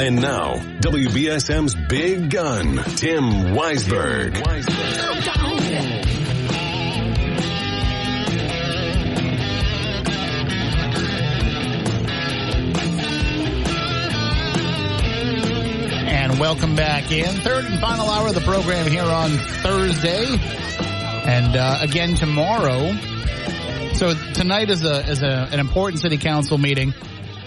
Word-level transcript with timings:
And 0.00 0.22
now, 0.22 0.54
WBSM's 0.78 1.74
big 1.74 2.30
gun, 2.30 2.76
Tim 2.94 3.24
Weisberg. 3.56 4.36
And 16.06 16.38
welcome 16.38 16.76
back 16.76 17.10
in. 17.10 17.26
Third 17.26 17.64
and 17.64 17.80
final 17.80 18.08
hour 18.08 18.28
of 18.28 18.34
the 18.36 18.40
program 18.42 18.86
here 18.86 19.02
on 19.02 19.30
Thursday. 19.30 20.26
And 21.26 21.56
uh, 21.56 21.78
again 21.80 22.14
tomorrow. 22.14 22.92
So 23.94 24.14
tonight 24.34 24.70
is 24.70 24.84
a 24.84 25.10
is 25.10 25.22
a, 25.24 25.48
an 25.50 25.58
important 25.58 26.00
city 26.00 26.18
council 26.18 26.56
meeting. 26.56 26.94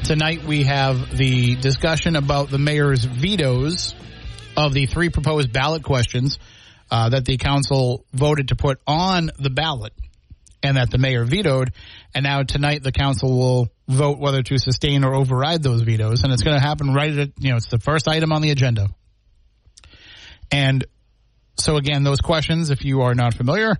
Tonight 0.03 0.43
we 0.43 0.63
have 0.63 1.15
the 1.15 1.55
discussion 1.55 2.15
about 2.15 2.49
the 2.49 2.57
mayor's 2.57 3.05
vetoes 3.05 3.95
of 4.57 4.73
the 4.73 4.87
three 4.87 5.09
proposed 5.09 5.53
ballot 5.53 5.83
questions 5.83 6.39
uh, 6.89 7.09
that 7.09 7.23
the 7.23 7.38
council 7.38 8.03
voted 8.11 8.49
to 8.49 8.55
put 8.55 8.81
on 8.88 9.30
the 9.39 9.52
ballot 9.52 9.93
and 10.63 10.77
that 10.77 10.89
the 10.89 10.97
mayor 10.97 11.23
vetoed. 11.23 11.71
And 12.16 12.23
now 12.23 12.41
tonight 12.43 12.83
the 12.83 12.91
council 12.91 13.38
will 13.38 13.67
vote 13.88 14.17
whether 14.17 14.41
to 14.41 14.58
sustain 14.58 15.05
or 15.05 15.13
override 15.13 15.61
those 15.61 15.83
vetoes. 15.83 16.23
And 16.23 16.33
it's 16.33 16.43
going 16.43 16.58
to 16.58 16.63
happen 16.63 16.93
right 16.93 17.15
at, 17.17 17.30
you 17.38 17.52
know, 17.52 17.58
it's 17.58 17.69
the 17.69 17.80
first 17.80 18.08
item 18.08 18.31
on 18.33 18.41
the 18.41 18.49
agenda. 18.49 18.88
And 20.52 20.83
so 21.58 21.77
again, 21.77 22.03
those 22.03 22.21
questions, 22.21 22.71
if 22.71 22.83
you 22.83 23.03
are 23.03 23.13
not 23.13 23.36
familiar, 23.36 23.77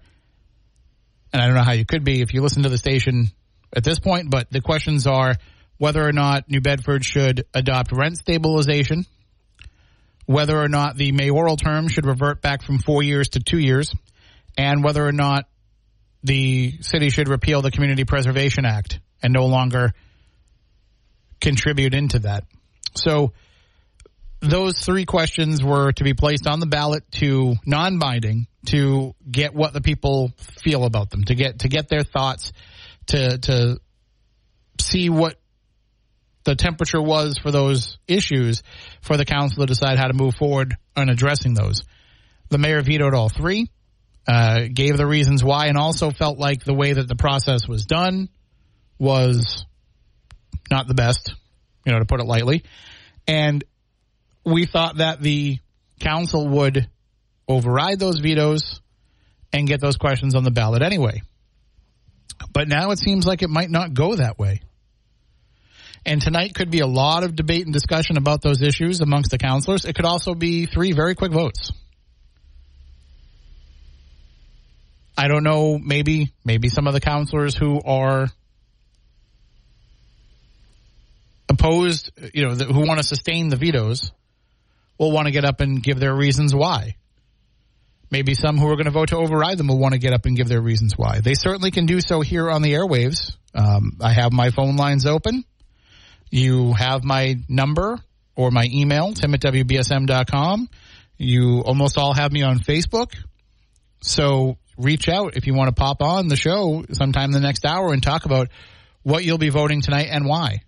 and 1.34 1.42
I 1.42 1.48
don't 1.48 1.56
know 1.56 1.64
how 1.64 1.74
you 1.74 1.86
could 1.86 2.04
be 2.04 2.22
if 2.22 2.34
you 2.34 2.42
listen 2.42 2.64
to 2.64 2.70
the 2.70 2.78
station 2.78 3.32
at 3.76 3.84
this 3.84 4.00
point, 4.00 4.30
but 4.30 4.50
the 4.52 4.62
questions 4.62 5.08
are 5.08 5.36
whether 5.82 6.08
or 6.08 6.12
not 6.12 6.48
New 6.48 6.62
Bedford 6.62 7.04
should 7.04 7.44
adopt 7.56 7.92
rent 7.92 8.16
stabilization, 8.16 9.04
whether 10.28 10.56
or 10.56 10.68
not 10.68 10.96
the 10.96 11.12
mayoral 11.12 11.58
term 11.58 11.88
should 11.88 12.06
revert 12.06 12.40
back 12.40 12.62
from 12.62 12.78
four 12.78 13.02
years 13.02 13.30
to 13.30 13.40
two 13.40 13.58
years, 13.58 13.92
and 14.56 14.84
whether 14.84 15.04
or 15.04 15.12
not 15.12 15.46
the 16.22 16.80
city 16.82 17.10
should 17.10 17.28
repeal 17.28 17.64
the 17.64 17.72
Community 17.72 18.06
Preservation 18.06 18.64
Act 18.64 19.00
and 19.24 19.34
no 19.34 19.48
longer 19.48 19.92
contribute 21.40 21.96
into 21.96 22.20
that. 22.20 22.44
So 22.96 23.34
those 24.40 24.78
three 24.86 25.06
questions 25.06 25.64
were 25.64 25.94
to 25.94 26.04
be 26.04 26.14
placed 26.14 26.46
on 26.46 26.60
the 26.60 26.68
ballot 26.68 27.12
to 27.14 27.56
non-binding 27.66 28.46
to 28.68 29.16
get 29.32 29.56
what 29.56 29.74
the 29.74 29.82
people 29.82 30.32
feel 30.38 30.84
about 30.84 31.10
them, 31.10 31.24
to 31.24 31.34
get 31.34 31.62
to 31.62 31.70
get 31.70 31.90
their 31.90 32.04
thoughts, 32.04 32.54
to 33.08 33.40
to 33.40 33.80
see 34.80 35.10
what 35.10 35.41
the 36.44 36.56
temperature 36.56 37.02
was 37.02 37.38
for 37.38 37.52
those 37.52 37.98
issues 38.08 38.64
for 39.02 39.18
the 39.18 39.26
council 39.26 39.64
to 39.64 39.68
decide 39.68 39.98
how 39.98 40.08
to 40.08 40.14
move 40.14 40.36
forward 40.36 40.76
on 40.96 41.10
addressing 41.10 41.54
those. 41.54 41.84
The 42.50 42.58
mayor 42.58 42.82
vetoed 42.82 43.14
all 43.14 43.30
three, 43.30 43.70
uh, 44.28 44.64
gave 44.74 44.98
the 44.98 45.08
reasons 45.08 45.44
why, 45.44 45.68
and 45.68 45.78
also 45.78 46.12
felt 46.12 46.38
like 46.38 46.64
the 46.64 46.74
way 46.74 46.94
that 46.94 47.08
the 47.08 47.16
process 47.16 47.68
was 47.68 47.86
done 47.86 48.30
was 49.00 49.66
not 50.70 50.88
the 50.88 50.94
best, 50.94 51.34
you 51.86 51.92
know, 51.92 52.00
to 52.00 52.06
put 52.06 52.20
it 52.20 52.26
lightly. 52.26 52.64
And 53.28 53.64
we 54.44 54.66
thought 54.66 54.98
that 54.98 55.22
the 55.22 55.60
council 56.00 56.48
would 56.48 56.88
override 57.48 58.00
those 58.00 58.20
vetoes 58.20 58.82
and 59.54 59.68
get 59.68 59.82
those 59.82 59.98
questions 59.98 60.36
on 60.36 60.44
the 60.44 60.52
ballot 60.52 60.82
anyway. 60.82 61.22
But 62.54 62.68
now 62.68 62.92
it 62.92 63.00
seems 63.00 63.26
like 63.26 63.44
it 63.44 63.50
might 63.50 63.70
not 63.70 63.94
go 63.94 64.16
that 64.16 64.40
way. 64.40 64.62
And 66.06 66.22
tonight 66.22 66.56
could 66.56 66.72
be 66.72 66.80
a 66.80 66.88
lot 66.88 67.24
of 67.24 67.36
debate 67.36 67.66
and 67.66 67.74
discussion 67.74 68.18
about 68.18 68.42
those 68.42 68.62
issues 68.62 69.02
amongst 69.02 69.32
the 69.32 69.38
councilors. 69.38 69.86
It 69.86 69.96
could 69.96 70.06
also 70.06 70.34
be 70.34 70.66
three 70.66 70.94
very 70.94 71.14
quick 71.14 71.32
votes. 71.32 71.72
I 75.18 75.28
don't 75.28 75.44
know, 75.44 75.78
maybe, 75.78 76.34
maybe 76.44 76.70
some 76.70 76.88
of 76.88 76.94
the 76.94 77.02
councilors 77.02 77.56
who 77.56 77.80
are 77.84 78.30
opposed, 81.48 82.12
you 82.34 82.48
know, 82.48 82.56
who 82.56 82.88
want 82.88 83.00
to 83.00 83.04
sustain 83.04 83.50
the 83.50 83.56
vetoes 83.58 84.12
will 84.98 85.12
want 85.12 85.28
to 85.28 85.32
get 85.32 85.46
up 85.46 85.60
and 85.60 85.84
give 85.84 86.00
their 86.00 86.16
reasons 86.16 86.56
why. 86.56 86.96
Maybe 88.10 88.34
some 88.34 88.58
who 88.58 88.68
are 88.68 88.76
going 88.76 88.86
to 88.86 88.92
vote 88.92 89.10
to 89.10 89.18
override 89.18 89.58
them 89.58 89.68
will 89.68 89.78
want 89.78 89.94
to 89.94 90.00
get 90.00 90.14
up 90.14 90.26
and 90.26 90.36
give 90.36 90.48
their 90.48 90.62
reasons 90.62 90.98
why. 90.98 91.22
They 91.22 91.34
certainly 91.34 91.72
can 91.72 91.86
do 91.86 92.02
so 92.02 92.22
here 92.22 92.50
on 92.50 92.62
the 92.62 92.74
airwaves. 92.74 93.36
Um, 93.54 93.98
I 94.02 94.14
have 94.14 94.34
my 94.34 94.50
phone 94.50 94.76
lines 94.76 95.06
open. 95.06 95.46
You 96.32 96.74
have 96.74 97.04
my 97.04 97.36
number 97.48 98.00
or 98.36 98.50
my 98.50 98.68
email, 98.72 99.14
tim 99.14 99.34
at 99.34 99.42
WBSM.com. 99.42 100.70
You 101.18 101.60
almost 101.60 101.98
all 101.98 102.14
have 102.14 102.32
me 102.32 102.42
on 102.42 102.60
Facebook. 102.60 103.14
So 104.02 104.58
reach 104.78 105.08
out 105.10 105.36
if 105.36 105.46
you 105.46 105.54
want 105.54 105.68
to 105.68 105.80
pop 105.80 106.02
on 106.02 106.30
the 106.30 106.38
show 106.38 106.84
sometime 106.94 107.32
the 107.32 107.40
next 107.40 107.66
hour 107.66 107.94
and 107.94 108.02
talk 108.02 108.26
about 108.26 108.48
what 109.04 109.24
you'll 109.24 109.38
be 109.38 109.50
voting 109.50 109.82
tonight 109.82 110.08
and 110.10 110.26
why. 110.26 110.62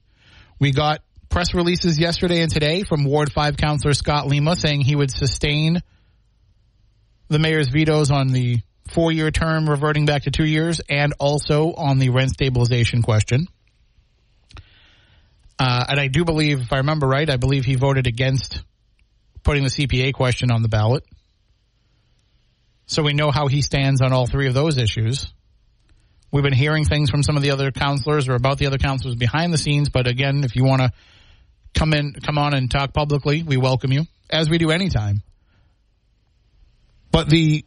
We 0.60 0.72
got 0.72 1.02
press 1.30 1.54
releases 1.54 1.98
yesterday 1.98 2.42
and 2.42 2.52
today 2.52 2.84
from 2.84 3.06
Ward 3.06 3.32
5 3.32 3.58
Councilor 3.58 3.94
Scott 3.94 4.28
Lima 4.28 4.56
saying 4.56 4.82
he 4.82 4.96
would 4.96 5.12
sustain 5.12 5.82
the 7.30 7.40
mayor's 7.40 7.70
vetoes 7.70 8.12
on 8.12 8.28
the 8.28 8.60
four 8.92 9.12
year 9.12 9.32
term 9.32 9.68
reverting 9.68 10.06
back 10.06 10.24
to 10.24 10.32
two 10.32 10.46
years 10.46 10.82
and 10.90 11.14
also 11.20 11.74
on 11.74 12.00
the 12.00 12.10
rent 12.10 12.32
stabilization 12.32 13.02
question. 13.02 13.48
Uh, 15.60 15.86
and 15.90 16.00
I 16.00 16.08
do 16.08 16.26
believe, 16.26 16.62
if 16.62 16.74
I 16.74 16.78
remember 16.78 17.08
right, 17.08 17.30
I 17.30 17.38
believe 17.38 17.66
he 17.66 17.76
voted 17.76 18.08
against 18.08 18.64
putting 19.44 19.64
the 19.64 19.70
CPA 19.70 20.14
question 20.14 20.52
on 20.52 20.62
the 20.62 20.70
ballot. 20.70 21.04
So 22.86 23.04
we 23.04 23.14
know 23.14 23.32
how 23.32 23.48
he 23.48 23.62
stands 23.62 24.02
on 24.02 24.14
all 24.14 24.28
three 24.28 24.48
of 24.48 24.54
those 24.54 24.78
issues. 24.78 25.28
We've 26.32 26.44
been 26.44 26.54
hearing 26.54 26.86
things 26.86 27.10
from 27.10 27.24
some 27.24 27.38
of 27.38 27.44
the 27.44 27.52
other 27.52 27.72
councilors 27.72 28.28
or 28.28 28.36
about 28.36 28.58
the 28.58 28.66
other 28.66 28.78
councilors 28.78 29.16
behind 29.16 29.54
the 29.54 29.58
scenes, 29.58 29.90
but 29.90 30.08
again, 30.08 30.44
if 30.44 30.56
you 30.56 30.64
want 30.64 30.82
to 30.82 30.92
come 31.74 31.94
in, 31.94 32.14
come 32.14 32.38
on 32.38 32.54
and 32.54 32.70
talk 32.70 32.94
publicly, 32.94 33.44
we 33.44 33.58
welcome 33.58 33.92
you, 33.92 34.06
as 34.30 34.50
we 34.50 34.58
do 34.58 34.72
anytime. 34.72 35.22
But 37.12 37.30
the 37.30 37.64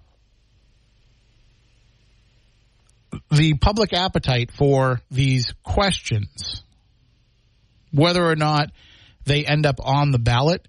the 3.30 3.54
public 3.54 3.92
appetite 3.92 4.50
for 4.50 5.00
these 5.10 5.52
questions, 5.62 6.62
whether 7.96 8.24
or 8.24 8.36
not 8.36 8.70
they 9.24 9.44
end 9.44 9.66
up 9.66 9.76
on 9.82 10.12
the 10.12 10.18
ballot, 10.18 10.66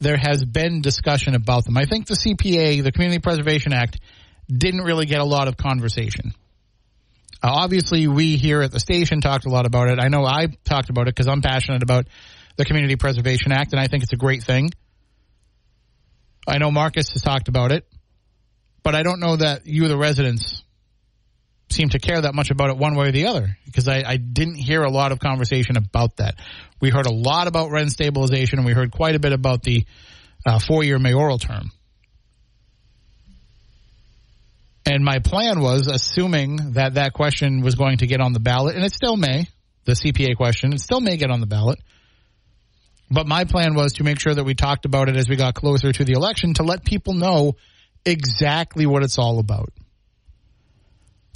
there 0.00 0.16
has 0.16 0.44
been 0.44 0.82
discussion 0.82 1.34
about 1.34 1.64
them. 1.64 1.76
I 1.76 1.84
think 1.84 2.06
the 2.06 2.14
CPA, 2.14 2.82
the 2.82 2.92
Community 2.92 3.20
Preservation 3.20 3.72
Act, 3.72 4.00
didn't 4.48 4.82
really 4.82 5.06
get 5.06 5.20
a 5.20 5.24
lot 5.24 5.48
of 5.48 5.56
conversation. 5.56 6.32
Uh, 7.42 7.50
obviously, 7.50 8.08
we 8.08 8.36
here 8.36 8.62
at 8.62 8.72
the 8.72 8.80
station 8.80 9.20
talked 9.20 9.46
a 9.46 9.48
lot 9.48 9.66
about 9.66 9.88
it. 9.88 9.98
I 10.00 10.08
know 10.08 10.24
I 10.24 10.48
talked 10.64 10.90
about 10.90 11.02
it 11.08 11.14
because 11.14 11.28
I'm 11.28 11.42
passionate 11.42 11.82
about 11.82 12.08
the 12.56 12.64
Community 12.64 12.96
Preservation 12.96 13.52
Act, 13.52 13.72
and 13.72 13.80
I 13.80 13.86
think 13.86 14.02
it's 14.02 14.12
a 14.12 14.16
great 14.16 14.42
thing. 14.42 14.70
I 16.46 16.58
know 16.58 16.70
Marcus 16.70 17.12
has 17.12 17.22
talked 17.22 17.48
about 17.48 17.72
it, 17.72 17.86
but 18.82 18.94
I 18.94 19.02
don't 19.02 19.20
know 19.20 19.36
that 19.36 19.66
you, 19.66 19.88
the 19.88 19.96
residents, 19.96 20.63
seem 21.74 21.90
to 21.90 21.98
care 21.98 22.20
that 22.20 22.34
much 22.34 22.50
about 22.50 22.70
it 22.70 22.76
one 22.76 22.94
way 22.94 23.08
or 23.08 23.12
the 23.12 23.26
other 23.26 23.56
because 23.66 23.88
I, 23.88 24.02
I 24.06 24.16
didn't 24.16 24.56
hear 24.56 24.82
a 24.82 24.90
lot 24.90 25.12
of 25.12 25.18
conversation 25.18 25.76
about 25.76 26.16
that. 26.16 26.36
We 26.80 26.90
heard 26.90 27.06
a 27.06 27.12
lot 27.12 27.48
about 27.48 27.70
rent 27.70 27.92
stabilization, 27.92 28.58
and 28.58 28.66
we 28.66 28.72
heard 28.72 28.90
quite 28.90 29.14
a 29.14 29.18
bit 29.18 29.32
about 29.32 29.62
the 29.62 29.84
uh, 30.46 30.58
four-year 30.58 30.98
mayoral 30.98 31.38
term. 31.38 31.70
And 34.86 35.04
my 35.04 35.18
plan 35.18 35.60
was, 35.60 35.86
assuming 35.86 36.72
that 36.72 36.94
that 36.94 37.14
question 37.14 37.62
was 37.62 37.74
going 37.74 37.98
to 37.98 38.06
get 38.06 38.20
on 38.20 38.32
the 38.32 38.40
ballot, 38.40 38.76
and 38.76 38.84
it 38.84 38.92
still 38.92 39.16
may, 39.16 39.46
the 39.84 39.92
CPA 39.92 40.36
question, 40.36 40.72
it 40.72 40.80
still 40.80 41.00
may 41.00 41.16
get 41.16 41.30
on 41.30 41.40
the 41.40 41.46
ballot. 41.46 41.78
But 43.10 43.26
my 43.26 43.44
plan 43.44 43.74
was 43.74 43.94
to 43.94 44.04
make 44.04 44.20
sure 44.20 44.34
that 44.34 44.44
we 44.44 44.54
talked 44.54 44.84
about 44.84 45.08
it 45.08 45.16
as 45.16 45.28
we 45.28 45.36
got 45.36 45.54
closer 45.54 45.92
to 45.92 46.04
the 46.04 46.12
election 46.12 46.54
to 46.54 46.62
let 46.62 46.84
people 46.84 47.14
know 47.14 47.56
exactly 48.04 48.86
what 48.86 49.02
it's 49.02 49.18
all 49.18 49.38
about. 49.38 49.72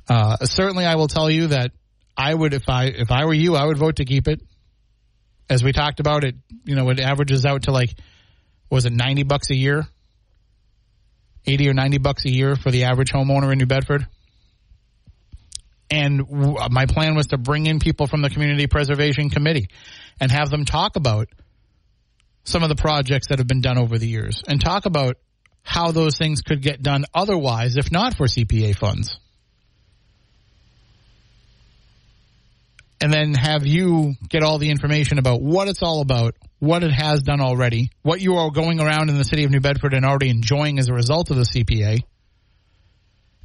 Uh, 0.08 0.36
certainly, 0.44 0.84
I 0.86 0.96
will 0.96 1.08
tell 1.08 1.30
you 1.30 1.48
that 1.48 1.72
I 2.16 2.32
would, 2.32 2.54
if 2.54 2.68
I 2.68 2.86
if 2.86 3.10
I 3.10 3.24
were 3.26 3.34
you, 3.34 3.56
I 3.56 3.64
would 3.64 3.78
vote 3.78 3.96
to 3.96 4.04
keep 4.04 4.28
it. 4.28 4.40
As 5.50 5.62
we 5.62 5.72
talked 5.72 6.00
about 6.00 6.24
it, 6.24 6.34
you 6.64 6.74
know, 6.74 6.88
it 6.90 7.00
averages 7.00 7.44
out 7.44 7.62
to 7.62 7.72
like, 7.72 7.90
was 8.70 8.84
it 8.84 8.92
ninety 8.92 9.22
bucks 9.22 9.50
a 9.50 9.54
year 9.54 9.86
80 11.48 11.70
or 11.70 11.74
90 11.74 11.98
bucks 11.98 12.24
a 12.26 12.30
year 12.30 12.56
for 12.56 12.70
the 12.70 12.84
average 12.84 13.10
homeowner 13.10 13.50
in 13.50 13.58
New 13.58 13.66
Bedford. 13.66 14.06
And 15.90 16.18
w- 16.28 16.58
my 16.70 16.84
plan 16.84 17.16
was 17.16 17.28
to 17.28 17.38
bring 17.38 17.66
in 17.66 17.78
people 17.78 18.06
from 18.06 18.20
the 18.20 18.28
Community 18.28 18.66
Preservation 18.66 19.30
Committee 19.30 19.68
and 20.20 20.30
have 20.30 20.50
them 20.50 20.66
talk 20.66 20.96
about 20.96 21.28
some 22.44 22.62
of 22.62 22.68
the 22.68 22.76
projects 22.76 23.28
that 23.28 23.38
have 23.38 23.48
been 23.48 23.62
done 23.62 23.78
over 23.78 23.98
the 23.98 24.06
years 24.06 24.42
and 24.46 24.62
talk 24.62 24.84
about 24.84 25.16
how 25.62 25.90
those 25.92 26.16
things 26.18 26.42
could 26.42 26.60
get 26.62 26.82
done 26.82 27.04
otherwise 27.14 27.76
if 27.76 27.90
not 27.90 28.14
for 28.14 28.26
CPA 28.26 28.76
funds. 28.76 29.18
And 33.00 33.12
then 33.12 33.34
have 33.34 33.64
you 33.64 34.14
get 34.28 34.42
all 34.42 34.58
the 34.58 34.70
information 34.70 35.18
about 35.18 35.40
what 35.40 35.68
it's 35.68 35.82
all 35.82 36.00
about, 36.00 36.34
what 36.58 36.82
it 36.82 36.92
has 36.92 37.22
done 37.22 37.40
already, 37.40 37.90
what 38.02 38.20
you 38.20 38.36
are 38.36 38.50
going 38.50 38.80
around 38.80 39.08
in 39.08 39.16
the 39.16 39.24
city 39.24 39.44
of 39.44 39.50
New 39.50 39.60
Bedford 39.60 39.94
and 39.94 40.04
already 40.04 40.30
enjoying 40.30 40.78
as 40.78 40.88
a 40.88 40.94
result 40.94 41.30
of 41.30 41.36
the 41.36 41.44
CPA, 41.44 42.00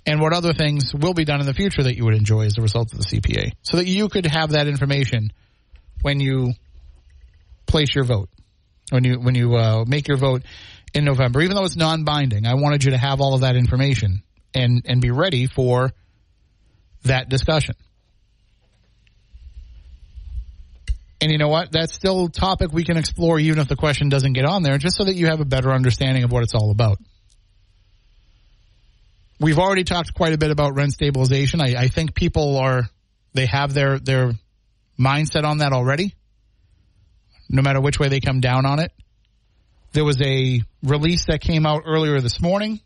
and 0.06 0.20
what 0.20 0.34
other 0.34 0.54
things 0.54 0.94
will 0.94 1.14
be 1.14 1.24
done 1.24 1.40
in 1.40 1.46
the 1.46 1.54
future 1.54 1.84
that 1.84 1.96
you 1.96 2.06
would 2.06 2.16
enjoy 2.16 2.46
as 2.46 2.58
a 2.58 2.62
result 2.62 2.92
of 2.92 2.98
the 2.98 3.06
CPA, 3.06 3.52
so 3.62 3.78
that 3.78 3.86
you 3.86 4.10
could 4.10 4.26
have 4.26 4.52
that 4.52 4.68
information 4.68 5.32
when 6.02 6.20
you 6.20 6.54
place 7.68 7.94
your 7.96 8.04
vote, 8.04 8.30
when 8.90 9.04
you 9.04 9.20
when 9.20 9.36
you 9.36 9.56
uh, 9.56 9.86
make 9.88 10.08
your 10.08 10.18
vote 10.18 10.44
in 10.94 11.06
November. 11.06 11.42
Even 11.42 11.56
though 11.56 11.64
it's 11.64 11.78
non-binding, 11.78 12.46
I 12.46 12.56
wanted 12.56 12.84
you 12.84 12.92
to 12.92 12.98
have 12.98 13.22
all 13.22 13.36
of 13.36 13.42
that 13.42 13.56
information 13.56 14.24
and 14.54 14.84
and 14.86 15.00
be 15.00 15.12
ready 15.12 15.48
for 15.48 15.92
that 17.04 17.30
discussion. 17.30 17.76
And 21.24 21.32
you 21.32 21.38
know 21.38 21.48
what? 21.48 21.72
That's 21.72 21.94
still 21.94 22.26
a 22.26 22.30
topic 22.30 22.74
we 22.74 22.84
can 22.84 22.98
explore 22.98 23.40
even 23.40 23.58
if 23.60 23.70
the 23.70 23.78
question 23.78 24.10
doesn't 24.10 24.34
get 24.34 24.44
on 24.44 24.62
there, 24.62 24.78
just 24.78 24.98
so 24.98 25.06
that 25.06 25.16
you 25.16 25.28
have 25.28 25.40
a 25.40 25.46
better 25.46 25.72
understanding 25.72 26.26
of 26.26 26.34
what 26.34 26.44
it's 26.44 26.54
all 26.54 26.70
about. 26.70 26.98
We've 29.40 29.58
already 29.58 29.86
talked 29.86 30.14
quite 30.14 30.34
a 30.34 30.38
bit 30.38 30.52
about 30.52 30.76
rent 30.76 30.92
stabilization. 30.92 31.62
I, 31.62 31.76
I 31.78 31.88
think 31.88 32.14
people 32.14 32.58
are 32.58 32.90
they 33.34 33.46
have 33.46 33.74
their 33.74 34.00
their 34.00 34.34
mindset 35.00 35.46
on 35.46 35.60
that 35.60 35.72
already. 35.72 36.14
No 37.50 37.62
matter 37.62 37.80
which 37.80 38.00
way 38.02 38.10
they 38.10 38.20
come 38.20 38.42
down 38.42 38.66
on 38.66 38.80
it. 38.80 38.92
There 39.94 40.04
was 40.04 40.22
a 40.22 40.62
release 40.84 41.28
that 41.28 41.40
came 41.40 41.66
out 41.66 41.84
earlier 41.86 42.20
this 42.20 42.42
morning 42.42 42.82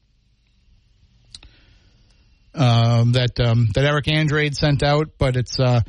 um, 2.54 3.14
that 3.14 3.40
um, 3.40 3.70
that 3.74 3.84
Eric 3.84 4.08
Andrade 4.10 4.56
sent 4.56 4.84
out, 4.84 5.18
but 5.18 5.36
it's 5.38 5.60
uh, 5.60 5.82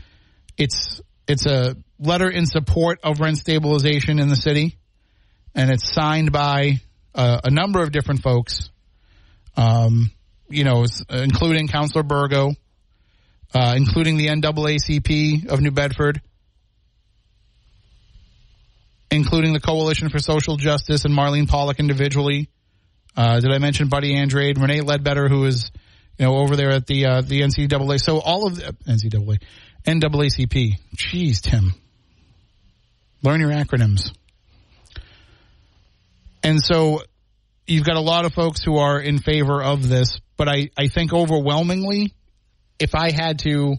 it's 0.56 1.02
it's 1.26 1.44
a 1.44 1.76
letter 1.98 2.28
in 2.28 2.46
support 2.46 3.00
of 3.02 3.20
rent 3.20 3.38
stabilization 3.38 4.18
in 4.18 4.28
the 4.28 4.36
city, 4.36 4.78
and 5.54 5.70
it's 5.70 5.92
signed 5.92 6.32
by 6.32 6.80
uh, 7.14 7.40
a 7.44 7.50
number 7.50 7.82
of 7.82 7.90
different 7.90 8.22
folks, 8.22 8.70
um, 9.56 10.10
you 10.48 10.64
know, 10.64 10.84
including 11.10 11.68
Councillor 11.68 12.04
Burgo, 12.04 12.52
uh, 13.54 13.74
including 13.76 14.16
the 14.16 14.28
NAACP 14.28 15.48
of 15.48 15.60
New 15.60 15.70
Bedford, 15.70 16.20
including 19.10 19.52
the 19.52 19.60
Coalition 19.60 20.10
for 20.10 20.18
Social 20.18 20.56
Justice 20.56 21.04
and 21.04 21.14
Marlene 21.14 21.48
Pollock 21.48 21.80
individually. 21.80 22.48
Uh, 23.16 23.40
did 23.40 23.50
I 23.50 23.58
mention 23.58 23.88
Buddy 23.88 24.14
Andrade, 24.14 24.58
Renee 24.58 24.82
Ledbetter, 24.82 25.28
who 25.28 25.44
is, 25.46 25.70
you 26.18 26.26
know, 26.26 26.36
over 26.36 26.54
there 26.54 26.70
at 26.70 26.86
the 26.86 27.06
uh, 27.06 27.20
the 27.22 27.40
NCAA? 27.40 28.00
So 28.00 28.20
all 28.20 28.46
of 28.46 28.56
the 28.56 28.76
NCAA, 28.86 29.42
NAACP. 29.84 30.74
Jeez, 30.94 31.40
Tim, 31.40 31.74
learn 33.22 33.40
your 33.40 33.50
acronyms. 33.50 34.12
And 36.42 36.62
so 36.62 37.02
you've 37.66 37.84
got 37.84 37.96
a 37.96 38.00
lot 38.00 38.24
of 38.24 38.32
folks 38.32 38.62
who 38.62 38.76
are 38.78 39.00
in 39.00 39.18
favor 39.18 39.62
of 39.62 39.88
this, 39.88 40.20
but 40.36 40.48
I, 40.48 40.70
I 40.76 40.88
think 40.88 41.12
overwhelmingly, 41.12 42.14
if 42.78 42.94
I 42.94 43.10
had 43.10 43.40
to, 43.40 43.76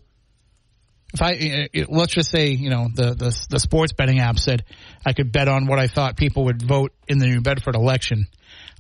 if 1.14 1.22
I 1.22 1.32
eh, 1.32 1.68
eh, 1.74 1.86
let's 1.88 2.14
just 2.14 2.30
say 2.30 2.50
you 2.50 2.70
know 2.70 2.88
the, 2.94 3.16
the 3.16 3.48
the 3.50 3.60
sports 3.60 3.94
betting 3.94 4.20
app 4.20 4.38
said 4.38 4.66
I 5.06 5.14
could 5.14 5.32
bet 5.32 5.48
on 5.48 5.66
what 5.66 5.80
I 5.80 5.88
thought 5.88 6.18
people 6.18 6.46
would 6.46 6.62
vote 6.62 6.94
in 7.08 7.18
the 7.18 7.28
New 7.28 7.42
Bedford 7.42 7.76
election, 7.76 8.28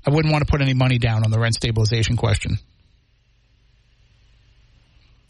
I 0.05 0.11
wouldn't 0.11 0.31
want 0.31 0.45
to 0.45 0.51
put 0.51 0.61
any 0.61 0.73
money 0.73 0.99
down 0.99 1.23
on 1.23 1.31
the 1.31 1.39
rent 1.39 1.55
stabilization 1.55 2.17
question 2.17 2.59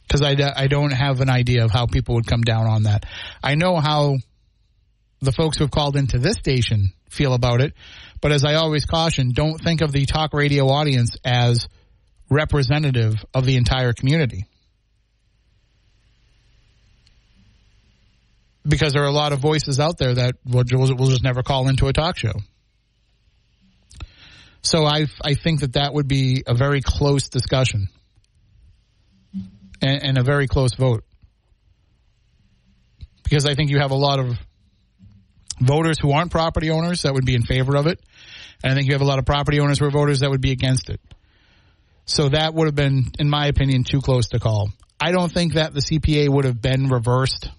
because 0.10 0.24
I, 0.24 0.36
I 0.56 0.68
don't 0.68 0.92
have 0.92 1.22
an 1.22 1.30
idea 1.30 1.64
of 1.64 1.72
how 1.72 1.86
people 1.86 2.16
would 2.16 2.26
come 2.26 2.42
down 2.42 2.66
on 2.66 2.84
that. 2.84 3.06
I 3.44 3.54
know 3.54 3.78
how 3.78 4.18
the 5.22 5.32
folks 5.32 5.58
who 5.58 5.66
have 5.66 5.72
called 5.72 5.96
into 5.96 6.18
this 6.18 6.38
station 6.38 6.94
feel 7.10 7.34
about 7.34 7.62
it, 7.62 7.74
but 8.22 8.32
as 8.32 8.44
I 8.44 8.56
always 8.56 8.86
caution, 8.86 9.32
don't 9.32 9.60
think 9.62 9.82
of 9.82 9.92
the 9.92 10.06
talk 10.06 10.34
radio 10.34 10.68
audience 10.68 11.18
as 11.24 11.68
representative 12.30 13.16
of 13.34 13.46
the 13.46 13.56
entire 13.56 13.94
community. 13.94 14.46
Because 18.68 18.94
there 18.94 19.04
are 19.04 19.08
a 19.08 19.12
lot 19.12 19.34
of 19.34 19.40
voices 19.40 19.80
out 19.80 19.98
there 19.98 20.14
that 20.14 20.36
will, 20.46 20.64
just 20.64 21.24
never 21.24 21.44
call 21.44 21.70
into 21.70 21.88
a 21.88 21.94
talk 21.94 22.18
show. 22.18 22.34
So 24.62 24.86
I 24.86 25.06
I 25.24 25.36
think 25.36 25.62
that 25.62 25.74
that 25.74 25.94
would 25.94 26.08
be 26.08 26.44
a 26.46 26.54
very 26.54 26.82
close 26.82 27.30
discussion 27.30 27.88
and, 29.82 30.04
and 30.04 30.18
a 30.18 30.24
very 30.24 30.48
close 30.48 30.76
vote 30.76 31.06
because 33.24 33.46
I 33.46 33.54
think 33.54 33.70
you 33.70 33.80
have 33.80 33.92
a 33.92 33.96
lot 33.96 34.20
of 34.20 34.38
voters 35.60 35.98
who 36.00 36.12
aren't 36.12 36.32
property 36.32 36.70
owners 36.70 37.04
that 37.04 37.14
would 37.14 37.26
be 37.26 37.36
in 37.36 37.44
favor 37.44 37.76
of 37.76 37.88
it, 37.88 38.00
and 38.64 38.72
I 38.72 38.76
think 38.76 38.88
you 38.88 38.94
have 38.94 39.02
a 39.02 39.06
lot 39.06 39.20
of 39.20 39.26
property 39.26 39.60
owners 39.60 39.80
who 39.80 39.86
are 39.86 39.92
voters 39.92 40.20
that 40.20 40.30
would 40.30 40.42
be 40.42 40.52
against 40.52 40.90
it. 40.90 41.00
So 42.06 42.30
that 42.30 42.54
would 42.54 42.68
have 42.68 42.76
been, 42.76 43.06
in 43.20 43.30
my 43.30 43.48
opinion, 43.48 43.84
too 43.84 44.02
close 44.02 44.30
to 44.30 44.40
call. 44.40 44.70
I 45.00 45.12
don't 45.12 45.32
think 45.32 45.54
that 45.54 45.74
the 45.74 45.80
CPA 45.80 46.28
would 46.28 46.46
have 46.46 46.62
been 46.62 46.90
reversed. 46.90 47.50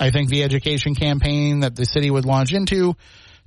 I 0.00 0.10
think 0.10 0.28
the 0.28 0.42
education 0.42 0.94
campaign 0.94 1.60
that 1.60 1.76
the 1.76 1.84
city 1.84 2.10
would 2.10 2.24
launch 2.24 2.52
into 2.52 2.94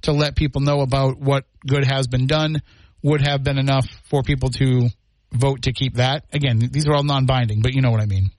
to 0.04 0.12
let 0.12 0.36
people 0.36 0.62
know 0.62 0.82
about 0.82 1.18
what 1.18 1.46
good 1.66 1.84
has 1.86 2.08
been 2.08 2.28
done 2.28 2.62
would 3.02 3.22
have 3.22 3.44
been 3.44 3.58
enough 3.58 3.88
for 4.04 4.22
people 4.22 4.50
to 4.50 4.90
vote 5.32 5.64
to 5.64 5.74
keep 5.74 5.96
that. 5.96 6.26
Again, 6.32 6.60
these 6.72 6.88
are 6.88 6.94
all 6.94 7.04
non-binding, 7.04 7.62
but 7.62 7.74
you 7.74 7.82
know 7.82 7.92
what 7.92 8.02
I 8.02 8.06
mean. 8.06 8.30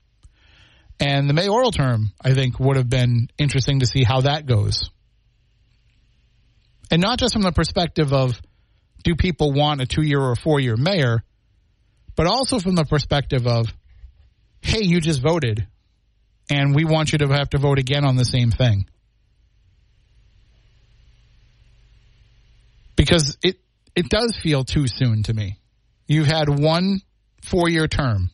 And 0.99 1.29
the 1.29 1.33
mayoral 1.33 1.71
term, 1.71 2.11
I 2.21 2.33
think, 2.33 2.59
would 2.59 2.75
have 2.75 2.89
been 2.89 3.29
interesting 3.37 3.79
to 3.79 3.85
see 3.85 4.03
how 4.03 4.21
that 4.21 4.45
goes. 4.45 4.89
And 6.91 7.01
not 7.01 7.19
just 7.19 7.33
from 7.33 7.43
the 7.43 7.51
perspective 7.51 8.11
of 8.13 8.41
do 9.03 9.15
people 9.15 9.53
want 9.53 9.81
a 9.81 9.85
two 9.85 10.01
year 10.01 10.19
or 10.19 10.35
four 10.35 10.59
year 10.59 10.75
mayor, 10.75 11.23
but 12.15 12.27
also 12.27 12.59
from 12.59 12.75
the 12.75 12.83
perspective 12.83 13.47
of, 13.47 13.73
hey, 14.61 14.81
you 14.81 14.99
just 14.99 15.21
voted, 15.21 15.65
and 16.49 16.75
we 16.75 16.83
want 16.83 17.13
you 17.13 17.19
to 17.19 17.27
have 17.29 17.51
to 17.51 17.57
vote 17.57 17.79
again 17.79 18.03
on 18.03 18.17
the 18.17 18.25
same 18.25 18.51
thing. 18.51 18.89
Because 22.97 23.37
it, 23.41 23.57
it 23.95 24.09
does 24.09 24.35
feel 24.35 24.65
too 24.65 24.87
soon 24.87 25.23
to 25.23 25.33
me. 25.33 25.59
You've 26.07 26.27
had 26.27 26.49
one 26.49 27.01
four 27.41 27.69
year 27.69 27.87
term. 27.87 28.31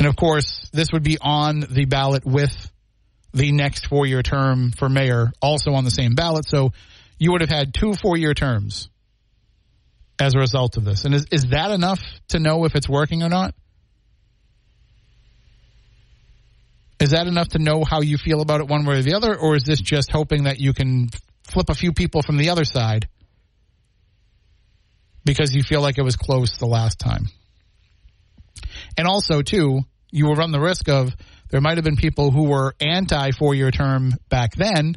And 0.00 0.08
of 0.08 0.16
course, 0.16 0.66
this 0.72 0.88
would 0.92 1.02
be 1.02 1.18
on 1.20 1.60
the 1.60 1.84
ballot 1.84 2.24
with 2.24 2.72
the 3.34 3.52
next 3.52 3.86
four 3.86 4.06
year 4.06 4.22
term 4.22 4.72
for 4.72 4.88
mayor 4.88 5.30
also 5.42 5.72
on 5.72 5.84
the 5.84 5.90
same 5.90 6.14
ballot. 6.14 6.48
So 6.48 6.72
you 7.18 7.32
would 7.32 7.42
have 7.42 7.50
had 7.50 7.74
two 7.74 7.92
four 7.92 8.16
year 8.16 8.32
terms 8.32 8.88
as 10.18 10.34
a 10.34 10.38
result 10.38 10.78
of 10.78 10.86
this. 10.86 11.04
And 11.04 11.14
is, 11.14 11.26
is 11.30 11.42
that 11.50 11.70
enough 11.70 12.00
to 12.28 12.38
know 12.38 12.64
if 12.64 12.74
it's 12.74 12.88
working 12.88 13.22
or 13.22 13.28
not? 13.28 13.54
Is 16.98 17.10
that 17.10 17.26
enough 17.26 17.48
to 17.48 17.58
know 17.58 17.84
how 17.84 18.00
you 18.00 18.16
feel 18.16 18.40
about 18.40 18.60
it 18.60 18.68
one 18.68 18.86
way 18.86 19.00
or 19.00 19.02
the 19.02 19.12
other? 19.12 19.36
Or 19.36 19.54
is 19.54 19.64
this 19.64 19.82
just 19.82 20.10
hoping 20.10 20.44
that 20.44 20.60
you 20.60 20.72
can 20.72 21.10
flip 21.44 21.68
a 21.68 21.74
few 21.74 21.92
people 21.92 22.22
from 22.22 22.38
the 22.38 22.48
other 22.48 22.64
side 22.64 23.06
because 25.26 25.54
you 25.54 25.62
feel 25.62 25.82
like 25.82 25.98
it 25.98 26.04
was 26.04 26.16
close 26.16 26.56
the 26.56 26.66
last 26.66 26.98
time? 26.98 27.28
And 28.96 29.06
also, 29.06 29.42
too, 29.42 29.80
you 30.10 30.26
will 30.26 30.34
run 30.34 30.52
the 30.52 30.60
risk 30.60 30.88
of 30.88 31.14
there 31.50 31.60
might 31.60 31.76
have 31.76 31.84
been 31.84 31.96
people 31.96 32.30
who 32.30 32.44
were 32.44 32.74
anti 32.80 33.30
four 33.32 33.54
year 33.54 33.70
term 33.70 34.14
back 34.28 34.54
then 34.54 34.96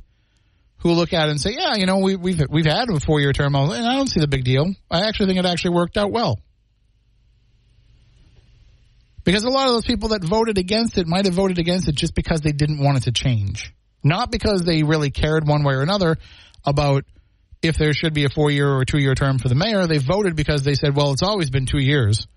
who 0.77 0.91
look 0.91 1.13
at 1.13 1.27
it 1.27 1.31
and 1.31 1.39
say, 1.39 1.55
yeah, 1.57 1.75
you 1.75 1.85
know, 1.85 1.99
we, 1.99 2.15
we've 2.15 2.41
we've 2.49 2.65
had 2.65 2.89
a 2.89 2.99
four 2.99 3.21
year 3.21 3.31
term, 3.31 3.55
and 3.55 3.71
I 3.71 3.95
don't 3.95 4.07
see 4.07 4.19
the 4.19 4.27
big 4.27 4.43
deal. 4.43 4.73
I 4.91 5.07
actually 5.07 5.27
think 5.27 5.39
it 5.39 5.45
actually 5.45 5.75
worked 5.75 5.97
out 5.97 6.11
well. 6.11 6.39
Because 9.23 9.45
a 9.45 9.49
lot 9.49 9.67
of 9.67 9.73
those 9.73 9.85
people 9.85 10.09
that 10.09 10.23
voted 10.23 10.57
against 10.57 10.97
it 10.97 11.07
might 11.07 11.25
have 11.25 11.33
voted 11.33 11.57
against 11.57 11.87
it 11.87 11.95
just 11.95 12.13
because 12.13 12.41
they 12.41 12.51
didn't 12.51 12.83
want 12.83 12.97
it 12.97 13.03
to 13.03 13.13
change. 13.13 13.73
Not 14.03 14.31
because 14.31 14.63
they 14.63 14.83
really 14.83 15.11
cared 15.11 15.47
one 15.47 15.63
way 15.63 15.75
or 15.75 15.81
another 15.81 16.17
about 16.65 17.05
if 17.61 17.77
there 17.77 17.93
should 17.93 18.13
be 18.13 18.25
a 18.25 18.29
four 18.29 18.51
year 18.51 18.69
or 18.69 18.83
two 18.83 18.99
year 18.99 19.15
term 19.15 19.39
for 19.39 19.47
the 19.47 19.55
mayor. 19.55 19.87
They 19.87 19.99
voted 19.99 20.35
because 20.35 20.63
they 20.63 20.75
said, 20.75 20.93
well, 20.93 21.13
it's 21.13 21.23
always 21.23 21.49
been 21.49 21.65
two 21.65 21.79
years. 21.79 22.27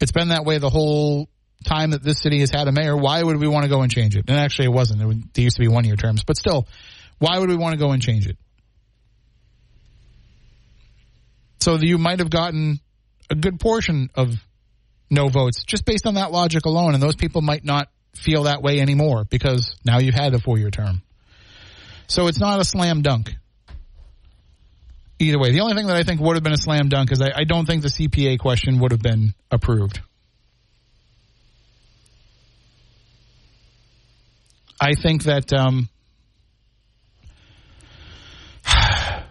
It's 0.00 0.12
been 0.12 0.28
that 0.28 0.44
way 0.44 0.58
the 0.58 0.70
whole 0.70 1.28
time 1.64 1.90
that 1.90 2.02
this 2.02 2.20
city 2.20 2.40
has 2.40 2.50
had 2.50 2.68
a 2.68 2.72
mayor. 2.72 2.96
Why 2.96 3.22
would 3.22 3.36
we 3.36 3.48
want 3.48 3.64
to 3.64 3.68
go 3.68 3.82
and 3.82 3.90
change 3.90 4.16
it? 4.16 4.24
And 4.28 4.38
actually, 4.38 4.66
it 4.66 4.72
wasn't. 4.72 5.02
It, 5.36 5.42
used 5.42 5.56
to 5.56 5.62
be 5.62 5.68
one 5.68 5.84
year 5.84 5.96
terms, 5.96 6.24
but 6.24 6.36
still, 6.36 6.66
why 7.18 7.38
would 7.38 7.48
we 7.48 7.56
want 7.56 7.74
to 7.74 7.78
go 7.78 7.92
and 7.92 8.02
change 8.02 8.26
it? 8.26 8.38
So 11.60 11.76
you 11.76 11.98
might 11.98 12.20
have 12.20 12.30
gotten 12.30 12.80
a 13.28 13.34
good 13.34 13.60
portion 13.60 14.08
of 14.14 14.34
no 15.10 15.28
votes 15.28 15.64
just 15.64 15.84
based 15.84 16.06
on 16.06 16.14
that 16.14 16.32
logic 16.32 16.64
alone. 16.64 16.94
And 16.94 17.02
those 17.02 17.16
people 17.16 17.42
might 17.42 17.64
not 17.64 17.88
feel 18.14 18.44
that 18.44 18.62
way 18.62 18.80
anymore 18.80 19.24
because 19.24 19.76
now 19.84 19.98
you've 19.98 20.14
had 20.14 20.34
a 20.34 20.38
four 20.38 20.58
year 20.58 20.70
term. 20.70 21.02
So 22.06 22.26
it's 22.26 22.40
not 22.40 22.60
a 22.60 22.64
slam 22.64 23.02
dunk. 23.02 23.34
Either 25.22 25.38
way, 25.38 25.52
the 25.52 25.60
only 25.60 25.74
thing 25.74 25.86
that 25.86 25.96
I 25.96 26.02
think 26.02 26.18
would 26.20 26.36
have 26.36 26.42
been 26.42 26.54
a 26.54 26.56
slam 26.56 26.88
dunk 26.88 27.12
is 27.12 27.20
I, 27.20 27.30
I 27.36 27.44
don't 27.44 27.66
think 27.66 27.82
the 27.82 27.88
CPA 27.88 28.38
question 28.38 28.80
would 28.80 28.92
have 28.92 29.02
been 29.02 29.34
approved. 29.50 30.00
I 34.80 34.94
think 34.94 35.24
that 35.24 35.52
um, 35.52 35.90
I 38.66 39.24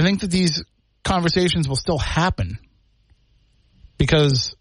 think 0.00 0.20
that 0.20 0.30
these 0.30 0.62
conversations 1.02 1.68
will 1.68 1.74
still 1.74 1.98
happen 1.98 2.60
because 3.98 4.54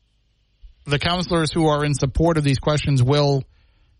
the 0.85 0.97
councilors 0.97 1.51
who 1.53 1.67
are 1.67 1.85
in 1.85 1.93
support 1.93 2.39
of 2.39 2.43
these 2.43 2.57
questions 2.57 3.03
will 3.03 3.43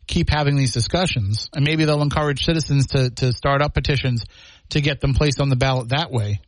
keep 0.07 0.31
having 0.31 0.55
these 0.55 0.73
discussions 0.73 1.47
and 1.53 1.63
maybe 1.63 1.85
they'll 1.85 2.01
encourage 2.01 2.43
citizens 2.43 2.87
to, 2.87 3.11
to 3.11 3.31
start 3.31 3.61
up 3.61 3.75
petitions 3.75 4.25
to 4.69 4.81
get 4.81 5.01
them 5.01 5.13
placed 5.13 5.41
on 5.41 5.49
the 5.49 5.55
ballot 5.55 5.89
that 5.89 6.11
way. 6.11 6.41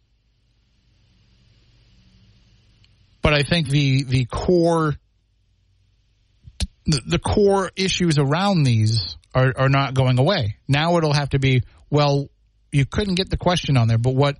But 3.22 3.34
I 3.34 3.44
think 3.44 3.70
the, 3.70 4.04
the 4.04 4.25
core, 4.25 4.96
the, 6.86 7.01
the 7.06 7.20
core 7.20 7.72
issues 7.75 8.18
around 8.18 8.63
these 8.63 9.16
are, 9.34 9.54
are 9.56 9.70
not 9.70 9.94
going 9.94 10.20
away. 10.20 10.58
Now 10.68 10.98
it'll 10.98 11.13
have 11.13 11.30
to 11.30 11.40
be, 11.40 11.63
well, 11.90 12.30
you 12.72 12.86
couldn't 12.86 13.16
get 13.16 13.30
the 13.30 13.38
question 13.38 13.78
on 13.78 13.88
there, 13.88 13.98
but 13.98 14.16
what, 14.16 14.38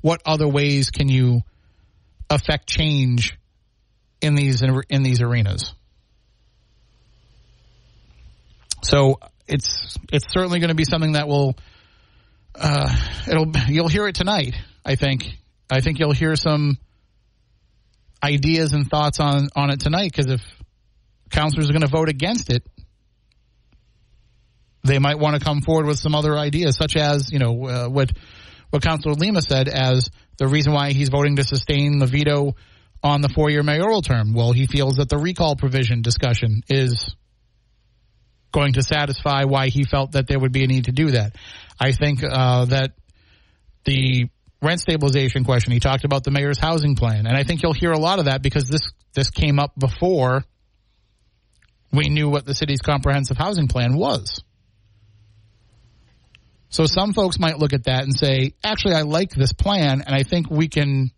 what 0.00 0.22
other 0.24 0.46
ways 0.46 0.90
can 0.90 1.08
you 1.08 1.42
affect 2.30 2.68
change 2.68 3.36
in 4.20 4.34
these 4.34 4.62
in 4.88 5.02
these 5.02 5.20
arenas. 5.20 5.74
So 8.82 9.18
it's 9.46 9.98
it's 10.12 10.30
certainly 10.30 10.60
going 10.60 10.68
to 10.68 10.74
be 10.74 10.84
something 10.84 11.12
that 11.12 11.28
will 11.28 11.56
uh, 12.60 12.94
it'll 13.26 13.50
you'll 13.68 13.88
hear 13.88 14.06
it 14.06 14.14
tonight. 14.14 14.54
I 14.84 14.96
think 14.96 15.24
I 15.70 15.80
think 15.80 15.98
you'll 15.98 16.12
hear 16.12 16.36
some 16.36 16.78
ideas 18.22 18.72
and 18.72 18.88
thoughts 18.88 19.18
on 19.18 19.48
on 19.56 19.70
it 19.70 19.80
tonight 19.80 20.12
because 20.14 20.30
if 20.30 20.42
councilors 21.30 21.70
are 21.70 21.72
going 21.72 21.82
to 21.82 21.88
vote 21.88 22.08
against 22.08 22.50
it, 22.50 22.62
they 24.84 24.98
might 24.98 25.18
want 25.18 25.38
to 25.38 25.44
come 25.44 25.62
forward 25.62 25.86
with 25.86 25.98
some 25.98 26.14
other 26.14 26.36
ideas, 26.36 26.76
such 26.76 26.96
as 26.96 27.32
you 27.32 27.38
know 27.38 27.66
uh, 27.66 27.88
what 27.88 28.12
what 28.70 28.82
Councilor 28.82 29.14
Lima 29.14 29.42
said 29.42 29.68
as 29.68 30.10
the 30.38 30.46
reason 30.46 30.72
why 30.72 30.92
he's 30.92 31.08
voting 31.08 31.36
to 31.36 31.44
sustain 31.44 31.98
the 31.98 32.06
veto 32.06 32.54
on 33.02 33.20
the 33.20 33.28
four 33.28 33.50
year 33.50 33.62
mayoral 33.62 34.02
term. 34.02 34.32
Well, 34.34 34.52
he 34.52 34.66
feels 34.66 34.96
that 34.96 35.08
the 35.08 35.18
recall 35.18 35.56
provision 35.56 36.02
discussion 36.02 36.62
is 36.68 37.14
going 38.52 38.74
to 38.74 38.82
satisfy 38.82 39.44
why 39.44 39.68
he 39.68 39.84
felt 39.84 40.12
that 40.12 40.26
there 40.26 40.38
would 40.38 40.52
be 40.52 40.64
a 40.64 40.66
need 40.66 40.86
to 40.86 40.92
do 40.92 41.12
that. 41.12 41.36
I 41.80 41.92
think 41.92 42.22
uh, 42.22 42.66
that 42.66 42.92
the 43.84 44.28
rent 44.60 44.80
stabilization 44.80 45.44
question, 45.44 45.72
he 45.72 45.80
talked 45.80 46.04
about 46.04 46.24
the 46.24 46.30
mayor's 46.30 46.58
housing 46.58 46.94
plan, 46.94 47.26
and 47.26 47.36
I 47.36 47.44
think 47.44 47.62
you'll 47.62 47.72
hear 47.72 47.92
a 47.92 47.98
lot 47.98 48.18
of 48.18 48.26
that 48.26 48.42
because 48.42 48.68
this 48.68 48.82
this 49.14 49.30
came 49.30 49.58
up 49.58 49.72
before 49.78 50.44
we 51.92 52.08
knew 52.08 52.28
what 52.28 52.44
the 52.44 52.54
city's 52.54 52.80
comprehensive 52.80 53.36
housing 53.36 53.66
plan 53.66 53.96
was. 53.96 54.42
So 56.68 56.86
some 56.86 57.14
folks 57.14 57.38
might 57.40 57.58
look 57.58 57.72
at 57.72 57.84
that 57.84 58.04
and 58.04 58.14
say, 58.14 58.54
actually, 58.62 58.94
I 58.94 59.02
like 59.02 59.30
this 59.30 59.52
plan, 59.52 60.02
and 60.06 60.14
I 60.14 60.22
think 60.22 60.48
we 60.50 60.68
can 60.68 61.10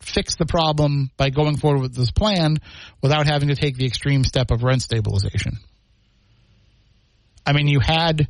fix 0.00 0.36
the 0.36 0.46
problem 0.46 1.10
by 1.16 1.30
going 1.30 1.56
forward 1.56 1.82
with 1.82 1.94
this 1.94 2.12
plan 2.12 2.58
without 3.02 3.26
having 3.26 3.48
to 3.48 3.56
take 3.56 3.76
the 3.76 3.86
extreme 3.86 4.24
step 4.24 4.50
of 4.50 4.62
rent 4.62 4.82
stabilization. 4.82 5.58
I 7.44 7.52
mean, 7.52 7.66
you 7.66 7.80
had, 7.80 8.28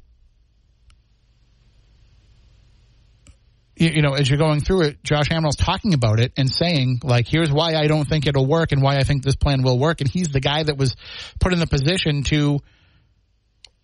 you, 3.80 4.02
know, 4.02 4.12
as 4.12 4.28
you're 4.28 4.38
going 4.38 4.60
through 4.60 4.82
it, 4.82 5.02
Josh 5.02 5.30
Amaral's 5.30 5.56
talking 5.56 5.94
about 5.94 6.20
it 6.20 6.32
and 6.36 6.50
saying, 6.50 7.00
like, 7.02 7.26
here's 7.26 7.50
why 7.50 7.74
I 7.74 7.86
don't 7.86 8.06
think 8.06 8.26
it'll 8.26 8.46
work 8.46 8.72
and 8.72 8.82
why 8.82 8.98
I 8.98 9.04
think 9.04 9.22
this 9.22 9.36
plan 9.36 9.62
will 9.62 9.78
work. 9.78 10.02
And 10.02 10.10
he's 10.10 10.28
the 10.28 10.40
guy 10.40 10.62
that 10.62 10.76
was 10.76 10.96
put 11.40 11.54
in 11.54 11.58
the 11.58 11.66
position 11.66 12.22
to 12.24 12.60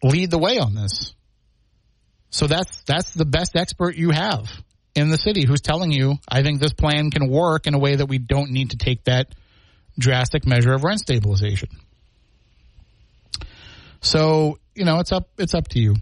lead 0.03 0.31
the 0.31 0.39
way 0.39 0.59
on 0.59 0.75
this. 0.75 1.15
So 2.29 2.47
that's 2.47 2.83
that's 2.83 3.15
the 3.15 3.25
best 3.25 3.57
expert 3.57 3.97
you 3.97 4.11
have 4.11 4.51
in 4.95 5.09
the 5.09 5.17
city 5.17 5.47
who's 5.47 5.63
telling 5.63 5.93
you, 5.93 6.17
I 6.29 6.43
think 6.43 6.61
this 6.61 6.75
plan 6.75 7.11
can 7.11 7.29
work 7.31 7.67
in 7.67 7.73
a 7.73 7.79
way 7.79 7.97
that 7.97 8.07
we 8.07 8.19
don't 8.19 8.51
need 8.51 8.71
to 8.71 8.77
take 8.77 9.05
that 9.05 9.35
drastic 9.99 10.47
measure 10.47 10.75
of 10.75 10.85
rent 10.85 11.01
stabilization. 11.01 11.71
So, 14.03 14.59
you 14.75 14.85
know, 14.85 14.99
it's 14.99 15.13
up 15.13 15.31
it's 15.39 15.55
up 15.55 15.69
to 15.69 15.81
you. 15.81 15.97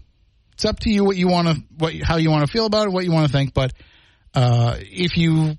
It's 0.55 0.65
up 0.65 0.79
to 0.81 0.91
you 0.91 1.05
what 1.05 1.17
you 1.17 1.29
want 1.29 1.49
to 1.49 1.63
what 1.77 1.95
how 1.95 2.17
you 2.17 2.31
want 2.31 2.47
to 2.47 2.53
feel 2.53 2.67
about 2.67 2.87
it, 2.87 2.93
what 2.93 3.05
you 3.05 3.13
want 3.13 3.27
to 3.27 3.33
think, 3.33 3.55
but 3.55 3.73
uh, 4.35 4.77
if 4.79 5.17
you 5.17 5.57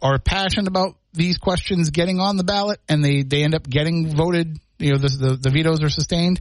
are 0.00 0.18
passionate 0.18 0.68
about 0.68 0.96
these 1.12 1.36
questions 1.38 1.90
getting 1.90 2.20
on 2.20 2.36
the 2.36 2.44
ballot 2.44 2.80
and 2.88 3.04
they, 3.04 3.22
they 3.22 3.42
end 3.42 3.54
up 3.54 3.68
getting 3.68 4.14
voted, 4.14 4.56
you 4.78 4.92
know, 4.92 4.98
the, 4.98 5.36
the, 5.40 5.50
vetoes 5.50 5.82
are 5.82 5.90
sustained, 5.90 6.40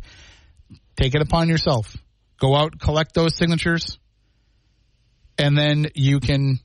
take 0.96 1.16
it 1.16 1.22
upon 1.22 1.50
yourself. 1.50 1.98
Go 2.40 2.56
out, 2.56 2.80
collect 2.80 3.16
those 3.16 3.36
signatures, 3.36 3.98
and 5.40 5.58
then 5.58 5.88
you 5.96 6.20
can 6.20 6.60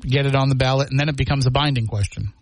get 0.00 0.26
it 0.26 0.34
on 0.34 0.48
the 0.48 0.56
ballot, 0.56 0.90
and 0.90 0.98
then 0.98 1.08
it 1.08 1.16
becomes 1.16 1.46
a 1.46 1.52
binding 1.52 1.86
question. 1.86 2.32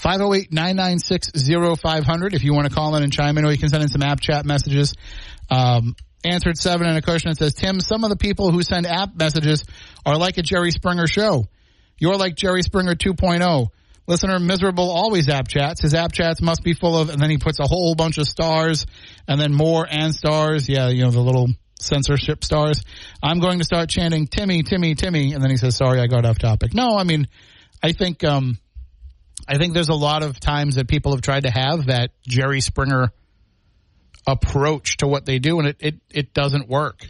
508-996-0500 0.00 2.34
if 2.34 2.42
you 2.42 2.54
want 2.54 2.66
to 2.66 2.74
call 2.74 2.96
in 2.96 3.02
and 3.02 3.12
chime 3.12 3.36
in, 3.36 3.44
or 3.44 3.52
you 3.52 3.58
can 3.58 3.68
send 3.68 3.82
in 3.82 3.90
some 3.90 4.02
app 4.02 4.20
chat 4.20 4.46
messages. 4.46 4.94
Um, 5.50 5.94
answered 6.24 6.58
seven 6.58 6.86
and 6.86 6.96
a 6.96 7.02
question 7.02 7.30
that 7.30 7.38
says, 7.38 7.54
Tim, 7.54 7.80
some 7.80 8.04
of 8.04 8.10
the 8.10 8.16
people 8.16 8.50
who 8.50 8.62
send 8.62 8.86
app 8.86 9.14
messages 9.16 9.64
are 10.04 10.16
like 10.16 10.38
a 10.38 10.42
Jerry 10.42 10.70
Springer 10.70 11.06
show. 11.06 11.46
You're 11.98 12.16
like 12.16 12.34
Jerry 12.34 12.62
Springer 12.62 12.94
2.0. 12.94 13.68
Listener 14.08 14.40
miserable 14.40 14.90
always 14.90 15.28
app 15.28 15.46
chats. 15.46 15.82
His 15.82 15.94
app 15.94 16.12
chats 16.12 16.42
must 16.42 16.64
be 16.64 16.74
full 16.74 16.98
of, 16.98 17.08
and 17.08 17.20
then 17.20 17.30
he 17.30 17.38
puts 17.38 17.60
a 17.60 17.66
whole 17.66 17.94
bunch 17.94 18.18
of 18.18 18.26
stars 18.26 18.84
and 19.28 19.40
then 19.40 19.54
more 19.54 19.86
and 19.88 20.12
stars. 20.12 20.68
Yeah, 20.68 20.88
you 20.88 21.04
know, 21.04 21.10
the 21.10 21.20
little 21.20 21.48
censorship 21.78 22.42
stars. 22.42 22.82
I'm 23.22 23.38
going 23.38 23.58
to 23.58 23.64
start 23.64 23.88
chanting 23.88 24.26
Timmy, 24.26 24.64
Timmy, 24.64 24.96
Timmy, 24.96 25.34
and 25.34 25.42
then 25.42 25.50
he 25.50 25.56
says, 25.56 25.76
"Sorry, 25.76 26.00
I 26.00 26.08
got 26.08 26.24
off 26.24 26.38
topic." 26.38 26.74
No, 26.74 26.96
I 26.96 27.04
mean, 27.04 27.28
I 27.80 27.92
think 27.92 28.24
um, 28.24 28.58
I 29.46 29.58
think 29.58 29.72
there's 29.72 29.88
a 29.88 29.94
lot 29.94 30.24
of 30.24 30.40
times 30.40 30.74
that 30.74 30.88
people 30.88 31.12
have 31.12 31.22
tried 31.22 31.44
to 31.44 31.50
have 31.50 31.86
that 31.86 32.10
Jerry 32.26 32.60
Springer 32.60 33.12
approach 34.26 34.98
to 34.98 35.06
what 35.06 35.26
they 35.26 35.38
do, 35.38 35.58
and 35.58 35.68
it 35.68 35.76
it, 35.80 35.94
it 36.10 36.34
doesn't 36.34 36.68
work. 36.68 37.04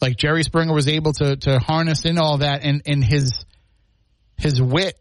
Like 0.00 0.16
Jerry 0.16 0.42
Springer 0.42 0.74
was 0.74 0.88
able 0.88 1.12
to 1.14 1.36
to 1.36 1.58
harness 1.58 2.04
in 2.04 2.18
all 2.18 2.38
that, 2.38 2.62
and 2.62 2.82
and 2.86 3.04
his 3.04 3.44
his 4.36 4.60
wit 4.60 4.98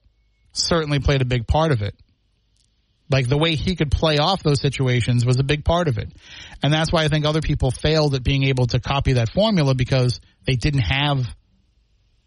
certainly 0.53 0.99
played 0.99 1.21
a 1.21 1.25
big 1.25 1.47
part 1.47 1.71
of 1.71 1.81
it. 1.81 1.95
Like 3.09 3.27
the 3.27 3.37
way 3.37 3.55
he 3.55 3.75
could 3.75 3.91
play 3.91 4.17
off 4.17 4.43
those 4.43 4.61
situations 4.61 5.25
was 5.25 5.39
a 5.39 5.43
big 5.43 5.65
part 5.65 5.87
of 5.87 5.97
it. 5.97 6.11
And 6.63 6.73
that's 6.73 6.91
why 6.91 7.03
I 7.03 7.09
think 7.09 7.25
other 7.25 7.41
people 7.41 7.69
failed 7.69 8.15
at 8.15 8.23
being 8.23 8.43
able 8.43 8.67
to 8.67 8.79
copy 8.79 9.13
that 9.13 9.29
formula 9.29 9.75
because 9.75 10.19
they 10.45 10.55
didn't 10.55 10.81
have 10.81 11.25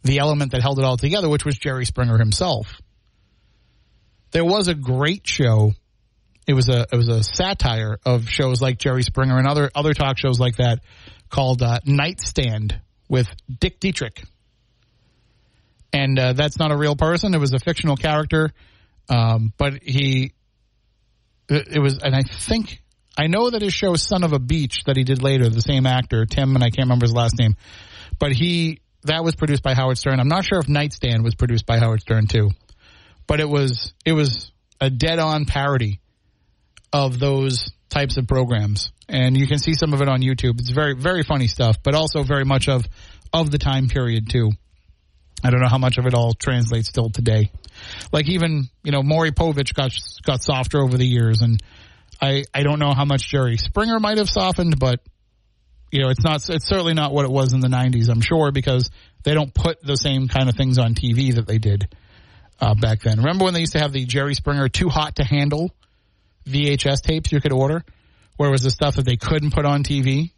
the 0.04 0.18
element 0.18 0.52
that 0.52 0.62
held 0.62 0.78
it 0.78 0.84
all 0.84 0.96
together, 0.96 1.28
which 1.28 1.44
was 1.44 1.58
Jerry 1.58 1.86
Springer 1.86 2.18
himself. 2.18 2.80
There 4.30 4.44
was 4.44 4.68
a 4.68 4.74
great 4.74 5.26
show. 5.26 5.72
It 6.46 6.54
was 6.54 6.68
a 6.68 6.86
it 6.92 6.96
was 6.96 7.08
a 7.08 7.22
satire 7.22 7.98
of 8.04 8.28
shows 8.28 8.60
like 8.62 8.78
Jerry 8.78 9.02
Springer 9.02 9.36
and 9.38 9.48
other 9.48 9.70
other 9.74 9.94
talk 9.94 10.18
shows 10.18 10.38
like 10.38 10.56
that 10.56 10.80
called 11.28 11.62
uh, 11.62 11.80
Nightstand 11.84 12.80
with 13.08 13.28
Dick 13.60 13.80
Dietrich. 13.80 14.22
And 15.92 16.18
uh, 16.18 16.32
that's 16.34 16.58
not 16.58 16.72
a 16.72 16.76
real 16.76 16.94
person. 16.94 17.34
It 17.34 17.38
was 17.38 17.52
a 17.52 17.58
fictional 17.58 17.96
character, 17.96 18.52
um, 19.08 19.52
but 19.56 19.82
he 19.82 20.32
it 21.48 21.80
was, 21.80 21.98
and 21.98 22.14
I 22.14 22.22
think 22.22 22.82
I 23.16 23.28
know 23.28 23.50
that 23.50 23.62
his 23.62 23.72
show 23.72 23.94
"Son 23.94 24.24
of 24.24 24.32
a 24.32 24.38
Beach" 24.38 24.84
that 24.86 24.96
he 24.96 25.04
did 25.04 25.22
later, 25.22 25.48
the 25.48 25.60
same 25.60 25.86
actor 25.86 26.26
Tim, 26.26 26.54
and 26.54 26.64
I 26.64 26.70
can't 26.70 26.86
remember 26.86 27.04
his 27.04 27.14
last 27.14 27.38
name, 27.38 27.56
but 28.18 28.32
he 28.32 28.80
that 29.04 29.22
was 29.22 29.36
produced 29.36 29.62
by 29.62 29.74
Howard 29.74 29.98
Stern. 29.98 30.18
I'm 30.20 30.28
not 30.28 30.44
sure 30.44 30.58
if 30.58 30.68
Nightstand 30.68 31.22
was 31.22 31.34
produced 31.34 31.66
by 31.66 31.78
Howard 31.78 32.00
Stern 32.00 32.26
too, 32.26 32.50
but 33.26 33.40
it 33.40 33.48
was 33.48 33.94
it 34.04 34.12
was 34.12 34.50
a 34.80 34.90
dead-on 34.90 35.44
parody 35.44 36.00
of 36.92 37.18
those 37.18 37.70
types 37.88 38.16
of 38.16 38.26
programs, 38.26 38.90
and 39.08 39.36
you 39.36 39.46
can 39.46 39.58
see 39.58 39.74
some 39.74 39.92
of 39.92 40.02
it 40.02 40.08
on 40.08 40.20
YouTube. 40.20 40.58
It's 40.60 40.70
very 40.70 40.94
very 40.94 41.22
funny 41.22 41.46
stuff, 41.46 41.76
but 41.82 41.94
also 41.94 42.22
very 42.22 42.44
much 42.44 42.68
of 42.68 42.86
of 43.32 43.50
the 43.50 43.58
time 43.58 43.88
period 43.88 44.30
too. 44.30 44.50
I 45.44 45.50
don't 45.50 45.60
know 45.60 45.68
how 45.68 45.78
much 45.78 45.98
of 45.98 46.06
it 46.06 46.14
all 46.14 46.32
translates 46.32 46.88
still 46.88 47.10
today. 47.10 47.50
Like 48.12 48.28
even 48.28 48.68
you 48.82 48.92
know 48.92 49.02
Maury 49.02 49.32
Povich 49.32 49.74
got 49.74 49.92
got 50.24 50.42
softer 50.42 50.80
over 50.80 50.96
the 50.96 51.06
years, 51.06 51.42
and 51.42 51.62
I 52.20 52.44
I 52.54 52.62
don't 52.62 52.78
know 52.78 52.92
how 52.94 53.04
much 53.04 53.28
Jerry 53.28 53.56
Springer 53.56 54.00
might 54.00 54.18
have 54.18 54.30
softened, 54.30 54.78
but 54.78 55.00
you 55.90 56.02
know, 56.02 56.08
it's 56.08 56.24
not. 56.24 56.48
It's 56.48 56.66
certainly 56.66 56.94
not 56.94 57.12
what 57.12 57.24
it 57.24 57.30
was 57.30 57.52
in 57.52 57.60
the 57.60 57.68
'90s. 57.68 58.08
I'm 58.08 58.20
sure 58.20 58.50
because 58.50 58.90
they 59.22 59.34
don't 59.34 59.52
put 59.54 59.82
the 59.82 59.96
same 59.96 60.28
kind 60.28 60.48
of 60.48 60.56
things 60.56 60.78
on 60.78 60.94
TV 60.94 61.34
that 61.36 61.46
they 61.46 61.58
did 61.58 61.94
uh, 62.60 62.74
back 62.74 63.00
then. 63.02 63.18
Remember 63.18 63.44
when 63.44 63.54
they 63.54 63.60
used 63.60 63.72
to 63.72 63.78
have 63.78 63.92
the 63.92 64.04
Jerry 64.04 64.34
Springer 64.34 64.68
"Too 64.68 64.88
Hot 64.88 65.16
to 65.16 65.24
Handle" 65.24 65.70
VHS 66.46 67.02
tapes 67.02 67.32
you 67.32 67.40
could 67.40 67.52
order, 67.52 67.84
where 68.36 68.50
was 68.50 68.62
the 68.62 68.70
stuff 68.70 68.96
that 68.96 69.04
they 69.04 69.16
couldn't 69.16 69.52
put 69.52 69.64
on 69.64 69.82
TV. 69.82 70.30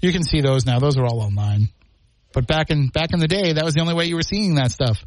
You 0.00 0.12
can 0.12 0.22
see 0.22 0.40
those 0.40 0.66
now; 0.66 0.78
those 0.78 0.96
are 0.96 1.04
all 1.04 1.20
online. 1.20 1.68
But 2.32 2.46
back 2.46 2.70
in 2.70 2.88
back 2.88 3.12
in 3.12 3.20
the 3.20 3.28
day, 3.28 3.52
that 3.52 3.64
was 3.64 3.74
the 3.74 3.80
only 3.80 3.94
way 3.94 4.06
you 4.06 4.16
were 4.16 4.22
seeing 4.22 4.56
that 4.56 4.72
stuff. 4.72 5.04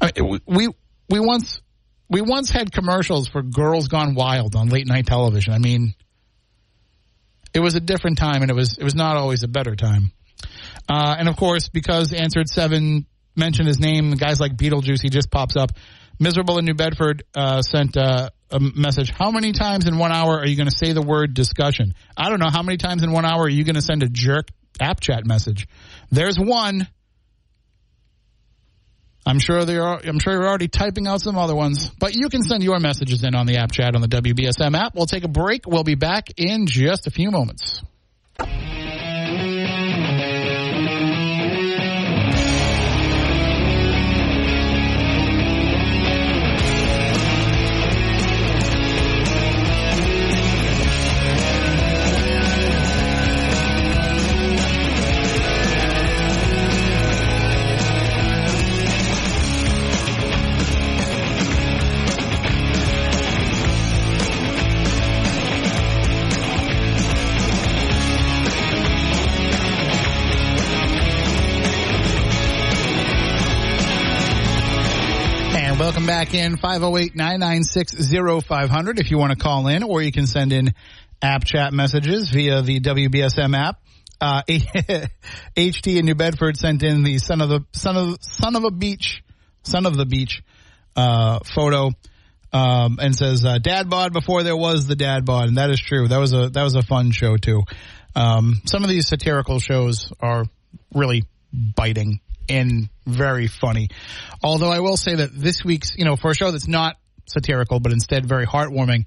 I 0.00 0.12
mean, 0.16 0.40
we 0.46 0.68
we 1.08 1.20
once 1.20 1.60
we 2.08 2.20
once 2.20 2.50
had 2.50 2.72
commercials 2.72 3.28
for 3.28 3.42
Girls 3.42 3.88
Gone 3.88 4.14
Wild 4.14 4.54
on 4.54 4.68
late 4.68 4.86
night 4.86 5.06
television. 5.06 5.52
I 5.52 5.58
mean, 5.58 5.94
it 7.52 7.60
was 7.60 7.74
a 7.74 7.80
different 7.80 8.18
time, 8.18 8.42
and 8.42 8.50
it 8.50 8.54
was 8.54 8.78
it 8.78 8.84
was 8.84 8.94
not 8.94 9.16
always 9.16 9.42
a 9.42 9.48
better 9.48 9.76
time. 9.76 10.12
Uh, 10.88 11.16
and 11.18 11.28
of 11.28 11.36
course, 11.36 11.68
because 11.68 12.12
answered 12.12 12.48
seven 12.48 13.06
mentioned 13.36 13.68
his 13.68 13.78
name, 13.78 14.12
guys 14.12 14.40
like 14.40 14.56
Beetlejuice, 14.56 15.02
he 15.02 15.08
just 15.08 15.30
pops 15.30 15.56
up. 15.56 15.70
Miserable 16.18 16.58
in 16.58 16.64
New 16.64 16.74
Bedford 16.74 17.24
uh, 17.34 17.62
sent 17.62 17.96
uh, 17.96 18.30
a 18.50 18.60
message. 18.60 19.10
How 19.10 19.30
many 19.30 19.52
times 19.52 19.86
in 19.86 19.98
one 19.98 20.12
hour 20.12 20.38
are 20.38 20.46
you 20.46 20.56
going 20.56 20.68
to 20.68 20.76
say 20.76 20.92
the 20.92 21.02
word 21.02 21.34
discussion? 21.34 21.94
I 22.16 22.28
don't 22.28 22.40
know. 22.40 22.50
How 22.50 22.62
many 22.62 22.76
times 22.76 23.02
in 23.02 23.12
one 23.12 23.24
hour 23.24 23.42
are 23.42 23.48
you 23.48 23.64
going 23.64 23.76
to 23.76 23.82
send 23.82 24.02
a 24.02 24.08
jerk 24.08 24.48
app 24.80 25.00
chat 25.00 25.26
message? 25.26 25.68
There's 26.10 26.38
one. 26.38 26.88
I'm 29.26 29.38
sure 29.38 29.64
they 29.66 29.76
are. 29.76 30.00
I'm 30.04 30.18
sure 30.18 30.32
you're 30.32 30.48
already 30.48 30.68
typing 30.68 31.06
out 31.06 31.20
some 31.20 31.36
other 31.36 31.54
ones, 31.54 31.90
but 31.98 32.14
you 32.14 32.30
can 32.30 32.42
send 32.42 32.62
your 32.62 32.80
messages 32.80 33.22
in 33.24 33.34
on 33.34 33.46
the 33.46 33.58
app 33.58 33.72
chat 33.72 33.94
on 33.94 34.00
the 34.00 34.08
WBSM 34.08 34.74
app. 34.74 34.94
We'll 34.94 35.06
take 35.06 35.24
a 35.24 35.28
break. 35.28 35.66
We'll 35.66 35.84
be 35.84 35.96
back 35.96 36.28
in 36.38 36.66
just 36.66 37.06
a 37.06 37.10
few 37.10 37.30
moments. 37.30 37.82
Welcome 75.88 76.04
back 76.04 76.34
in. 76.34 76.58
508-996-0500 76.58 79.00
if 79.00 79.10
you 79.10 79.16
want 79.16 79.32
to 79.32 79.38
call 79.38 79.68
in 79.68 79.82
or 79.82 80.02
you 80.02 80.12
can 80.12 80.26
send 80.26 80.52
in 80.52 80.74
app 81.22 81.44
chat 81.44 81.72
messages 81.72 82.28
via 82.28 82.60
the 82.60 82.80
WBSM 82.80 83.56
app. 83.56 83.80
Uh, 84.20 84.42
HT 85.56 85.98
in 85.98 86.04
New 86.04 86.14
Bedford 86.14 86.58
sent 86.58 86.82
in 86.82 87.04
the 87.04 87.16
son 87.16 87.40
of 87.40 87.48
the 87.48 87.64
son 87.72 87.96
of 87.96 88.22
son 88.22 88.54
of 88.54 88.64
a 88.64 88.70
beach 88.70 89.24
son 89.62 89.86
of 89.86 89.96
the 89.96 90.04
beach 90.04 90.42
uh, 90.94 91.38
photo 91.54 91.90
um, 92.52 92.98
and 93.00 93.16
says 93.16 93.46
uh, 93.46 93.56
dad 93.56 93.88
bod 93.88 94.12
before 94.12 94.42
there 94.42 94.58
was 94.58 94.88
the 94.88 94.94
dad 94.94 95.24
bod 95.24 95.48
and 95.48 95.56
that 95.56 95.70
is 95.70 95.80
true. 95.80 96.06
That 96.06 96.18
was 96.18 96.34
a 96.34 96.50
that 96.50 96.64
was 96.64 96.74
a 96.74 96.82
fun 96.82 97.12
show 97.12 97.38
too. 97.38 97.62
Um, 98.14 98.60
some 98.66 98.84
of 98.84 98.90
these 98.90 99.08
satirical 99.08 99.58
shows 99.58 100.12
are 100.20 100.44
really 100.92 101.24
biting 101.50 102.20
and 102.48 102.88
very 103.06 103.46
funny 103.46 103.88
although 104.42 104.70
I 104.70 104.80
will 104.80 104.96
say 104.96 105.16
that 105.16 105.30
this 105.32 105.64
week's 105.64 105.96
you 105.96 106.04
know 106.04 106.16
for 106.16 106.30
a 106.30 106.34
show 106.34 106.50
that's 106.50 106.68
not 106.68 106.96
satirical 107.26 107.80
but 107.80 107.92
instead 107.92 108.26
very 108.26 108.46
heartwarming 108.46 109.04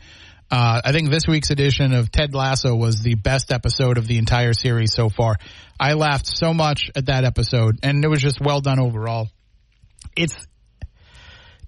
uh, 0.51 0.81
I 0.83 0.91
think 0.91 1.09
this 1.09 1.27
week's 1.27 1.49
edition 1.49 1.93
of 1.93 2.11
Ted 2.11 2.35
Lasso 2.35 2.75
was 2.75 3.01
the 3.01 3.15
best 3.15 3.53
episode 3.53 3.97
of 3.97 4.05
the 4.05 4.17
entire 4.17 4.51
series 4.51 4.93
so 4.93 5.07
far. 5.07 5.37
I 5.79 5.93
laughed 5.93 6.27
so 6.27 6.53
much 6.53 6.91
at 6.93 7.05
that 7.05 7.23
episode, 7.23 7.79
and 7.83 8.03
it 8.03 8.09
was 8.09 8.21
just 8.21 8.41
well 8.41 8.59
done 8.59 8.77
overall. 8.77 9.29
It's 10.13 10.35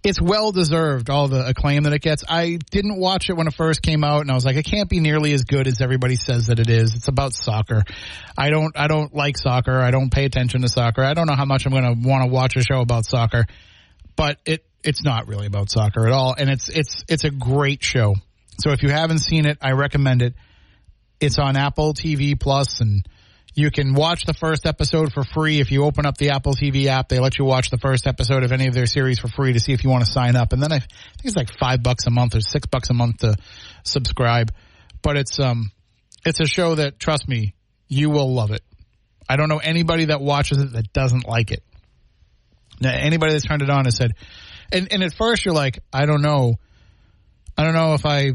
it's 0.04 0.22
well 0.22 0.52
deserved 0.52 1.10
all 1.10 1.30
the 1.30 1.48
acclaim 1.48 1.84
that 1.84 1.94
it 1.94 2.02
gets. 2.02 2.24
I 2.28 2.60
didn't 2.72 2.98
watch 2.98 3.30
it 3.30 3.34
when 3.34 3.48
it 3.48 3.54
first 3.54 3.82
came 3.82 4.04
out, 4.04 4.22
and 4.22 4.30
I 4.30 4.34
was 4.34 4.44
like, 4.44 4.58
it 4.58 4.66
can't 4.66 4.90
be 4.90 5.00
nearly 5.00 5.32
as 5.34 5.44
good 5.44 5.66
as 5.66 5.80
everybody 5.80 6.16
says 6.18 6.48
that 6.48 6.60
it 6.60 6.70
is. 6.70 6.94
It's 6.96 7.08
about 7.08 7.34
soccer. 7.34 7.84
I 8.38 8.50
don't 8.50 8.78
I 8.78 8.88
don't 8.88 9.14
like 9.16 9.38
soccer. 9.38 9.80
I 9.80 9.92
don't 9.92 10.12
pay 10.12 10.26
attention 10.26 10.62
to 10.62 10.68
soccer. 10.68 11.04
I 11.04 11.14
don't 11.14 11.28
know 11.28 11.36
how 11.36 11.46
much 11.46 11.66
I'm 11.66 11.72
going 11.72 11.84
to 11.84 12.08
want 12.08 12.26
to 12.26 12.30
watch 12.30 12.58
a 12.58 12.62
show 12.62 12.82
about 12.82 13.06
soccer, 13.06 13.46
but 14.16 14.40
it 14.46 14.66
it's 14.84 15.04
not 15.04 15.28
really 15.30 15.48
about 15.48 15.70
soccer 15.70 16.06
at 16.06 16.12
all, 16.12 16.36
and 16.38 16.50
it's 16.50 16.68
it's 16.68 17.06
it's 17.08 17.24
a 17.24 17.32
great 17.32 17.82
show. 17.82 18.16
So 18.60 18.72
if 18.72 18.84
you 18.84 18.90
haven't 18.90 19.20
seen 19.20 19.46
it, 19.46 19.58
I 19.62 19.72
recommend 19.72 20.22
it. 20.22 20.34
It's 21.22 21.40
on 21.40 21.56
Apple 21.56 21.94
TV 21.94 22.38
Plus, 22.38 22.82
and 22.82 23.08
you 23.56 23.70
can 23.70 23.94
watch 23.94 24.26
the 24.26 24.34
first 24.34 24.66
episode 24.66 25.14
for 25.14 25.24
free 25.24 25.60
if 25.60 25.72
you 25.72 25.84
open 25.84 26.06
up 26.06 26.18
the 26.18 26.32
Apple 26.32 26.54
TV 26.54 26.88
app. 26.88 27.08
They 27.08 27.20
let 27.20 27.38
you 27.38 27.46
watch 27.46 27.70
the 27.70 27.78
first 27.78 28.08
episode 28.08 28.44
of 28.44 28.52
any 28.52 28.68
of 28.68 28.74
their 28.74 28.88
series 28.88 29.20
for 29.20 29.28
free 29.28 29.54
to 29.54 29.60
see 29.60 29.74
if 29.74 29.84
you 29.84 29.90
want 29.90 30.06
to 30.06 30.12
sign 30.12 30.36
up. 30.36 30.54
And 30.54 30.62
then 30.62 30.72
I 30.72 30.80
think 30.80 30.90
it's 31.24 31.36
like 31.36 31.50
five 31.60 31.84
bucks 31.84 32.08
a 32.08 32.10
month 32.10 32.36
or 32.36 32.42
six 32.42 32.66
bucks 32.66 32.90
a 32.90 32.94
month 32.94 33.20
to 33.20 33.36
subscribe. 33.84 34.52
But 35.04 35.18
it's 35.18 35.40
um, 35.40 35.72
it's 36.26 36.40
a 36.40 36.48
show 36.48 36.76
that 36.76 37.00
trust 37.00 37.28
me, 37.28 37.54
you 37.88 38.10
will 38.10 38.34
love 38.34 38.52
it. 38.52 38.64
I 39.30 39.36
don't 39.36 39.50
know 39.50 39.60
anybody 39.60 40.06
that 40.06 40.20
watches 40.20 40.58
it 40.58 40.74
that 40.74 40.92
doesn't 40.92 41.28
like 41.28 41.52
it. 41.52 41.64
Now, 42.82 42.92
anybody 42.92 43.34
that's 43.34 43.46
turned 43.46 43.62
it 43.62 43.70
on 43.70 43.86
has 43.86 43.96
said, 43.96 44.14
and 44.72 44.92
and 44.92 45.04
at 45.04 45.14
first 45.14 45.46
you're 45.46 45.54
like, 45.54 45.80
I 45.92 46.06
don't 46.06 46.22
know. 46.22 46.56
I 47.56 47.64
don't 47.64 47.74
know 47.74 47.94
if 47.94 48.06
I 48.06 48.32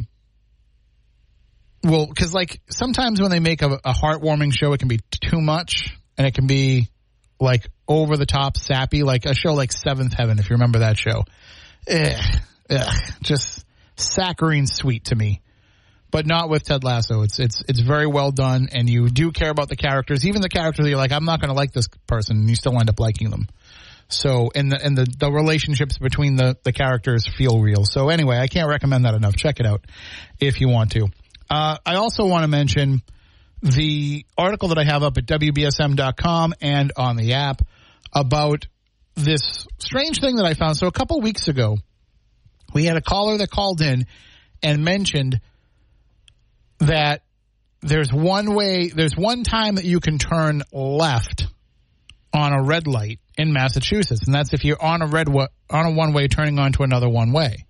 well, 1.83 2.07
because 2.07 2.35
like 2.35 2.61
sometimes 2.71 3.21
when 3.21 3.31
they 3.31 3.41
make 3.41 3.63
a, 3.63 3.79
a 3.85 3.93
heartwarming 3.93 4.53
show, 4.53 4.73
it 4.73 4.79
can 4.79 4.89
be 4.89 5.01
too 5.11 5.41
much, 5.41 5.97
and 6.17 6.27
it 6.27 6.35
can 6.35 6.47
be 6.47 6.89
like 7.41 7.69
over 7.87 8.17
the 8.17 8.27
top 8.27 8.57
sappy, 8.57 9.03
like 9.03 9.25
a 9.25 9.35
show 9.35 9.55
like 9.55 9.73
Seventh 9.73 10.13
Heaven, 10.13 10.39
if 10.39 10.51
you 10.51 10.55
remember 10.55 10.81
that 10.81 10.99
show. 10.99 11.25
Eh, 11.87 12.21
ugh, 12.71 12.95
just 13.23 13.65
saccharine 13.97 14.67
sweet 14.67 15.07
to 15.07 15.15
me, 15.17 15.41
but 16.11 16.27
not 16.27 16.51
with 16.51 16.65
Ted 16.65 16.85
Lasso. 16.85 17.23
It's 17.23 17.39
it's 17.39 17.63
it's 17.69 17.81
very 17.81 18.07
well 18.07 18.33
done, 18.33 18.69
and 18.73 18.89
you 18.89 19.09
do 19.09 19.31
care 19.31 19.51
about 19.51 19.69
the 19.69 19.77
characters, 19.77 20.27
even 20.27 20.43
the 20.43 20.49
characters 20.49 20.87
you're 20.87 20.97
like, 20.97 21.13
I'm 21.13 21.25
not 21.25 21.41
going 21.41 21.51
to 21.51 21.57
like 21.57 21.73
this 21.73 21.89
person, 22.07 22.39
and 22.39 22.49
you 22.49 22.57
still 22.57 22.79
end 22.79 22.91
up 22.91 22.99
liking 22.99 23.31
them. 23.31 23.47
So, 24.09 24.51
and 24.55 24.73
the 24.73 24.83
and 24.83 24.97
the, 24.97 25.07
the 25.19 25.31
relationships 25.31 25.99
between 25.99 26.37
the 26.37 26.57
the 26.63 26.73
characters 26.73 27.27
feel 27.27 27.61
real. 27.61 27.85
So, 27.85 28.09
anyway, 28.09 28.39
I 28.39 28.49
can't 28.49 28.69
recommend 28.69 29.05
that 29.05 29.15
enough. 29.15 29.37
Check 29.37 29.61
it 29.61 29.67
out 29.67 29.85
if 30.41 30.61
you 30.61 30.69
want 30.69 30.93
to. 30.93 31.09
Uh, 31.51 31.79
I 31.85 31.97
also 31.97 32.27
want 32.27 32.45
to 32.45 32.49
mention 32.49 33.03
the 33.63 34.25
article 34.37 34.69
that 34.69 34.79
I 34.79 34.85
have 34.85 35.03
up 35.03 35.17
at 35.19 35.27
WBSM.com 35.27 36.55
and 36.61 36.93
on 36.97 37.17
the 37.17 37.35
app 37.35 37.63
about 38.13 38.67
this 39.15 39.67
strange 39.79 40.21
thing 40.21 40.37
that 40.37 40.47
I 40.47 40.55
found. 40.55 40.77
So 40.77 40.87
a 40.87 40.93
couple 40.93 41.21
weeks 41.21 41.49
ago, 41.49 41.77
we 42.73 42.85
had 42.85 42.97
a 42.97 43.01
caller 43.01 43.39
that 43.39 43.51
called 43.51 43.81
in 43.81 44.07
and 44.63 44.85
mentioned 44.85 45.41
that 46.79 47.23
there's 47.81 48.13
one 48.13 48.55
way, 48.55 48.89
there's 48.89 49.17
one 49.17 49.43
time 49.43 49.77
that 49.77 49.85
you 49.85 50.01
can 50.01 50.19
turn 50.19 50.63
left 50.73 51.47
on 52.33 52.53
a 52.53 52.63
red 52.63 52.87
light 52.87 53.21
in 53.37 53.53
Massachusetts, 53.53 54.23
and 54.27 54.35
that's 54.35 54.53
if 54.53 54.65
you're 54.65 54.83
on 54.83 55.03
a 55.03 55.07
red 55.07 55.29
on 55.29 55.49
a 55.71 55.91
one 55.91 56.13
way 56.13 56.29
turning 56.29 56.59
onto 56.59 56.83
another 56.83 57.09
one 57.09 57.33
way. 57.33 57.65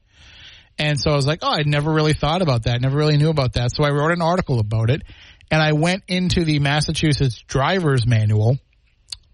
And 0.78 1.00
so 1.00 1.10
I 1.10 1.16
was 1.16 1.26
like, 1.26 1.40
oh, 1.42 1.50
I'd 1.50 1.66
never 1.66 1.92
really 1.92 2.12
thought 2.12 2.40
about 2.40 2.64
that. 2.64 2.80
Never 2.80 2.96
really 2.96 3.16
knew 3.16 3.30
about 3.30 3.54
that. 3.54 3.72
So 3.74 3.84
I 3.84 3.90
wrote 3.90 4.12
an 4.12 4.22
article 4.22 4.60
about 4.60 4.90
it 4.90 5.02
and 5.50 5.60
I 5.60 5.72
went 5.72 6.04
into 6.08 6.44
the 6.44 6.58
Massachusetts 6.60 7.42
driver's 7.46 8.06
manual 8.06 8.58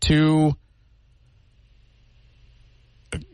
to, 0.01 0.53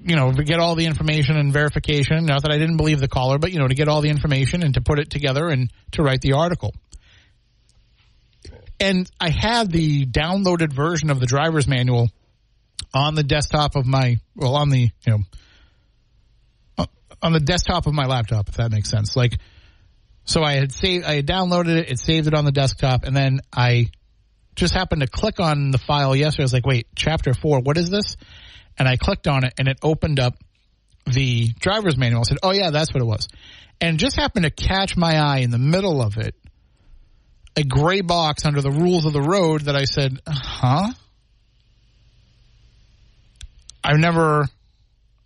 you 0.02 0.16
know, 0.16 0.32
get 0.32 0.58
all 0.58 0.74
the 0.74 0.86
information 0.86 1.36
and 1.36 1.52
verification. 1.52 2.26
Not 2.26 2.42
that 2.42 2.50
I 2.50 2.58
didn't 2.58 2.78
believe 2.78 3.00
the 3.00 3.08
caller, 3.08 3.38
but, 3.38 3.52
you 3.52 3.58
know, 3.58 3.68
to 3.68 3.74
get 3.74 3.88
all 3.88 4.00
the 4.00 4.10
information 4.10 4.62
and 4.62 4.74
to 4.74 4.80
put 4.80 4.98
it 4.98 5.10
together 5.10 5.48
and 5.48 5.70
to 5.92 6.02
write 6.02 6.20
the 6.20 6.32
article. 6.32 6.74
And 8.80 9.10
I 9.20 9.30
had 9.30 9.70
the 9.70 10.06
downloaded 10.06 10.72
version 10.72 11.10
of 11.10 11.20
the 11.20 11.26
driver's 11.26 11.68
manual 11.68 12.08
on 12.94 13.14
the 13.14 13.22
desktop 13.22 13.76
of 13.76 13.86
my, 13.86 14.16
well, 14.34 14.56
on 14.56 14.70
the, 14.70 14.90
you 15.06 15.12
know, 15.12 15.18
on 17.22 17.32
the 17.32 17.40
desktop 17.40 17.86
of 17.86 17.94
my 17.94 18.06
laptop, 18.06 18.48
if 18.48 18.56
that 18.56 18.70
makes 18.70 18.90
sense. 18.90 19.16
Like, 19.16 19.38
so 20.24 20.42
I 20.42 20.54
had 20.54 20.72
saved, 20.72 21.04
I 21.04 21.16
had 21.16 21.26
downloaded 21.26 21.76
it, 21.76 21.90
it 21.90 21.98
saved 21.98 22.26
it 22.26 22.34
on 22.34 22.44
the 22.44 22.52
desktop, 22.52 23.04
and 23.04 23.16
then 23.16 23.40
I 23.52 23.90
just 24.54 24.74
happened 24.74 25.02
to 25.02 25.08
click 25.08 25.40
on 25.40 25.70
the 25.70 25.78
file 25.78 26.14
yesterday. 26.14 26.42
I 26.42 26.44
was 26.44 26.52
like, 26.52 26.66
wait, 26.66 26.86
chapter 26.94 27.34
four, 27.34 27.60
what 27.60 27.76
is 27.76 27.90
this? 27.90 28.16
And 28.78 28.88
I 28.88 28.96
clicked 28.96 29.26
on 29.26 29.44
it, 29.44 29.54
and 29.58 29.68
it 29.68 29.78
opened 29.82 30.20
up 30.20 30.34
the 31.06 31.48
driver's 31.58 31.96
manual. 31.96 32.20
I 32.20 32.24
said, 32.24 32.38
oh 32.42 32.52
yeah, 32.52 32.70
that's 32.70 32.92
what 32.92 33.02
it 33.02 33.06
was. 33.06 33.28
And 33.80 33.98
just 33.98 34.16
happened 34.16 34.44
to 34.44 34.50
catch 34.50 34.96
my 34.96 35.16
eye 35.16 35.38
in 35.38 35.50
the 35.50 35.58
middle 35.58 36.02
of 36.02 36.18
it. 36.18 36.34
a 37.56 37.64
gray 37.64 38.00
box 38.00 38.44
under 38.44 38.62
the 38.62 38.70
rules 38.70 39.06
of 39.06 39.12
the 39.12 39.22
road 39.22 39.62
that 39.62 39.76
I 39.76 39.84
said, 39.84 40.18
huh? 40.26 40.92
I've 43.82 43.98
never, 43.98 44.46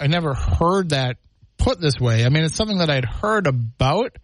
I 0.01 0.07
never 0.07 0.35
heard 0.35 0.91
that 0.91 1.17
put 1.65 1.81
this 1.81 1.99
way. 1.99 2.27
I 2.27 2.29
mean, 2.29 2.45
it's 2.45 2.55
something 2.55 2.79
that 2.79 2.91
I'd 2.91 3.07
heard 3.07 3.47
about, 3.47 4.17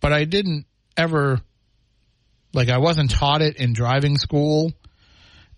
but 0.00 0.12
I 0.12 0.24
didn't 0.24 0.64
ever, 0.96 1.38
like, 2.54 2.70
I 2.70 2.78
wasn't 2.78 3.10
taught 3.10 3.42
it 3.42 3.56
in 3.56 3.74
driving 3.74 4.16
school, 4.16 4.72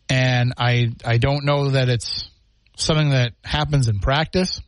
and 0.09 0.55
I, 0.59 0.91
I 1.05 1.19
don't 1.19 1.45
know 1.45 1.71
that 1.71 1.89
it's 1.89 2.29
something 2.77 3.11
that 3.11 3.33
happens 3.45 3.87
in 3.87 4.01
practice, 4.01 4.61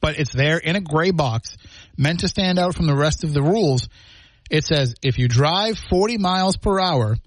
but 0.00 0.18
it's 0.18 0.32
there 0.32 0.56
in 0.56 0.76
a 0.76 0.80
gray 0.80 1.10
box, 1.10 1.58
meant 1.98 2.20
to 2.20 2.28
stand 2.28 2.58
out 2.58 2.74
from 2.74 2.86
the 2.86 2.96
rest 2.96 3.22
of 3.22 3.34
the 3.34 3.42
rules. 3.42 3.86
It 4.50 4.64
says 4.64 4.94
if 5.02 5.18
you 5.18 5.28
drive 5.28 5.78
40 5.90 6.16
miles 6.16 6.56
per 6.56 6.80
hour 6.80 7.18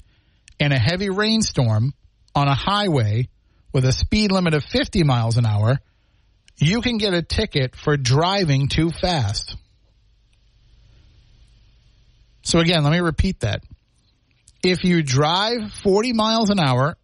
in 0.60 0.72
a 0.72 0.80
heavy 0.80 1.12
rainstorm 1.12 1.94
on 2.34 2.48
a 2.48 2.56
highway 2.56 3.28
with 3.72 3.86
a 3.86 3.92
speed 3.92 4.32
limit 4.32 4.56
of 4.56 4.64
50 4.64 5.04
miles 5.04 5.38
an 5.38 5.46
hour, 5.46 5.80
you 6.58 6.82
can 6.82 6.98
get 6.98 7.14
a 7.14 7.22
ticket 7.22 7.76
for 7.76 7.98
driving 7.98 8.68
too 8.68 8.92
fast. 8.92 9.56
So 12.44 12.60
again, 12.60 12.84
let 12.84 12.92
me 12.92 13.00
repeat 13.00 13.42
that. 13.42 13.64
If 14.64 14.84
you 14.84 15.02
drive 15.04 15.72
40 15.84 16.14
miles 16.14 16.50
an 16.50 16.60
hour 16.60 16.98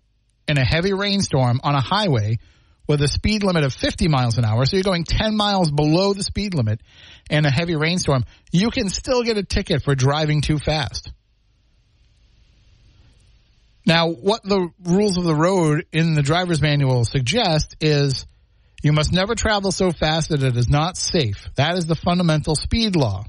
in 0.47 0.57
a 0.57 0.65
heavy 0.65 0.93
rainstorm 0.93 1.59
on 1.63 1.75
a 1.75 1.81
highway 1.81 2.39
with 2.87 3.01
a 3.01 3.07
speed 3.07 3.43
limit 3.43 3.63
of 3.63 3.73
50 3.73 4.07
miles 4.07 4.37
an 4.37 4.45
hour, 4.45 4.65
so 4.65 4.77
you're 4.77 4.83
going 4.83 5.03
10 5.03 5.35
miles 5.35 5.71
below 5.71 6.13
the 6.13 6.23
speed 6.23 6.53
limit 6.53 6.81
in 7.29 7.45
a 7.45 7.51
heavy 7.51 7.75
rainstorm, 7.75 8.23
you 8.51 8.71
can 8.71 8.89
still 8.89 9.23
get 9.23 9.37
a 9.37 9.43
ticket 9.43 9.83
for 9.83 9.95
driving 9.95 10.41
too 10.41 10.57
fast. 10.57 11.11
Now, 13.85 14.09
what 14.09 14.43
the 14.43 14.69
rules 14.83 15.17
of 15.17 15.23
the 15.23 15.35
road 15.35 15.85
in 15.93 16.13
the 16.13 16.21
driver's 16.21 16.61
manual 16.61 17.05
suggest 17.05 17.77
is 17.79 18.27
you 18.87 18.93
must 18.93 19.13
never 19.13 19.35
travel 19.35 19.71
so 19.71 19.91
fast 19.91 20.29
that 20.29 20.41
it 20.41 20.57
is 20.57 20.67
not 20.67 20.97
safe. 20.97 21.47
That 21.55 21.77
is 21.77 21.85
the 21.85 21.95
fundamental 21.95 22.55
speed 22.55 22.95
law. 22.95 23.25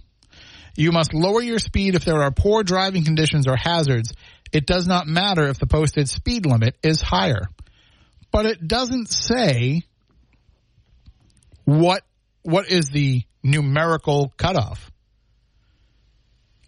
You 0.77 0.93
must 0.93 1.13
lower 1.13 1.43
your 1.43 1.59
speed 1.59 1.95
if 1.95 2.05
there 2.05 2.23
are 2.23 2.31
poor 2.31 2.63
driving 2.63 3.05
conditions 3.05 3.47
or 3.47 3.57
hazards. 3.57 4.15
It 4.53 4.65
does 4.65 4.87
not 4.87 5.07
matter 5.07 5.49
if 5.49 5.59
the 5.59 5.67
posted 5.67 6.09
speed 6.09 6.47
limit 6.47 6.77
is 6.83 7.03
higher 7.03 7.49
but 8.31 8.47
it 8.47 8.67
doesn't 8.67 9.09
say 9.09 9.83
what 11.65 12.03
what 12.43 12.71
is 12.71 12.91
the 12.91 13.23
numerical 13.43 14.33
cutoff. 14.37 14.88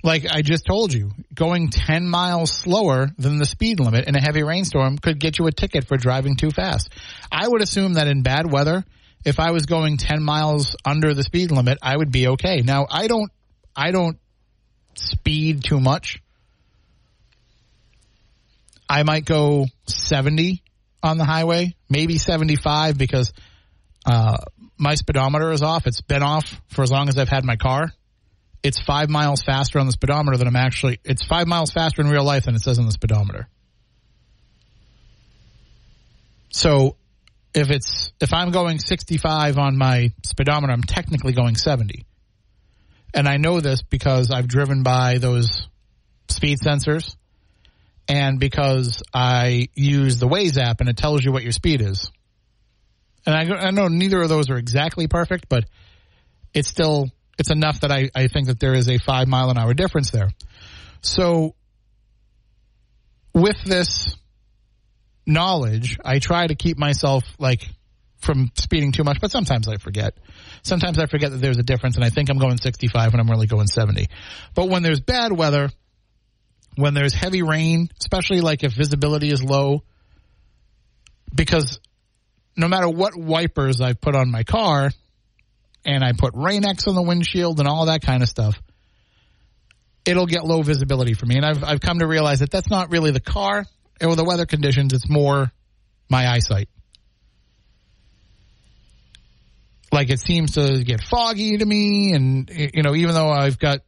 Like 0.02 0.24
I 0.30 0.42
just 0.42 0.64
told 0.64 0.94
you, 0.94 1.10
going 1.34 1.68
10 1.68 2.08
miles 2.08 2.52
slower 2.52 3.08
than 3.18 3.36
the 3.36 3.44
speed 3.44 3.80
limit 3.80 4.08
in 4.08 4.16
a 4.16 4.20
heavy 4.20 4.42
rainstorm 4.42 4.98
could 4.98 5.20
get 5.20 5.38
you 5.38 5.46
a 5.46 5.52
ticket 5.52 5.86
for 5.86 5.96
driving 5.96 6.36
too 6.36 6.50
fast. 6.50 6.90
I 7.30 7.46
would 7.46 7.62
assume 7.62 7.94
that 7.94 8.06
in 8.06 8.22
bad 8.22 8.50
weather, 8.50 8.84
if 9.24 9.38
I 9.38 9.50
was 9.50 9.66
going 9.66 9.98
10 9.98 10.22
miles 10.22 10.74
under 10.84 11.12
the 11.12 11.22
speed 11.22 11.50
limit, 11.50 11.78
I 11.82 11.96
would 11.96 12.10
be 12.10 12.28
okay. 12.28 12.62
Now, 12.62 12.86
I 12.90 13.06
don't 13.06 13.30
I 13.76 13.90
don't 13.90 14.18
speed 14.94 15.64
too 15.64 15.80
much. 15.80 16.22
I 18.88 19.02
might 19.04 19.24
go 19.24 19.66
70 19.86 20.62
on 21.02 21.18
the 21.18 21.24
highway, 21.24 21.76
maybe 21.88 22.18
75 22.18 22.98
because 22.98 23.32
uh, 24.04 24.38
my 24.76 24.94
speedometer 24.94 25.52
is 25.52 25.62
off. 25.62 25.86
It's 25.86 26.00
been 26.00 26.22
off 26.22 26.60
for 26.68 26.82
as 26.82 26.90
long 26.90 27.08
as 27.08 27.18
I've 27.18 27.28
had 27.28 27.44
my 27.44 27.56
car. 27.56 27.92
It's 28.62 28.80
five 28.80 29.08
miles 29.08 29.42
faster 29.42 29.78
on 29.78 29.86
the 29.86 29.92
speedometer 29.92 30.36
than 30.36 30.46
I'm 30.46 30.56
actually. 30.56 31.00
It's 31.04 31.24
five 31.24 31.46
miles 31.46 31.70
faster 31.70 32.02
in 32.02 32.08
real 32.08 32.24
life 32.24 32.44
than 32.44 32.54
it 32.54 32.60
says 32.60 32.78
on 32.78 32.86
the 32.86 32.92
speedometer. 32.92 33.48
So, 36.50 36.96
if 37.54 37.70
it's 37.70 38.12
if 38.20 38.32
I'm 38.32 38.50
going 38.50 38.78
65 38.78 39.58
on 39.58 39.78
my 39.78 40.12
speedometer, 40.24 40.72
I'm 40.72 40.82
technically 40.82 41.32
going 41.32 41.56
70, 41.56 42.04
and 43.14 43.28
I 43.28 43.38
know 43.38 43.60
this 43.60 43.82
because 43.82 44.30
I've 44.30 44.48
driven 44.48 44.82
by 44.82 45.18
those 45.18 45.68
speed 46.28 46.58
sensors 46.58 47.16
and 48.08 48.40
because 48.40 49.02
I 49.14 49.68
use 49.74 50.18
the 50.18 50.26
Waze 50.26 50.58
app 50.58 50.80
and 50.80 50.88
it 50.88 50.96
tells 50.96 51.24
you 51.24 51.32
what 51.32 51.42
your 51.42 51.52
speed 51.52 51.80
is. 51.80 52.10
And 53.24 53.34
I, 53.34 53.68
I 53.68 53.70
know 53.70 53.88
neither 53.88 54.20
of 54.20 54.28
those 54.28 54.50
are 54.50 54.56
exactly 54.56 55.06
perfect, 55.06 55.48
but 55.48 55.64
it's 56.52 56.68
still 56.68 57.10
it's 57.38 57.50
enough 57.50 57.80
that 57.80 57.90
I, 57.90 58.10
I 58.14 58.28
think 58.28 58.48
that 58.48 58.60
there 58.60 58.74
is 58.74 58.88
a 58.88 58.98
five 58.98 59.28
mile 59.28 59.50
an 59.50 59.58
hour 59.58 59.74
difference 59.74 60.10
there. 60.10 60.28
So 61.02 61.54
with 63.34 63.62
this 63.64 64.16
knowledge, 65.26 65.98
I 66.04 66.18
try 66.18 66.46
to 66.46 66.54
keep 66.54 66.78
myself 66.78 67.24
like 67.38 67.68
from 68.18 68.50
speeding 68.54 68.92
too 68.92 69.04
much, 69.04 69.18
but 69.20 69.30
sometimes 69.30 69.66
I 69.68 69.76
forget. 69.76 70.14
Sometimes 70.62 70.98
I 70.98 71.06
forget 71.06 71.30
that 71.30 71.38
there's 71.38 71.58
a 71.58 71.62
difference 71.62 71.96
and 71.96 72.04
I 72.04 72.10
think 72.10 72.28
I'm 72.28 72.38
going 72.38 72.58
65 72.58 73.12
when 73.12 73.20
I'm 73.20 73.30
really 73.30 73.46
going 73.46 73.66
70. 73.66 74.08
But 74.54 74.68
when 74.68 74.82
there's 74.82 75.00
bad 75.00 75.32
weather, 75.32 75.70
when 76.76 76.94
there's 76.94 77.14
heavy 77.14 77.42
rain, 77.42 77.88
especially 77.98 78.40
like 78.40 78.62
if 78.62 78.74
visibility 78.74 79.30
is 79.30 79.42
low, 79.42 79.82
because 81.34 81.80
no 82.56 82.68
matter 82.68 82.88
what 82.88 83.16
wipers 83.16 83.80
I've 83.80 84.00
put 84.00 84.14
on 84.14 84.30
my 84.30 84.44
car, 84.44 84.90
and 85.84 86.04
I 86.04 86.12
put 86.12 86.34
Rain-X 86.34 86.86
on 86.86 86.94
the 86.94 87.02
windshield 87.02 87.58
and 87.58 87.68
all 87.68 87.86
that 87.86 88.02
kind 88.02 88.22
of 88.22 88.28
stuff, 88.28 88.60
it'll 90.04 90.26
get 90.26 90.44
low 90.44 90.62
visibility 90.62 91.14
for 91.14 91.26
me. 91.26 91.36
And 91.36 91.44
I've 91.44 91.64
I've 91.64 91.80
come 91.80 92.00
to 92.00 92.06
realize 92.06 92.40
that 92.40 92.50
that's 92.50 92.70
not 92.70 92.90
really 92.90 93.10
the 93.10 93.20
car 93.20 93.66
or 94.02 94.16
the 94.16 94.24
weather 94.24 94.46
conditions; 94.46 94.92
it's 94.92 95.08
more 95.08 95.50
my 96.08 96.28
eyesight. 96.28 96.68
Like 99.92 100.10
it 100.10 100.20
seems 100.20 100.52
to 100.52 100.84
get 100.84 101.02
foggy 101.02 101.58
to 101.58 101.66
me, 101.66 102.12
and 102.14 102.50
you 102.50 102.82
know, 102.82 102.94
even 102.94 103.14
though 103.14 103.30
I've 103.30 103.58
got 103.58 103.80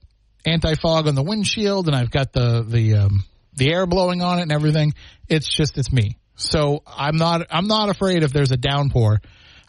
anti 0.44 0.74
fog 0.74 1.07
on 1.07 1.14
the 1.14 1.22
windshield 1.22 1.87
and 1.87 1.96
I've 1.96 2.11
got 2.11 2.33
the 2.33 2.64
the 2.66 2.94
um, 2.94 3.24
the 3.55 3.72
air 3.72 3.87
blowing 3.87 4.22
on 4.22 4.38
it 4.38 4.42
and 4.42 4.52
everything. 4.52 4.94
It's 5.28 5.48
just 5.48 5.78
it's 5.78 5.92
me. 5.92 6.16
So 6.37 6.83
I'm 6.87 7.16
not 7.16 7.46
I'm 7.50 7.66
not 7.66 7.88
afraid 7.88 8.22
if 8.22 8.33
there's 8.33 8.50
a 8.50 8.57
downpour. 8.57 9.20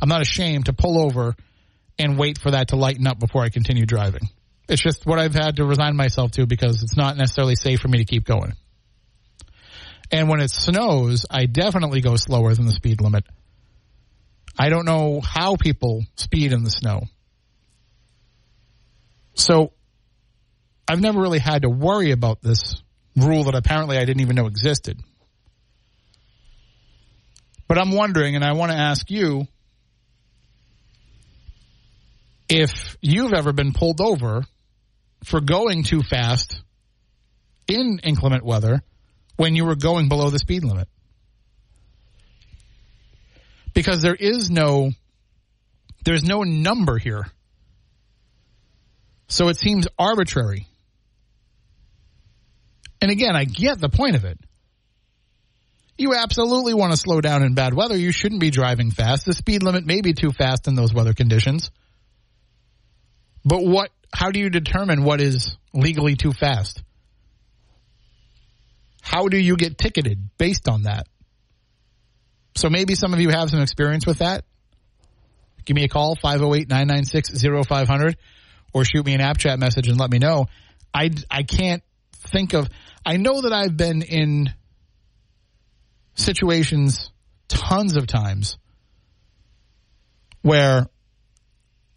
I'm 0.01 0.09
not 0.09 0.21
ashamed 0.21 0.65
to 0.65 0.73
pull 0.73 0.99
over 0.99 1.35
and 1.99 2.17
wait 2.17 2.37
for 2.37 2.51
that 2.51 2.69
to 2.69 2.75
lighten 2.75 3.07
up 3.07 3.19
before 3.19 3.43
I 3.43 3.49
continue 3.49 3.85
driving. 3.85 4.21
It's 4.67 4.81
just 4.81 5.05
what 5.05 5.19
I've 5.19 5.33
had 5.33 5.57
to 5.57 5.65
resign 5.65 5.95
myself 5.95 6.31
to 6.31 6.45
because 6.45 6.81
it's 6.83 6.95
not 6.95 7.17
necessarily 7.17 7.55
safe 7.55 7.79
for 7.79 7.87
me 7.87 7.99
to 7.99 8.05
keep 8.05 8.25
going. 8.25 8.53
And 10.11 10.29
when 10.29 10.39
it 10.39 10.51
snows, 10.51 11.25
I 11.29 11.45
definitely 11.45 12.01
go 12.01 12.15
slower 12.15 12.53
than 12.53 12.65
the 12.65 12.71
speed 12.71 13.01
limit. 13.01 13.25
I 14.57 14.69
don't 14.69 14.85
know 14.85 15.21
how 15.21 15.55
people 15.55 16.03
speed 16.15 16.53
in 16.53 16.63
the 16.63 16.69
snow. 16.69 17.03
So 19.33 19.73
I've 20.87 21.01
never 21.01 21.19
really 21.19 21.39
had 21.39 21.63
to 21.63 21.69
worry 21.69 22.11
about 22.11 22.41
this 22.41 22.81
rule 23.15 23.45
that 23.45 23.55
apparently 23.55 23.97
I 23.97 24.05
didn't 24.05 24.21
even 24.21 24.35
know 24.35 24.47
existed. 24.47 24.99
But 27.67 27.79
I'm 27.79 27.91
wondering, 27.91 28.35
and 28.35 28.43
I 28.43 28.53
want 28.53 28.71
to 28.71 28.77
ask 28.77 29.09
you 29.09 29.47
if 32.53 32.97
you've 33.01 33.33
ever 33.33 33.51
been 33.51 33.73
pulled 33.73 33.99
over 33.99 34.43
for 35.23 35.41
going 35.41 35.81
too 35.81 36.03
fast 36.03 36.61
in 37.67 37.99
inclement 38.03 38.45
weather 38.45 38.83
when 39.37 39.55
you 39.55 39.65
were 39.65 39.75
going 39.75 40.07
below 40.07 40.29
the 40.29 40.37
speed 40.37 40.63
limit. 40.63 40.87
Because 43.73 44.03
there 44.03 44.13
is 44.13 44.51
no 44.51 44.91
there's 46.05 46.23
no 46.23 46.43
number 46.43 46.99
here. 46.99 47.25
So 49.29 49.47
it 49.47 49.57
seems 49.57 49.87
arbitrary. 49.97 50.67
And 53.01 53.09
again, 53.09 53.35
I 53.35 53.45
get 53.45 53.79
the 53.79 53.89
point 53.89 54.15
of 54.15 54.25
it. 54.25 54.37
You 55.97 56.13
absolutely 56.13 56.75
want 56.75 56.91
to 56.91 56.97
slow 56.97 57.19
down 57.19 57.41
in 57.41 57.55
bad 57.55 57.73
weather. 57.73 57.97
You 57.97 58.11
shouldn't 58.11 58.41
be 58.41 58.51
driving 58.51 58.91
fast. 58.91 59.25
The 59.25 59.33
speed 59.33 59.63
limit 59.63 59.87
may 59.87 60.01
be 60.01 60.13
too 60.13 60.31
fast 60.31 60.67
in 60.67 60.75
those 60.75 60.93
weather 60.93 61.13
conditions. 61.13 61.71
But 63.45 63.63
what 63.63 63.91
how 64.13 64.31
do 64.31 64.39
you 64.39 64.49
determine 64.49 65.03
what 65.03 65.21
is 65.21 65.55
legally 65.73 66.15
too 66.15 66.33
fast? 66.33 66.81
How 69.01 69.27
do 69.27 69.37
you 69.37 69.57
get 69.57 69.77
ticketed 69.77 70.29
based 70.37 70.69
on 70.69 70.83
that? 70.83 71.07
So 72.55 72.69
maybe 72.69 72.95
some 72.95 73.13
of 73.13 73.19
you 73.19 73.29
have 73.29 73.49
some 73.49 73.61
experience 73.61 74.05
with 74.05 74.19
that. 74.19 74.45
Give 75.65 75.75
me 75.75 75.83
a 75.83 75.87
call 75.87 76.15
508-996-0500 76.15 78.15
or 78.73 78.85
shoot 78.85 79.05
me 79.05 79.13
an 79.13 79.21
app 79.21 79.37
chat 79.37 79.59
message 79.59 79.87
and 79.87 79.99
let 79.99 80.11
me 80.11 80.19
know. 80.19 80.47
I 80.93 81.11
I 81.29 81.43
can't 81.43 81.83
think 82.13 82.53
of 82.53 82.69
I 83.05 83.17
know 83.17 83.41
that 83.41 83.51
I've 83.51 83.75
been 83.75 84.01
in 84.01 84.53
situations 86.15 87.11
tons 87.47 87.97
of 87.97 88.07
times 88.07 88.57
where 90.41 90.87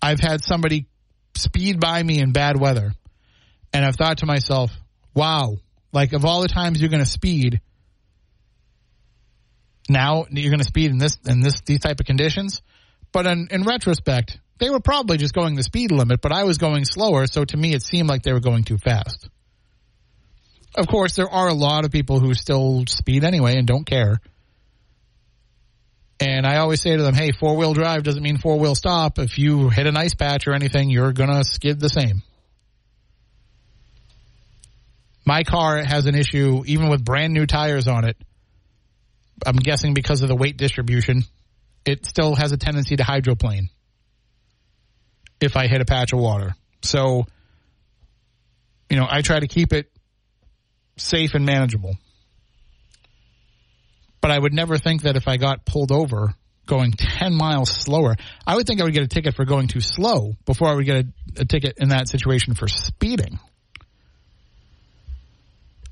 I've 0.00 0.20
had 0.20 0.42
somebody 0.42 0.86
speed 1.36 1.80
by 1.80 2.02
me 2.02 2.20
in 2.20 2.32
bad 2.32 2.58
weather 2.58 2.92
and 3.72 3.84
I've 3.84 3.96
thought 3.96 4.18
to 4.18 4.26
myself, 4.26 4.72
wow, 5.14 5.56
Like 5.92 6.12
of 6.12 6.24
all 6.24 6.42
the 6.42 6.48
times 6.48 6.80
you're 6.80 6.90
going 6.90 7.04
to 7.04 7.10
speed, 7.10 7.60
now 9.88 10.26
you're 10.30 10.50
going 10.50 10.60
to 10.60 10.64
speed 10.64 10.90
in 10.90 10.98
this 10.98 11.16
in 11.26 11.40
this 11.40 11.60
these 11.62 11.80
type 11.80 12.00
of 12.00 12.06
conditions. 12.06 12.62
But 13.12 13.26
in, 13.26 13.48
in 13.50 13.62
retrospect, 13.64 14.38
they 14.58 14.68
were 14.68 14.80
probably 14.80 15.16
just 15.16 15.34
going 15.34 15.54
the 15.54 15.62
speed 15.62 15.90
limit, 15.92 16.20
but 16.20 16.32
I 16.32 16.44
was 16.44 16.58
going 16.58 16.84
slower, 16.84 17.26
so 17.26 17.44
to 17.44 17.56
me 17.56 17.72
it 17.72 17.82
seemed 17.82 18.08
like 18.08 18.22
they 18.22 18.32
were 18.32 18.40
going 18.40 18.64
too 18.64 18.78
fast. 18.78 19.28
Of 20.74 20.86
course, 20.88 21.16
there 21.16 21.28
are 21.28 21.48
a 21.48 21.54
lot 21.54 21.84
of 21.84 21.90
people 21.90 22.20
who 22.20 22.34
still 22.34 22.84
speed 22.86 23.24
anyway 23.24 23.56
and 23.56 23.66
don't 23.66 23.86
care. 23.86 24.20
And 26.18 26.46
I 26.46 26.58
always 26.58 26.80
say 26.80 26.96
to 26.96 27.02
them, 27.02 27.14
hey, 27.14 27.32
four 27.32 27.56
wheel 27.56 27.74
drive 27.74 28.02
doesn't 28.02 28.22
mean 28.22 28.38
four 28.38 28.58
wheel 28.58 28.74
stop. 28.74 29.18
If 29.18 29.38
you 29.38 29.68
hit 29.68 29.86
an 29.86 29.96
ice 29.96 30.14
patch 30.14 30.46
or 30.46 30.54
anything, 30.54 30.88
you're 30.88 31.12
going 31.12 31.30
to 31.30 31.44
skid 31.44 31.78
the 31.78 31.90
same. 31.90 32.22
My 35.26 35.42
car 35.42 35.82
has 35.84 36.06
an 36.06 36.14
issue, 36.14 36.62
even 36.66 36.88
with 36.88 37.04
brand 37.04 37.34
new 37.34 37.46
tires 37.46 37.88
on 37.88 38.04
it. 38.04 38.16
I'm 39.44 39.56
guessing 39.56 39.92
because 39.92 40.22
of 40.22 40.28
the 40.28 40.36
weight 40.36 40.56
distribution, 40.56 41.24
it 41.84 42.06
still 42.06 42.34
has 42.34 42.52
a 42.52 42.56
tendency 42.56 42.96
to 42.96 43.04
hydroplane 43.04 43.68
if 45.40 45.56
I 45.56 45.66
hit 45.66 45.80
a 45.80 45.84
patch 45.84 46.12
of 46.12 46.20
water. 46.20 46.54
So, 46.82 47.26
you 48.88 48.96
know, 48.96 49.06
I 49.08 49.20
try 49.20 49.38
to 49.38 49.48
keep 49.48 49.72
it 49.72 49.90
safe 50.96 51.34
and 51.34 51.44
manageable. 51.44 51.96
But 54.20 54.30
I 54.30 54.38
would 54.38 54.52
never 54.52 54.78
think 54.78 55.02
that 55.02 55.16
if 55.16 55.28
I 55.28 55.36
got 55.36 55.64
pulled 55.64 55.92
over 55.92 56.34
going 56.66 56.92
10 56.98 57.34
miles 57.34 57.70
slower, 57.70 58.16
I 58.46 58.56
would 58.56 58.66
think 58.66 58.80
I 58.80 58.84
would 58.84 58.92
get 58.92 59.02
a 59.02 59.08
ticket 59.08 59.34
for 59.34 59.44
going 59.44 59.68
too 59.68 59.80
slow 59.80 60.34
before 60.44 60.68
I 60.68 60.74
would 60.74 60.86
get 60.86 61.04
a, 61.04 61.42
a 61.42 61.44
ticket 61.44 61.74
in 61.78 61.90
that 61.90 62.08
situation 62.08 62.54
for 62.54 62.68
speeding. 62.68 63.38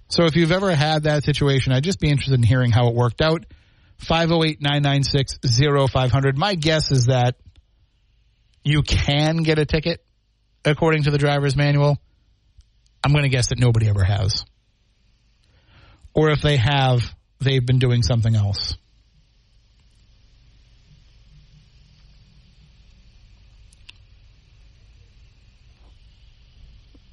So 0.08 0.24
if 0.26 0.36
you've 0.36 0.52
ever 0.52 0.74
had 0.74 1.04
that 1.04 1.24
situation, 1.24 1.72
I'd 1.72 1.82
just 1.82 1.98
be 1.98 2.08
interested 2.08 2.34
in 2.34 2.42
hearing 2.42 2.70
how 2.70 2.88
it 2.88 2.94
worked 2.94 3.20
out. 3.20 3.46
508 3.98 4.60
996 4.60 5.38
0500. 5.90 6.36
My 6.36 6.54
guess 6.54 6.92
is 6.92 7.06
that 7.06 7.36
you 8.62 8.82
can 8.82 9.38
get 9.38 9.58
a 9.58 9.66
ticket 9.66 10.04
according 10.64 11.04
to 11.04 11.10
the 11.10 11.18
driver's 11.18 11.56
manual. 11.56 11.98
I'm 13.02 13.12
going 13.12 13.24
to 13.24 13.28
guess 13.28 13.48
that 13.48 13.58
nobody 13.58 13.88
ever 13.88 14.02
has. 14.02 14.44
Or 16.14 16.30
if 16.30 16.40
they 16.40 16.56
have, 16.56 17.02
they've 17.44 17.64
been 17.64 17.78
doing 17.78 18.02
something 18.02 18.34
else. 18.34 18.76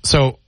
So 0.03 0.39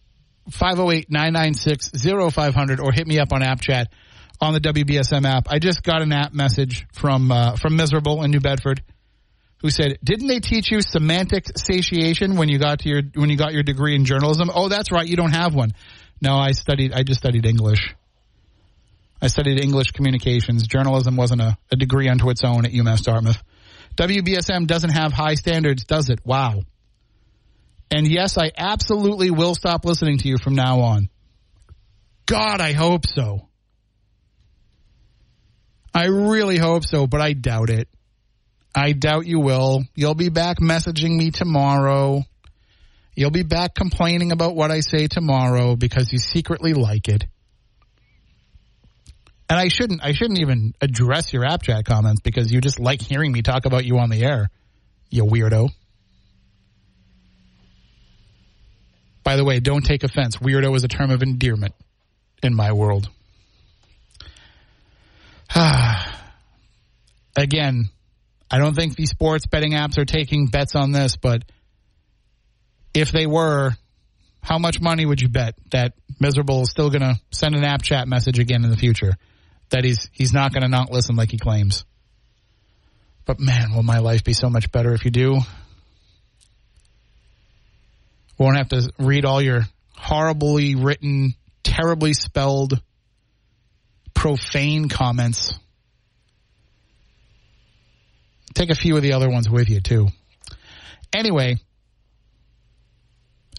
508-996-0500 0.50 2.80
or 2.80 2.92
hit 2.92 3.06
me 3.08 3.20
up 3.20 3.32
on 3.32 3.44
app 3.44 3.62
chat 3.62 3.94
on 4.42 4.54
the 4.54 4.60
WBSM 4.60 5.26
app. 5.26 5.46
I 5.50 5.60
just 5.60 5.84
got 5.84 6.02
an 6.02 6.12
app 6.12 6.34
message 6.34 6.86
from 6.94 7.32
uh, 7.32 7.56
from 7.56 7.78
Miserable 7.78 8.24
in 8.24 8.32
New 8.32 8.42
Bedford 8.42 8.82
who 9.62 9.70
said, 9.70 10.00
"Didn't 10.04 10.28
they 10.28 10.40
teach 10.40 10.72
you 10.72 10.82
semantic 10.82 11.46
satiation 11.58 12.36
when 12.36 12.50
you 12.50 12.58
got 12.60 12.80
to 12.80 12.90
your 12.90 13.04
when 13.16 13.30
you 13.30 13.38
got 13.38 13.54
your 13.54 13.64
degree 13.64 13.96
in 13.96 14.04
journalism?" 14.06 14.52
Oh, 14.54 14.68
that's 14.68 14.92
right, 14.92 15.08
you 15.08 15.16
don't 15.16 15.32
have 15.32 15.56
one. 15.56 15.72
No, 16.22 16.36
I 16.36 16.52
studied 16.52 16.92
I 16.94 17.04
just 17.04 17.22
studied 17.22 17.46
English. 17.46 17.96
I 19.24 19.28
studied 19.28 19.64
English 19.64 19.92
communications. 19.92 20.68
Journalism 20.68 21.16
wasn't 21.16 21.40
a, 21.40 21.58
a 21.72 21.78
degree 21.78 22.10
unto 22.10 22.30
its 22.30 22.44
own 22.44 22.66
at 22.66 22.74
UMass 22.74 23.04
Dartmouth. 23.04 23.42
WBSM 23.96 24.68
doesn't 24.68 24.90
have 24.90 25.14
high 25.14 25.36
standards, 25.36 25.86
does 25.86 26.10
it? 26.10 26.20
Wow. 26.26 26.64
And 27.90 28.06
yes, 28.06 28.38
I 28.38 28.52
absolutely 28.58 29.32
will 29.32 29.56
stop 29.56 29.86
listening 29.86 30.18
to 30.18 30.28
you 30.28 30.38
from 30.38 30.56
now 30.56 30.82
on. 30.82 31.08
God, 32.26 32.60
I 32.60 32.74
hope 32.74 33.06
so. 33.08 33.48
I 35.96 36.08
really 36.08 36.58
hope 36.58 36.84
so, 36.84 37.08
but 37.08 37.22
I 37.22 37.32
doubt 37.32 37.70
it. 37.70 37.88
I 38.76 38.92
doubt 38.92 39.26
you 39.26 39.40
will. 39.40 39.86
You'll 39.96 40.16
be 40.16 40.30
back 40.30 40.58
messaging 40.60 41.16
me 41.16 41.32
tomorrow. 41.32 42.24
You'll 43.16 43.32
be 43.32 43.44
back 43.44 43.74
complaining 43.74 44.34
about 44.34 44.54
what 44.54 44.70
I 44.70 44.82
say 44.82 45.08
tomorrow 45.08 45.78
because 45.78 46.12
you 46.12 46.18
secretly 46.18 46.74
like 46.74 47.08
it. 47.08 47.24
And 49.50 49.60
I 49.60 49.68
shouldn't 49.68 50.04
I 50.04 50.14
shouldn't 50.14 50.40
even 50.40 50.74
address 50.82 51.34
your 51.34 51.46
app 51.46 51.64
chat 51.64 51.86
comments 51.86 52.22
because 52.22 52.52
you 52.52 52.62
just 52.62 52.80
like 52.80 53.02
hearing 53.02 53.32
me 53.32 53.42
talk 53.42 53.66
about 53.66 53.86
you 53.86 53.98
on 54.00 54.10
the 54.10 54.24
air. 54.24 54.50
You 55.10 55.26
weirdo. 55.26 55.70
By 59.24 59.36
the 59.36 59.46
way, 59.46 59.60
don't 59.60 59.86
take 59.86 60.04
offense. 60.04 60.38
Weirdo 60.38 60.76
is 60.76 60.84
a 60.84 60.88
term 60.88 61.12
of 61.12 61.22
endearment 61.24 61.76
in 62.42 62.56
my 62.56 62.74
world. 62.74 63.10
Again, 67.36 67.90
I 68.52 68.58
don't 68.58 68.76
think 68.76 68.96
these 68.96 69.10
sports 69.10 69.46
betting 69.48 69.72
apps 69.72 69.98
are 69.98 70.06
taking 70.06 70.48
bets 70.48 70.76
on 70.76 70.92
this, 70.92 71.16
but 71.16 71.44
if 72.94 73.12
they 73.12 73.26
were, 73.26 73.72
how 74.42 74.60
much 74.60 74.82
money 74.82 75.06
would 75.06 75.22
you 75.22 75.30
bet 75.30 75.56
that 75.72 75.94
Miserable 76.20 76.62
is 76.62 76.70
still 76.70 76.90
going 76.90 77.02
to 77.02 77.16
send 77.32 77.56
an 77.56 77.64
app 77.64 77.82
chat 77.82 78.08
message 78.08 78.40
again 78.40 78.64
in 78.64 78.70
the 78.70 78.78
future? 78.78 79.14
That 79.74 79.84
he's 79.84 80.08
he's 80.14 80.34
not 80.34 80.54
going 80.54 80.62
to 80.62 80.70
not 80.70 80.92
listen 80.92 81.16
like 81.16 81.32
he 81.32 81.40
claims. 81.40 81.84
But 83.26 83.40
man, 83.40 83.74
will 83.74 83.82
my 83.82 84.00
life 84.00 84.24
be 84.24 84.34
so 84.34 84.48
much 84.48 84.72
better 84.72 84.94
if 84.94 85.04
you 85.04 85.10
do? 85.12 85.40
Won't 88.38 88.58
have 88.58 88.70
to 88.70 88.92
read 89.00 89.26
all 89.26 89.42
your 89.42 89.64
horribly 89.96 90.76
written, 90.76 91.34
terribly 91.64 92.14
spelled, 92.14 92.80
profane 94.14 94.90
comments. 94.90 95.54
Take 98.54 98.70
a 98.70 98.76
few 98.76 98.96
of 98.96 99.02
the 99.02 99.14
other 99.14 99.30
ones 99.30 99.50
with 99.50 99.70
you 99.70 99.82
too. 99.82 100.10
Anyway, 101.12 101.56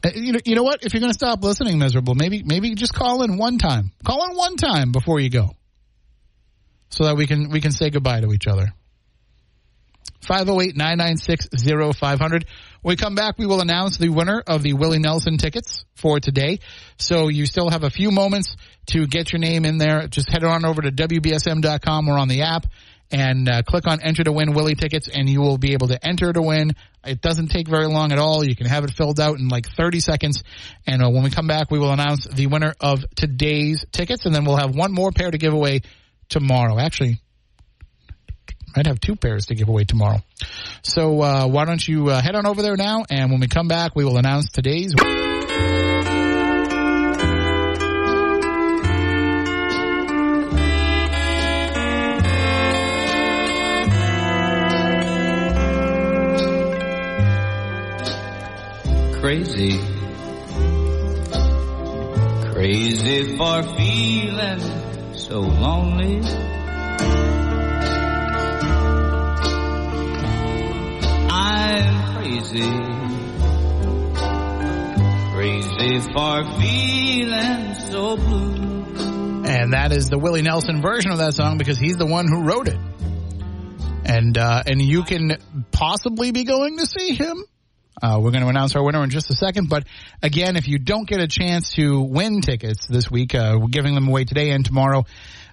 uh, 0.04 0.10
you 0.14 0.32
know, 0.32 0.40
you 0.44 0.54
know 0.54 0.62
what? 0.62 0.84
If 0.84 0.94
you're 0.94 1.00
going 1.00 1.12
to 1.12 1.18
stop 1.18 1.42
listening, 1.42 1.78
miserable, 1.78 2.14
maybe 2.14 2.44
maybe 2.44 2.74
just 2.76 2.94
call 2.94 3.22
in 3.22 3.36
one 3.36 3.58
time. 3.58 3.90
Call 4.04 4.30
in 4.30 4.36
one 4.36 4.54
time 4.56 4.92
before 4.92 5.18
you 5.18 5.30
go, 5.30 5.56
so 6.94 7.04
that 7.04 7.16
we 7.16 7.26
can 7.26 7.50
we 7.50 7.60
can 7.60 7.72
say 7.72 7.90
goodbye 7.90 8.20
to 8.20 8.32
each 8.32 8.46
other. 8.46 8.72
508-996-0500. 10.24 12.44
When 12.80 12.92
we 12.92 12.96
come 12.96 13.14
back, 13.14 13.38
we 13.38 13.44
will 13.46 13.60
announce 13.60 13.98
the 13.98 14.08
winner 14.08 14.42
of 14.46 14.62
the 14.62 14.72
Willie 14.72 14.98
Nelson 14.98 15.36
tickets 15.36 15.84
for 15.96 16.18
today. 16.18 16.60
So 16.96 17.28
you 17.28 17.44
still 17.44 17.68
have 17.68 17.82
a 17.82 17.90
few 17.90 18.10
moments 18.10 18.56
to 18.86 19.06
get 19.06 19.32
your 19.32 19.40
name 19.40 19.66
in 19.66 19.76
there. 19.76 20.08
Just 20.08 20.30
head 20.30 20.42
on 20.44 20.64
over 20.64 20.80
to 20.82 20.90
WBSM.com 20.90 22.08
or 22.08 22.18
on 22.18 22.28
the 22.28 22.40
app 22.42 22.64
and 23.10 23.48
uh, 23.48 23.62
click 23.62 23.86
on 23.86 24.00
enter 24.00 24.24
to 24.24 24.32
win 24.32 24.54
Willie 24.54 24.74
tickets 24.74 25.08
and 25.08 25.28
you 25.28 25.42
will 25.42 25.58
be 25.58 25.74
able 25.74 25.88
to 25.88 26.06
enter 26.06 26.32
to 26.32 26.40
win. 26.40 26.72
It 27.04 27.20
doesn't 27.20 27.48
take 27.48 27.68
very 27.68 27.86
long 27.86 28.12
at 28.12 28.18
all. 28.18 28.42
You 28.44 28.56
can 28.56 28.66
have 28.66 28.84
it 28.84 28.92
filled 28.92 29.20
out 29.20 29.38
in 29.38 29.48
like 29.48 29.68
30 29.68 30.00
seconds. 30.00 30.42
And 30.86 31.02
uh, 31.02 31.10
when 31.10 31.22
we 31.22 31.28
come 31.30 31.46
back, 31.46 31.70
we 31.70 31.78
will 31.78 31.92
announce 31.92 32.26
the 32.26 32.46
winner 32.46 32.74
of 32.80 33.04
today's 33.14 33.84
tickets 33.92 34.24
and 34.24 34.34
then 34.34 34.46
we'll 34.46 34.56
have 34.56 34.74
one 34.74 34.92
more 34.92 35.12
pair 35.12 35.30
to 35.30 35.38
give 35.38 35.52
away 35.52 35.82
tomorrow. 36.34 36.80
Actually, 36.80 37.20
I'd 38.74 38.88
have 38.88 38.98
two 38.98 39.14
pairs 39.14 39.46
to 39.46 39.54
give 39.54 39.68
away 39.68 39.84
tomorrow. 39.84 40.18
So 40.82 41.22
uh, 41.22 41.46
why 41.46 41.64
don't 41.64 41.86
you 41.86 42.10
uh, 42.10 42.20
head 42.20 42.34
on 42.34 42.44
over 42.44 42.60
there 42.60 42.76
now, 42.76 43.04
and 43.08 43.30
when 43.30 43.38
we 43.38 43.46
come 43.46 43.68
back, 43.68 43.94
we 43.94 44.04
will 44.04 44.18
announce 44.18 44.50
today's. 44.50 44.94
Crazy, 59.20 59.78
crazy 62.52 63.36
for 63.38 63.62
feeling 63.62 64.83
so 65.28 65.40
lonely. 65.40 66.20
I'm 71.30 72.14
crazy. 72.14 72.60
Crazy 75.32 76.00
for 76.12 76.44
feeling 76.60 77.74
so 77.90 78.16
blue. 78.16 79.44
And 79.46 79.72
that 79.72 79.92
is 79.92 80.10
the 80.10 80.18
Willie 80.18 80.42
Nelson 80.42 80.82
version 80.82 81.10
of 81.10 81.18
that 81.18 81.32
song 81.32 81.56
because 81.56 81.78
he's 81.78 81.96
the 81.96 82.06
one 82.06 82.26
who 82.28 82.42
wrote 82.42 82.68
it. 82.68 82.78
And 84.04 84.36
uh, 84.36 84.62
and 84.66 84.82
you 84.82 85.04
can 85.04 85.38
possibly 85.72 86.32
be 86.32 86.44
going 86.44 86.76
to 86.78 86.86
see 86.86 87.14
him. 87.14 87.44
Uh, 88.02 88.18
we're 88.20 88.30
going 88.30 88.42
to 88.42 88.48
announce 88.48 88.74
our 88.76 88.82
winner 88.82 89.02
in 89.04 89.10
just 89.10 89.30
a 89.30 89.34
second. 89.34 89.68
But 89.68 89.86
again, 90.22 90.56
if 90.56 90.66
you 90.68 90.78
don't 90.78 91.08
get 91.08 91.20
a 91.20 91.28
chance 91.28 91.72
to 91.74 92.00
win 92.00 92.40
tickets 92.40 92.86
this 92.86 93.10
week, 93.10 93.34
uh, 93.34 93.58
we're 93.60 93.68
giving 93.68 93.94
them 93.94 94.08
away 94.08 94.24
today 94.24 94.50
and 94.50 94.64
tomorrow. 94.64 95.04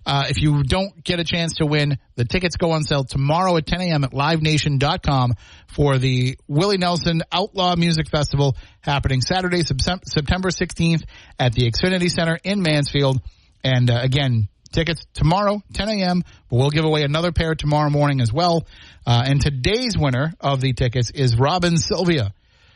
Uh, 0.05 0.25
if 0.29 0.41
you 0.41 0.63
don't 0.63 1.03
get 1.03 1.19
a 1.19 1.23
chance 1.23 1.55
to 1.57 1.65
win, 1.65 1.97
the 2.15 2.25
tickets 2.25 2.57
go 2.57 2.71
on 2.71 2.83
sale 2.83 3.03
tomorrow 3.03 3.55
at 3.57 3.67
10 3.67 3.81
a.m. 3.81 4.03
at 4.03 4.11
livenation.com 4.11 5.33
for 5.67 5.99
the 5.99 6.37
Willie 6.47 6.77
Nelson 6.79 7.21
Outlaw 7.31 7.75
Music 7.75 8.09
Festival 8.09 8.57
happening 8.81 9.21
Saturday, 9.21 9.61
September 9.61 10.49
16th 10.49 11.03
at 11.37 11.53
the 11.53 11.69
Xfinity 11.69 12.09
Center 12.09 12.39
in 12.43 12.63
Mansfield. 12.63 13.21
And 13.63 13.91
uh, 13.91 13.99
again, 14.01 14.47
tickets 14.71 15.05
tomorrow, 15.13 15.61
10 15.73 15.89
a.m. 15.89 16.23
But 16.49 16.55
we'll 16.55 16.69
give 16.69 16.85
away 16.85 17.03
another 17.03 17.31
pair 17.31 17.55
tomorrow 17.55 17.89
morning 17.89 18.21
as 18.21 18.31
well. 18.31 18.65
Uh, 19.05 19.23
and 19.25 19.41
today's 19.41 19.97
winner 19.97 20.33
of 20.39 20.61
the 20.61 20.73
tickets 20.73 21.11
is 21.11 21.37
Robin 21.37 21.77
Sylvia. 21.77 22.33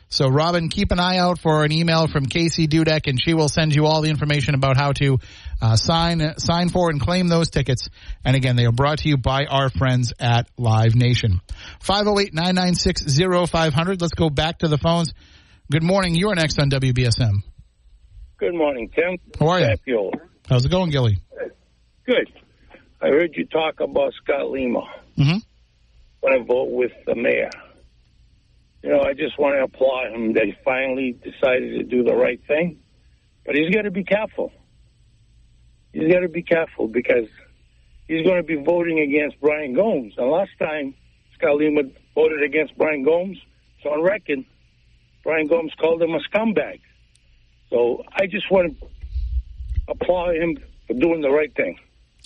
So, 0.08 0.28
Robin, 0.28 0.68
keep 0.68 0.92
an 0.92 1.00
eye 1.00 1.18
out 1.18 1.40
for 1.40 1.64
an 1.64 1.72
email 1.72 2.06
from 2.06 2.26
Casey 2.26 2.68
Dudek, 2.68 3.08
and 3.08 3.20
she 3.20 3.34
will 3.34 3.48
send 3.48 3.74
you 3.74 3.86
all 3.86 4.02
the 4.02 4.10
information 4.10 4.54
about 4.54 4.76
how 4.76 4.92
to 4.92 5.18
uh, 5.60 5.74
sign 5.74 6.38
sign 6.38 6.68
for 6.68 6.90
and 6.90 7.00
claim 7.00 7.26
those 7.26 7.50
tickets. 7.50 7.88
And 8.24 8.36
again, 8.36 8.54
they 8.54 8.66
are 8.66 8.72
brought 8.72 8.98
to 8.98 9.08
you 9.08 9.16
by 9.16 9.46
our 9.46 9.68
friends 9.68 10.12
at 10.20 10.46
Live 10.56 10.94
Nation. 10.94 11.40
508-996-0500. 11.82 14.00
Let's 14.00 14.14
go 14.14 14.30
back 14.30 14.60
to 14.60 14.68
the 14.68 14.78
phones. 14.78 15.12
Good 15.72 15.82
morning. 15.82 16.14
You 16.14 16.30
are 16.30 16.36
next 16.36 16.60
on 16.60 16.70
WBSM. 16.70 17.42
Good 18.38 18.54
morning, 18.54 18.88
Tim. 18.94 19.18
How 19.40 19.48
are 19.48 19.58
you? 19.60 19.66
How's 20.48 20.64
it 20.64 20.70
going, 20.70 20.90
Gilly? 20.90 21.18
Good. 22.06 22.32
I 23.02 23.08
heard 23.08 23.34
you 23.34 23.46
talk 23.46 23.80
about 23.80 24.14
Scott 24.22 24.48
Lima. 24.50 24.82
Mm-hmm. 25.18 25.38
When 26.20 26.32
I 26.32 26.44
vote 26.44 26.70
with 26.70 26.92
the 27.04 27.16
mayor. 27.16 27.50
You 28.82 28.90
know, 28.90 29.02
I 29.02 29.12
just 29.12 29.36
want 29.38 29.56
to 29.56 29.64
applaud 29.64 30.12
him 30.12 30.34
that 30.34 30.44
he 30.44 30.54
finally 30.64 31.12
decided 31.12 31.78
to 31.78 31.82
do 31.82 32.04
the 32.04 32.14
right 32.14 32.40
thing. 32.46 32.78
But 33.44 33.56
he's 33.56 33.74
got 33.74 33.82
to 33.82 33.90
be 33.90 34.04
careful. 34.04 34.52
He's 35.92 36.12
got 36.12 36.20
to 36.20 36.28
be 36.28 36.42
careful 36.42 36.86
because 36.86 37.26
he's 38.06 38.24
going 38.24 38.36
to 38.36 38.46
be 38.46 38.56
voting 38.56 39.00
against 39.00 39.40
Brian 39.40 39.74
Gomes. 39.74 40.14
And 40.16 40.30
last 40.30 40.52
time 40.60 40.94
Scott 41.34 41.56
Lima 41.56 41.82
voted 42.14 42.44
against 42.44 42.78
Brian 42.78 43.02
Gomes, 43.02 43.38
So 43.82 43.90
on 43.90 44.02
record. 44.02 44.44
Brian 45.24 45.48
Gomes 45.48 45.72
called 45.80 46.00
him 46.00 46.14
a 46.14 46.20
scumbag. 46.20 46.80
So 47.70 48.04
I 48.12 48.26
just 48.26 48.48
want 48.48 48.78
to 48.78 48.86
applaud 49.88 50.36
him 50.36 50.56
for 50.86 50.94
doing 50.94 51.20
the 51.20 51.30
right 51.30 51.52
thing. 51.56 51.76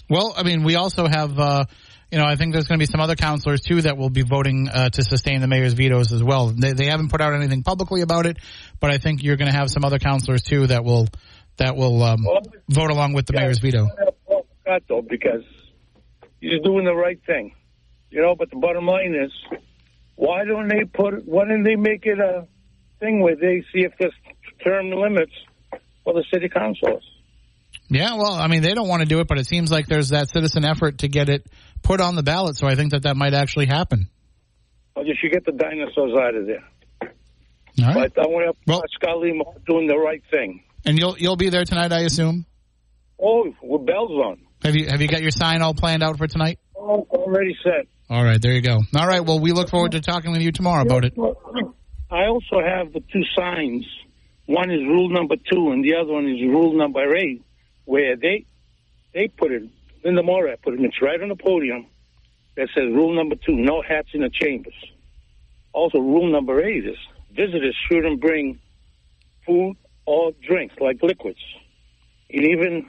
Well, 0.09 0.35
I 0.37 0.43
mean, 0.43 0.65
we 0.65 0.77
also 0.77 1.07
have, 1.07 1.39
uh, 1.39 1.65
you 2.11 2.19
know, 2.19 2.25
I 2.25 2.37
think 2.37 2.53
there's 2.53 2.67
going 2.67 2.79
to 2.79 2.83
be 2.83 2.91
some 2.91 3.01
other 3.01 3.15
councilors 3.15 3.61
too 3.61 3.83
that 3.83 3.97
will 3.97 4.11
be 4.11 4.23
voting 4.23 4.69
uh, 4.69 4.89
to 4.91 5.03
sustain 5.03 5.41
the 5.41 5.47
mayor's 5.47 5.75
vetoes 5.75 6.13
as 6.13 6.23
well. 6.23 6.49
They, 6.49 6.73
they 6.73 6.87
haven't 6.87 7.11
put 7.11 7.21
out 7.21 7.35
anything 7.35 7.63
publicly 7.63 8.01
about 8.01 8.27
it, 8.27 8.39
but 8.81 8.91
I 8.91 8.99
think 8.99 9.23
you're 9.23 9.37
going 9.37 9.51
to 9.51 9.57
have 9.57 9.71
some 9.71 9.85
other 9.85 9.99
councilors 9.99 10.43
too 10.43 10.67
that 10.69 10.85
will 10.85 11.07
that 11.59 11.77
will 11.77 12.03
um, 12.03 12.25
Well, 12.25 12.41
vote 12.69 12.91
along 12.91 13.13
with 13.13 13.27
the 13.27 13.35
Yeah, 13.35 13.43
mayor's 13.43 13.59
veto. 13.59 13.87
Scott 14.63 14.83
though 14.89 15.03
because 15.03 15.45
he's 16.41 16.61
doing 16.63 16.85
the 16.85 16.95
right 16.95 17.21
thing, 17.27 17.55
you 18.11 18.23
know. 18.23 18.35
But 18.35 18.51
the 18.51 18.57
bottom 18.57 18.87
line 18.87 19.15
is, 19.15 19.33
why 20.17 20.45
don't 20.45 20.69
they 20.69 20.85
put? 20.85 21.27
Why 21.27 21.45
don't 21.47 21.63
they 21.65 21.77
make 21.77 22.07
it 22.07 22.19
a 22.19 22.47
thing 22.99 23.21
where 23.21 23.37
they 23.37 23.65
see 23.73 23.85
if 23.85 23.93
there's 23.99 24.15
term 24.65 24.91
limits 24.91 25.33
for 26.05 26.15
the 26.15 26.25
city 26.33 26.49
councilors? 26.49 27.05
Yeah, 27.90 28.14
well, 28.14 28.35
I 28.35 28.46
mean, 28.46 28.62
they 28.62 28.72
don't 28.72 28.88
want 28.88 29.03
to 29.03 29.09
do 29.09 29.18
it, 29.20 29.26
but 29.26 29.38
it 29.38 29.46
seems 29.46 29.70
like 29.70 29.87
there's 29.87 30.11
that 30.11 30.31
citizen 30.31 30.64
effort 30.64 30.98
to 30.98 31.09
get 31.09 31.29
it 31.29 31.46
put 31.83 32.00
on 32.00 32.14
the 32.14 32.22
ballot. 32.22 32.57
So 32.57 32.66
I 32.68 32.76
think 32.76 32.92
that 32.92 33.03
that 33.03 33.16
might 33.16 33.35
actually 33.35 33.66
happen. 33.66 34.09
Or 34.94 35.05
you 35.05 35.14
should 35.20 35.33
get 35.33 35.44
the 35.44 35.53
dinosaurs 35.53 36.12
out 36.18 36.35
of 36.37 36.46
there. 36.46 36.64
All 37.83 37.94
right. 37.94 38.12
But 38.14 38.24
I 38.24 38.29
want 38.29 38.57
to 38.57 38.70
Well- 38.70 38.83
Scott 38.92 39.18
Lima 39.18 39.44
doing 39.66 39.87
the 39.88 39.96
right 39.98 40.22
thing. 40.31 40.62
And 40.87 40.98
you'll 40.98 41.16
you'll 41.18 41.37
be 41.37 41.50
there 41.50 41.64
tonight, 41.64 41.92
I 41.92 42.00
assume. 42.00 42.46
Oh, 43.22 43.53
with 43.62 43.85
bells 43.85 44.11
on. 44.12 44.38
Have 44.64 44.74
you 44.76 44.88
have 44.88 45.00
you 45.03 45.09
got 45.09 45.20
your 45.20 45.31
sign 45.31 45.61
all 45.61 45.74
planned 45.74 46.03
out 46.03 46.16
for 46.16 46.26
tonight? 46.26 46.59
Oh, 46.76 47.07
already 47.11 47.55
set. 47.62 47.87
All 48.09 48.24
right, 48.24 48.40
there 48.40 48.53
you 48.53 48.62
go. 48.62 48.79
All 48.96 49.07
right, 49.07 49.24
well, 49.24 49.38
we 49.40 49.53
look 49.53 49.68
forward 49.68 49.92
to 49.92 50.00
talking 50.00 50.33
with 50.33 50.40
you 50.40 50.53
tomorrow 50.53 50.83
about 50.83 51.05
it. 51.05 51.12
I 52.11 52.26
also 52.26 52.61
have 52.64 52.92
the 52.92 53.00
two 53.12 53.22
signs. 53.38 53.87
One 54.46 54.70
is 54.70 54.81
rule 54.81 55.11
number 55.11 55.37
two, 55.37 55.70
and 55.70 55.85
the 55.85 55.94
other 55.96 56.12
one 56.12 56.26
is 56.26 56.40
rule 56.40 56.76
number 56.76 57.14
eight, 57.16 57.42
where 57.85 58.16
they 58.16 58.45
they 59.12 59.29
put 59.29 59.53
it. 59.53 59.62
Linda 60.05 60.23
Morad 60.23 60.62
put 60.62 60.75
it. 60.75 60.81
It's 60.81 61.01
right 61.03 61.21
on 61.21 61.29
the 61.29 61.37
podium. 61.37 61.87
That 62.57 62.69
says 62.75 62.85
rule 62.85 63.14
number 63.14 63.37
two: 63.37 63.55
no 63.55 63.83
hats 63.83 64.09
in 64.14 64.23
the 64.23 64.31
chambers. 64.31 64.75
Also, 65.73 65.99
rule 65.99 66.31
number 66.31 66.62
eight 66.64 66.85
is 66.87 66.97
visitors 67.31 67.77
shouldn't 67.88 68.21
bring 68.21 68.59
food 69.47 69.77
or 70.07 70.33
drinks 70.47 70.75
like 70.81 71.01
liquids. 71.03 71.38
And 72.33 72.45
even, 72.45 72.88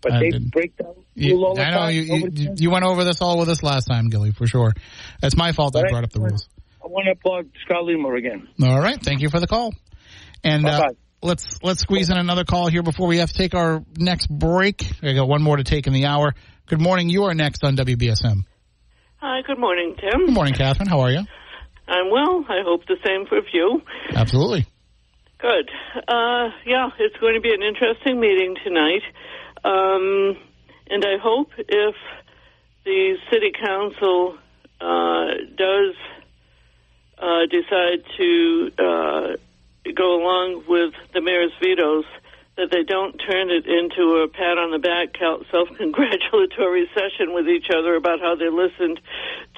but 0.00 0.12
I 0.12 0.20
they 0.20 0.38
break 0.38 0.76
down 0.76 0.94
You- 1.14 1.34
rule 1.34 1.44
all 1.46 1.54
the 1.54 1.62
I 1.62 1.70
know 1.70 1.86
you, 1.88 2.30
you 2.32 2.54
you 2.56 2.70
went 2.70 2.84
over 2.84 3.04
this 3.04 3.20
all 3.22 3.38
with 3.38 3.48
us 3.48 3.62
last 3.62 3.84
time, 3.86 4.08
Gilly, 4.08 4.32
for 4.32 4.46
sure. 4.46 4.72
That's 5.20 5.36
my 5.36 5.52
fault. 5.52 5.76
I 5.76 5.82
Right. 5.82 5.90
brought 5.92 6.04
up 6.04 6.10
the 6.10 6.20
rules. 6.20 6.48
I 6.82 6.86
want 6.88 7.06
to 7.06 7.12
applaud 7.12 7.48
Scott 7.64 7.84
Lima 7.84 8.12
again. 8.14 8.48
All 8.62 8.80
right, 8.80 9.00
thank 9.00 9.20
you 9.20 9.28
for 9.28 9.38
the 9.38 9.46
call. 9.46 9.72
And 10.42 10.66
uh, 10.66 10.80
Bye-bye. 10.80 10.94
Let's 11.22 11.62
let's 11.62 11.80
squeeze 11.80 12.10
in 12.10 12.16
another 12.16 12.44
call 12.44 12.68
here 12.68 12.82
before 12.82 13.06
we 13.06 13.18
have 13.18 13.30
to 13.30 13.34
take 13.34 13.54
our 13.54 13.84
next 13.98 14.28
break. 14.28 14.90
I 15.02 15.12
got 15.12 15.28
one 15.28 15.42
more 15.42 15.56
to 15.56 15.64
take 15.64 15.86
in 15.86 15.92
the 15.92 16.06
hour. 16.06 16.34
Good 16.66 16.80
morning. 16.80 17.08
You 17.08 17.24
are 17.24 17.34
next 17.34 17.64
on 17.64 17.76
WBSM. 17.76 18.44
Hi, 19.16 19.42
good 19.46 19.58
morning, 19.58 19.96
Tim. 19.98 20.26
Good 20.26 20.34
morning, 20.34 20.54
Catherine. 20.54 20.88
How 20.88 21.00
are 21.00 21.10
you? 21.10 21.24
I'm 21.88 22.10
well. 22.10 22.44
I 22.48 22.62
hope 22.64 22.86
the 22.86 22.96
same 23.04 23.26
for 23.26 23.40
you. 23.52 23.82
Absolutely. 24.14 24.66
Good. 25.38 25.70
Uh, 26.08 26.50
yeah, 26.66 26.90
it's 26.98 27.16
going 27.16 27.34
to 27.34 27.40
be 27.40 27.52
an 27.52 27.62
interesting 27.62 28.20
meeting 28.20 28.56
tonight. 28.62 29.02
Um, 29.64 30.36
and 30.88 31.04
I 31.04 31.18
hope 31.20 31.48
if 31.58 31.94
the 32.84 33.16
city 33.30 33.52
council 33.52 34.38
uh, 34.80 35.26
does 35.56 35.94
uh, 37.18 37.46
decide 37.50 38.04
to 38.16 38.70
uh, 38.78 39.36
go 39.92 40.22
along 40.22 40.64
with 40.68 40.94
the 41.12 41.20
mayor's 41.20 41.52
vetoes, 41.60 42.04
that 42.56 42.70
they 42.70 42.82
don't 42.82 43.16
turn 43.18 43.50
it 43.50 43.66
into 43.66 44.22
a 44.22 44.28
pat 44.28 44.58
on 44.58 44.70
the 44.70 44.78
back, 44.78 45.16
self 45.50 45.68
congratulatory 45.76 46.90
session 46.94 47.32
with 47.32 47.48
each 47.48 47.70
other 47.70 47.94
about 47.94 48.20
how 48.20 48.34
they 48.34 48.50
listened 48.50 49.00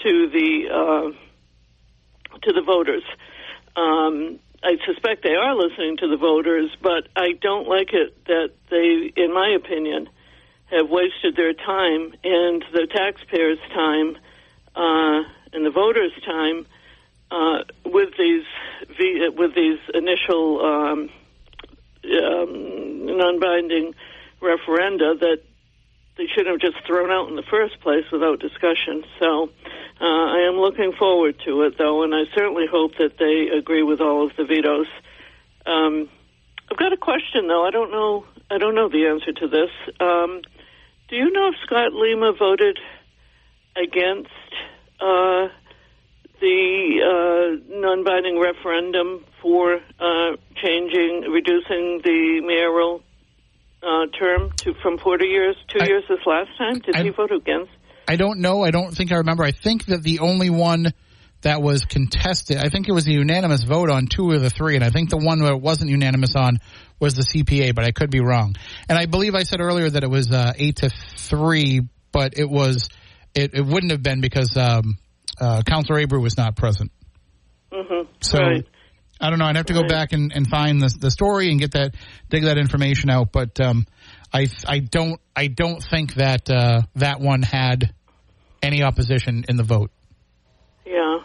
to 0.02 0.28
the 0.28 0.68
uh, 0.70 2.36
to 2.42 2.52
the 2.52 2.62
voters. 2.62 3.04
Um, 3.76 4.38
I 4.62 4.76
suspect 4.86 5.24
they 5.24 5.34
are 5.34 5.54
listening 5.56 5.96
to 5.98 6.08
the 6.08 6.16
voters, 6.16 6.70
but 6.80 7.08
I 7.16 7.32
don't 7.32 7.66
like 7.66 7.92
it 7.92 8.24
that 8.26 8.52
they, 8.70 9.12
in 9.16 9.34
my 9.34 9.48
opinion, 9.48 10.08
have 10.66 10.88
wasted 10.88 11.34
their 11.36 11.52
time 11.52 12.14
and 12.22 12.64
the 12.72 12.86
taxpayers' 12.86 13.58
time 13.74 14.16
uh, 14.76 15.22
and 15.52 15.66
the 15.66 15.70
voters' 15.70 16.12
time 16.24 16.66
uh, 17.32 17.64
with 17.86 18.10
these 18.18 18.44
with 19.36 19.54
these 19.54 19.78
initial 19.94 20.60
um, 20.60 21.10
um, 22.04 23.06
non-binding 23.06 23.94
referenda 24.42 25.18
that 25.18 25.38
they 26.18 26.26
should 26.26 26.46
have 26.46 26.60
just 26.60 26.76
thrown 26.86 27.10
out 27.10 27.28
in 27.28 27.36
the 27.36 27.42
first 27.50 27.80
place 27.80 28.04
without 28.12 28.38
discussion. 28.38 29.02
So 29.18 29.48
uh, 30.00 30.04
I 30.04 30.46
am 30.48 30.56
looking 30.56 30.92
forward 30.92 31.36
to 31.46 31.62
it, 31.62 31.78
though, 31.78 32.02
and 32.02 32.14
I 32.14 32.24
certainly 32.34 32.66
hope 32.70 32.96
that 32.98 33.18
they 33.18 33.48
agree 33.56 33.82
with 33.82 34.00
all 34.00 34.26
of 34.26 34.36
the 34.36 34.44
vetoes. 34.44 34.88
Um, 35.64 36.10
I've 36.70 36.76
got 36.76 36.92
a 36.92 36.98
question, 36.98 37.48
though. 37.48 37.64
I 37.66 37.70
don't 37.70 37.90
know. 37.90 38.26
I 38.50 38.58
don't 38.58 38.74
know 38.74 38.88
the 38.88 39.06
answer 39.06 39.32
to 39.32 39.48
this. 39.48 39.70
Um, 40.00 40.42
do 41.08 41.16
you 41.16 41.30
know 41.30 41.48
if 41.48 41.54
Scott 41.64 41.92
Lima 41.94 42.32
voted 42.38 42.78
against 43.74 44.30
uh, 45.00 45.48
the 46.42 46.98
uh, 47.00 47.78
non-binding 47.80 48.38
referendum 48.38 49.24
for 49.40 49.76
uh, 49.76 50.36
changing, 50.56 51.30
reducing 51.30 52.00
the 52.04 52.42
mayoral 52.44 53.02
uh, 53.82 54.06
term 54.18 54.50
to 54.58 54.74
from 54.82 54.98
four 54.98 55.16
to 55.18 55.24
years, 55.24 55.56
two 55.68 55.78
I- 55.80 55.86
years 55.86 56.04
this 56.08 56.18
last 56.26 56.50
time? 56.58 56.80
Did 56.80 56.96
I- 56.96 57.04
he 57.04 57.10
vote 57.10 57.30
against? 57.32 57.70
I 58.08 58.16
don't 58.16 58.40
know. 58.40 58.62
I 58.62 58.72
don't 58.72 58.92
think 58.94 59.12
I 59.12 59.16
remember. 59.18 59.44
I 59.44 59.52
think 59.52 59.86
that 59.86 60.02
the 60.02 60.18
only 60.18 60.50
one 60.50 60.92
that 61.42 61.62
was 61.62 61.84
contested, 61.84 62.56
I 62.56 62.68
think 62.68 62.88
it 62.88 62.92
was 62.92 63.06
a 63.06 63.12
unanimous 63.12 63.62
vote 63.62 63.90
on 63.90 64.06
two 64.08 64.32
of 64.32 64.42
the 64.42 64.50
three, 64.50 64.74
and 64.74 64.84
I 64.84 64.90
think 64.90 65.10
the 65.10 65.16
one 65.16 65.38
that 65.38 65.56
wasn't 65.56 65.90
unanimous 65.90 66.34
on 66.34 66.58
was 66.98 67.14
the 67.14 67.22
CPA, 67.22 67.74
but 67.74 67.84
I 67.84 67.92
could 67.92 68.10
be 68.10 68.20
wrong. 68.20 68.56
And 68.88 68.98
I 68.98 69.06
believe 69.06 69.34
I 69.36 69.44
said 69.44 69.60
earlier 69.60 69.88
that 69.88 70.02
it 70.02 70.10
was 70.10 70.32
uh, 70.32 70.52
eight 70.56 70.76
to 70.76 70.90
three, 71.16 71.82
but 72.10 72.34
it 72.36 72.50
was 72.50 72.88
it, 73.34 73.54
it 73.54 73.64
wouldn't 73.64 73.92
have 73.92 74.02
been 74.02 74.20
because 74.20 74.56
um, 74.56 74.98
uh, 75.40 75.62
Councilor 75.66 76.04
Abreu 76.04 76.22
was 76.22 76.36
not 76.36 76.56
present. 76.56 76.90
Mm-hmm. 77.72 78.08
So 78.20 78.38
right. 78.38 78.66
I 79.20 79.30
don't 79.30 79.38
know. 79.38 79.46
I'd 79.46 79.56
have 79.56 79.66
to 79.66 79.72
go 79.72 79.80
Right. 79.80 79.88
back 79.88 80.12
and, 80.12 80.32
and 80.34 80.46
find 80.46 80.80
the 80.80 80.94
the 81.00 81.10
story 81.10 81.50
and 81.50 81.60
get 81.60 81.72
that 81.72 81.94
dig 82.28 82.44
that 82.44 82.58
information 82.58 83.08
out. 83.10 83.32
But 83.32 83.60
um, 83.60 83.86
I 84.32 84.48
I 84.66 84.80
don't 84.80 85.20
I 85.34 85.46
don't 85.46 85.82
think 85.82 86.14
that 86.14 86.50
uh, 86.50 86.82
that 86.96 87.20
one 87.20 87.42
had 87.42 87.94
any 88.62 88.82
opposition 88.82 89.44
in 89.48 89.56
the 89.56 89.62
vote. 89.62 89.90
Yeah. 90.86 91.18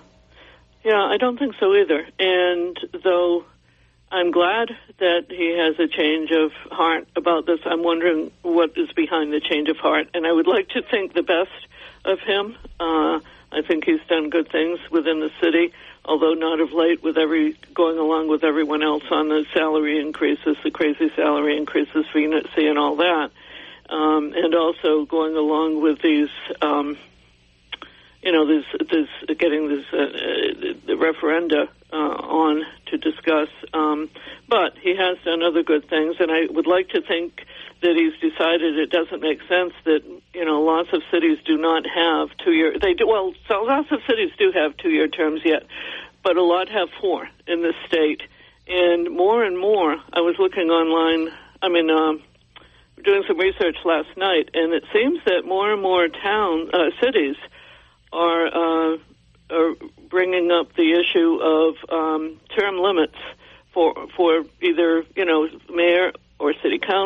Yeah, 0.83 1.03
I 1.03 1.17
don't 1.17 1.37
think 1.37 1.55
so 1.59 1.73
either. 1.75 2.07
And 2.17 2.79
though 3.03 3.43
I'm 4.09 4.31
glad 4.31 4.69
that 4.99 5.25
he 5.29 5.57
has 5.57 5.77
a 5.79 5.87
change 5.89 6.31
of 6.31 6.51
heart 6.71 7.07
about 7.15 7.45
this. 7.45 7.59
I'm 7.65 7.83
wondering 7.83 8.31
what 8.41 8.71
is 8.77 8.89
behind 8.95 9.33
the 9.33 9.41
change 9.41 9.67
of 9.67 9.75
heart, 9.77 10.07
and 10.13 10.25
I 10.25 10.31
would 10.31 10.47
like 10.47 10.69
to 10.69 10.81
think 10.89 11.13
the 11.13 11.23
best 11.23 11.51
of 12.05 12.19
him. 12.25 12.55
Uh, 12.79 13.19
I 13.51 13.61
think 13.61 13.85
he's 13.85 14.01
done 14.09 14.29
good 14.29 14.51
things 14.51 14.79
within 14.91 15.19
the 15.19 15.31
city, 15.41 15.73
although 16.03 16.33
not 16.33 16.59
of 16.59 16.73
late 16.73 17.01
with 17.01 17.17
every 17.17 17.57
going 17.73 17.97
along 17.97 18.27
with 18.27 18.43
everyone 18.43 18.83
else 18.83 19.03
on 19.09 19.29
the 19.29 19.45
salary 19.53 19.99
increases, 19.99 20.57
the 20.63 20.71
crazy 20.71 21.09
salary 21.15 21.57
increases 21.57 22.05
for 22.11 22.19
Unit 22.19 22.47
C 22.55 22.67
and 22.67 22.77
all 22.77 22.97
that, 22.97 23.31
um, 23.89 24.33
and 24.35 24.53
also 24.53 25.05
going 25.05 25.35
along 25.35 25.81
with 25.81 26.01
these. 26.01 26.29
Um, 26.61 26.97
you 28.21 28.33
know, 28.33 28.45
this, 28.45 28.65
this 28.89 29.37
getting 29.37 29.69
this 29.69 29.85
uh, 29.93 30.07
the 30.85 30.97
referenda 30.97 31.69
uh, 31.93 31.95
on 31.95 32.65
to 32.87 32.97
discuss. 32.97 33.49
Um, 33.73 34.09
but 34.49 34.77
he 34.77 34.95
has 34.95 35.17
done 35.23 35.43
other 35.43 35.63
good 35.63 35.87
things, 35.89 36.17
and 36.19 36.31
I 36.31 36.47
would 36.49 36.67
like 36.67 36.89
to 36.89 37.01
think 37.01 37.45
he's 37.81 38.13
decided 38.19 38.77
it 38.77 38.89
doesn't 38.89 39.21
make 39.21 39.39
sense 39.47 39.73
that 39.85 40.01
you 40.33 40.45
know 40.45 40.61
lots 40.61 40.89
of 40.93 41.01
cities 41.11 41.37
do 41.45 41.57
not 41.57 41.85
have 41.87 42.29
two 42.43 42.53
year. 42.53 42.75
They 42.79 42.93
do 42.93 43.07
well. 43.07 43.33
So 43.47 43.63
lots 43.63 43.91
of 43.91 43.99
cities 44.07 44.31
do 44.37 44.51
have 44.53 44.75
two 44.77 44.89
year 44.89 45.07
terms 45.07 45.41
yet, 45.43 45.63
but 46.23 46.37
a 46.37 46.43
lot 46.43 46.69
have 46.69 46.89
four 47.01 47.29
in 47.47 47.61
the 47.61 47.73
state, 47.87 48.21
and 48.67 49.09
more 49.09 49.43
and 49.43 49.57
more. 49.57 49.97
I 50.13 50.21
was 50.21 50.35
looking 50.39 50.69
online. 50.69 51.33
I 51.61 51.69
mean. 51.69 51.89
Um, 51.89 52.23
doing 53.03 53.23
some 53.27 53.37
research 53.37 53.77
last 53.85 54.09
night, 54.17 54.49
and 54.53 54.73
it 54.73 54.83
seems 54.91 55.19
that 55.25 55.45
more 55.45 55.71
and 55.71 55.81
more 55.81 56.07
town 56.07 56.69
uh, 56.73 56.89
cities 57.01 57.35
are 58.11 58.47
uh, 58.47 58.97
are 59.51 59.75
bringing 60.09 60.51
up 60.51 60.73
the 60.75 60.93
issue 60.93 61.39
of 61.41 61.75
um, 61.89 62.39
term 62.57 62.77
limits 62.77 63.17
for 63.73 64.07
for 64.15 64.43
either 64.61 65.03
you 65.15 65.25
know 65.25 65.47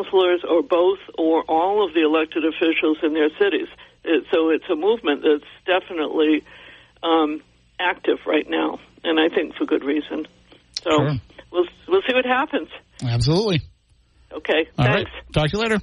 city 0.03 0.11
councilors 0.11 0.43
or 0.49 0.63
both 0.63 0.99
or 1.17 1.43
all 1.47 1.85
of 1.85 1.93
the 1.93 2.01
elected 2.01 2.43
officials 2.45 2.97
in 3.03 3.13
their 3.13 3.29
cities. 3.39 3.67
It, 4.03 4.25
so 4.31 4.49
it's 4.49 4.65
a 4.71 4.75
movement 4.75 5.23
that's 5.23 5.45
definitely 5.65 6.43
um, 7.03 7.41
active 7.79 8.17
right 8.25 8.49
now, 8.49 8.79
and 9.03 9.19
I 9.19 9.29
think 9.33 9.55
for 9.55 9.65
good 9.65 9.83
reason. 9.83 10.27
So 10.83 10.89
sure. 10.89 11.13
we'll 11.51 11.67
we'll 11.87 12.01
see 12.07 12.15
what 12.15 12.25
happens. 12.25 12.69
Absolutely. 13.03 13.61
Okay. 14.31 14.67
All 14.77 14.85
thanks. 14.85 15.11
Right. 15.11 15.33
Talk 15.33 15.49
to 15.49 15.57
you 15.57 15.63
later. 15.63 15.79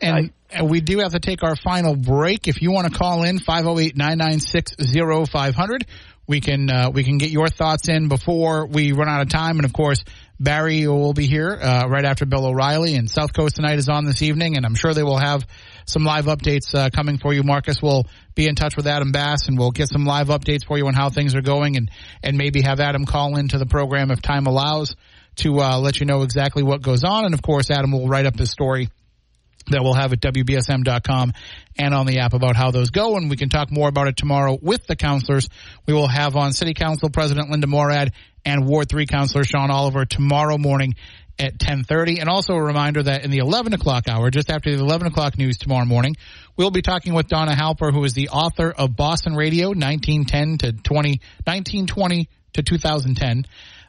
And 0.00 0.32
Bye. 0.50 0.62
we 0.62 0.80
do 0.80 0.98
have 0.98 1.12
to 1.12 1.20
take 1.20 1.44
our 1.44 1.56
final 1.56 1.96
break. 1.96 2.48
If 2.48 2.60
you 2.60 2.72
want 2.72 2.92
to 2.92 2.98
call 2.98 3.22
in 3.22 3.38
508-996-0500, 3.38 5.82
we 6.26 6.40
can 6.40 6.68
uh, 6.68 6.90
we 6.92 7.04
can 7.04 7.18
get 7.18 7.30
your 7.30 7.46
thoughts 7.48 7.88
in 7.88 8.08
before 8.08 8.66
we 8.66 8.90
run 8.92 9.08
out 9.08 9.22
of 9.22 9.28
time. 9.28 9.58
And 9.58 9.64
of 9.64 9.72
course, 9.72 10.02
Barry 10.38 10.86
will 10.86 11.14
be 11.14 11.26
here 11.26 11.50
uh, 11.50 11.86
right 11.88 12.04
after 12.04 12.26
Bill 12.26 12.46
O'Reilly. 12.46 12.94
And 12.94 13.10
South 13.10 13.32
Coast 13.32 13.56
tonight 13.56 13.78
is 13.78 13.88
on 13.88 14.04
this 14.04 14.22
evening, 14.22 14.56
and 14.56 14.66
I'm 14.66 14.74
sure 14.74 14.92
they 14.92 15.02
will 15.02 15.18
have 15.18 15.46
some 15.86 16.04
live 16.04 16.26
updates 16.26 16.74
uh, 16.74 16.90
coming 16.90 17.18
for 17.18 17.32
you. 17.32 17.42
Marcus 17.42 17.80
will 17.80 18.06
be 18.34 18.46
in 18.46 18.54
touch 18.54 18.76
with 18.76 18.86
Adam 18.86 19.12
Bass, 19.12 19.48
and 19.48 19.58
we'll 19.58 19.70
get 19.70 19.88
some 19.88 20.04
live 20.04 20.28
updates 20.28 20.66
for 20.66 20.76
you 20.76 20.86
on 20.86 20.94
how 20.94 21.08
things 21.08 21.34
are 21.34 21.42
going, 21.42 21.76
and 21.76 21.90
and 22.22 22.36
maybe 22.36 22.62
have 22.62 22.80
Adam 22.80 23.06
call 23.06 23.36
into 23.36 23.58
the 23.58 23.66
program 23.66 24.10
if 24.10 24.20
time 24.20 24.46
allows 24.46 24.94
to 25.36 25.60
uh, 25.60 25.78
let 25.78 26.00
you 26.00 26.06
know 26.06 26.22
exactly 26.22 26.62
what 26.62 26.82
goes 26.82 27.04
on. 27.04 27.24
And 27.24 27.34
of 27.34 27.42
course, 27.42 27.70
Adam 27.70 27.92
will 27.92 28.08
write 28.08 28.26
up 28.26 28.38
his 28.38 28.50
story 28.50 28.88
that 29.68 29.82
we'll 29.82 29.94
have 29.94 30.12
at 30.12 30.20
WBSM.com 30.20 31.32
and 31.78 31.94
on 31.94 32.06
the 32.06 32.20
app 32.20 32.34
about 32.34 32.56
how 32.56 32.70
those 32.70 32.90
go. 32.90 33.16
And 33.16 33.28
we 33.28 33.36
can 33.36 33.48
talk 33.48 33.70
more 33.70 33.88
about 33.88 34.06
it 34.06 34.16
tomorrow 34.16 34.56
with 34.60 34.86
the 34.86 34.96
councilors. 34.96 35.48
We 35.86 35.94
will 35.94 36.06
have 36.06 36.36
on 36.36 36.52
City 36.52 36.74
Council 36.74 37.10
President 37.10 37.50
Linda 37.50 37.66
Morad 37.66 38.12
and 38.46 38.66
Ward 38.66 38.88
3 38.88 39.06
Councilor 39.06 39.44
Sean 39.44 39.70
Oliver 39.70 40.06
tomorrow 40.06 40.56
morning 40.56 40.94
at 41.38 41.52
1030. 41.52 42.20
And 42.20 42.28
also 42.28 42.54
a 42.54 42.62
reminder 42.62 43.02
that 43.02 43.24
in 43.24 43.30
the 43.30 43.38
11 43.38 43.74
o'clock 43.74 44.08
hour, 44.08 44.30
just 44.30 44.50
after 44.50 44.74
the 44.74 44.82
11 44.82 45.08
o'clock 45.08 45.36
news 45.36 45.58
tomorrow 45.58 45.84
morning, 45.84 46.16
we'll 46.56 46.70
be 46.70 46.80
talking 46.80 47.12
with 47.12 47.28
Donna 47.28 47.52
Halper, 47.52 47.92
who 47.92 48.04
is 48.04 48.14
the 48.14 48.30
author 48.30 48.70
of 48.70 48.96
Boston 48.96 49.34
Radio 49.34 49.68
1910 49.68 50.58
to 50.58 50.72
20, 50.72 51.20
1920 51.44 52.28
to 52.54 52.62
2010. 52.62 53.44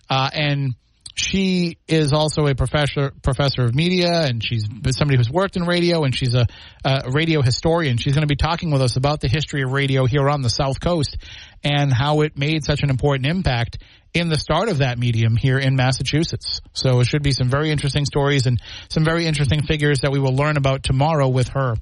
Uh, 0.10 0.30
and 0.34 0.74
she 1.18 1.78
is 1.88 2.14
also 2.14 2.46
a 2.46 2.54
professor 2.54 3.12
professor 3.24 3.64
of 3.64 3.74
media, 3.74 4.22
and 4.22 4.44
she's 4.44 4.68
somebody 4.92 5.18
who's 5.18 5.32
worked 5.32 5.56
in 5.56 5.64
radio, 5.64 6.04
and 6.04 6.16
she's 6.16 6.36
a, 6.36 6.46
a 6.86 7.10
radio 7.10 7.42
historian. 7.42 7.98
She's 7.98 8.14
going 8.14 8.22
to 8.22 8.28
be 8.28 8.36
talking 8.36 8.70
with 8.70 8.84
us 8.84 8.98
about 8.98 9.20
the 9.20 9.28
history 9.28 9.64
of 9.64 9.72
radio 9.72 10.06
here 10.06 10.30
on 10.30 10.44
the 10.44 10.50
South 10.50 10.80
Coast 10.80 11.18
and 11.64 11.92
how 11.94 12.22
it 12.22 12.38
made 12.38 12.64
such 12.64 12.84
an 12.84 12.90
important 12.90 13.26
impact 13.26 13.80
in 14.14 14.30
the 14.30 14.38
start 14.38 14.70
of 14.70 14.80
that 14.80 14.98
medium 14.98 15.36
here 15.36 15.60
in 15.60 15.76
Massachusetts. 15.76 16.62
So 16.74 17.00
it 17.02 17.08
should 17.08 17.24
be 17.24 17.32
some 17.32 17.50
very 17.50 17.72
interesting 17.72 18.06
stories 18.06 18.48
and 18.48 18.60
some 18.90 19.04
very 19.04 19.26
interesting 19.28 19.62
figures 19.64 20.00
that 20.02 20.12
we 20.12 20.20
will 20.20 20.36
learn 20.36 20.58
about 20.58 20.84
tomorrow 20.84 21.28
with 21.28 21.50
her. 21.50 21.76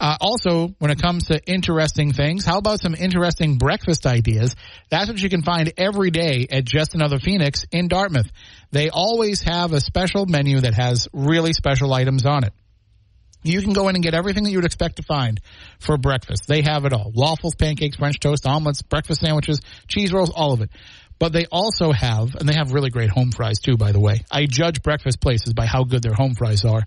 Uh, 0.00 0.16
also, 0.20 0.68
when 0.78 0.90
it 0.90 1.00
comes 1.00 1.24
to 1.24 1.40
interesting 1.44 2.12
things, 2.12 2.44
how 2.44 2.58
about 2.58 2.80
some 2.80 2.94
interesting 2.94 3.58
breakfast 3.58 4.06
ideas? 4.06 4.56
That's 4.90 5.08
what 5.08 5.20
you 5.20 5.28
can 5.28 5.42
find 5.42 5.72
every 5.76 6.10
day 6.10 6.46
at 6.50 6.64
Just 6.64 6.94
Another 6.94 7.18
Phoenix 7.18 7.64
in 7.70 7.88
Dartmouth. 7.88 8.30
They 8.70 8.88
always 8.90 9.42
have 9.42 9.72
a 9.72 9.80
special 9.80 10.26
menu 10.26 10.60
that 10.60 10.74
has 10.74 11.08
really 11.12 11.52
special 11.52 11.92
items 11.92 12.24
on 12.24 12.44
it. 12.44 12.52
You 13.44 13.60
can 13.60 13.74
go 13.74 13.88
in 13.88 13.94
and 13.94 14.02
get 14.02 14.14
everything 14.14 14.44
that 14.44 14.50
you 14.50 14.58
would 14.58 14.64
expect 14.64 14.96
to 14.96 15.02
find 15.02 15.40
for 15.78 15.98
breakfast. 15.98 16.44
They 16.48 16.62
have 16.62 16.86
it 16.86 16.92
all. 16.92 17.12
Waffles, 17.14 17.54
pancakes, 17.54 17.96
French 17.96 18.18
toast, 18.18 18.46
omelets, 18.46 18.82
breakfast 18.82 19.20
sandwiches, 19.20 19.60
cheese 19.86 20.12
rolls, 20.12 20.30
all 20.30 20.52
of 20.52 20.62
it. 20.62 20.70
But 21.18 21.32
they 21.32 21.44
also 21.46 21.92
have, 21.92 22.34
and 22.34 22.48
they 22.48 22.54
have 22.54 22.72
really 22.72 22.90
great 22.90 23.10
home 23.10 23.30
fries 23.30 23.58
too, 23.60 23.76
by 23.76 23.92
the 23.92 24.00
way. 24.00 24.24
I 24.30 24.46
judge 24.46 24.82
breakfast 24.82 25.20
places 25.20 25.52
by 25.52 25.66
how 25.66 25.84
good 25.84 26.02
their 26.02 26.14
home 26.14 26.34
fries 26.34 26.64
are. 26.64 26.82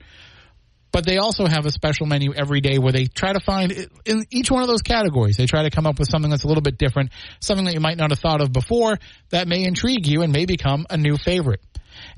But 0.92 1.06
they 1.06 1.18
also 1.18 1.46
have 1.46 1.66
a 1.66 1.72
special 1.72 2.08
menu 2.08 2.34
every 2.34 2.60
day 2.60 2.80
where 2.80 2.92
they 2.92 3.06
try 3.06 3.34
to 3.34 3.40
find 3.40 3.72
in 4.06 4.26
each 4.32 4.50
one 4.50 4.64
of 4.64 4.68
those 4.68 4.82
categories, 4.82 5.38
they 5.38 5.46
try 5.46 5.64
to 5.64 5.70
come 5.70 5.86
up 5.86 6.00
with 6.00 6.10
something 6.10 6.32
that's 6.32 6.44
a 6.44 6.48
little 6.48 6.62
bit 6.62 6.78
different, 6.78 7.12
something 7.40 7.66
that 7.66 7.74
you 7.74 7.80
might 7.80 7.98
not 7.98 8.10
have 8.10 8.20
thought 8.20 8.42
of 8.42 8.52
before 8.52 8.98
that 9.30 9.48
may 9.48 9.64
intrigue 9.64 10.08
you 10.08 10.24
and 10.24 10.34
may 10.34 10.46
become 10.46 10.88
a 10.90 10.98
new 10.98 11.18
favorite. 11.18 11.62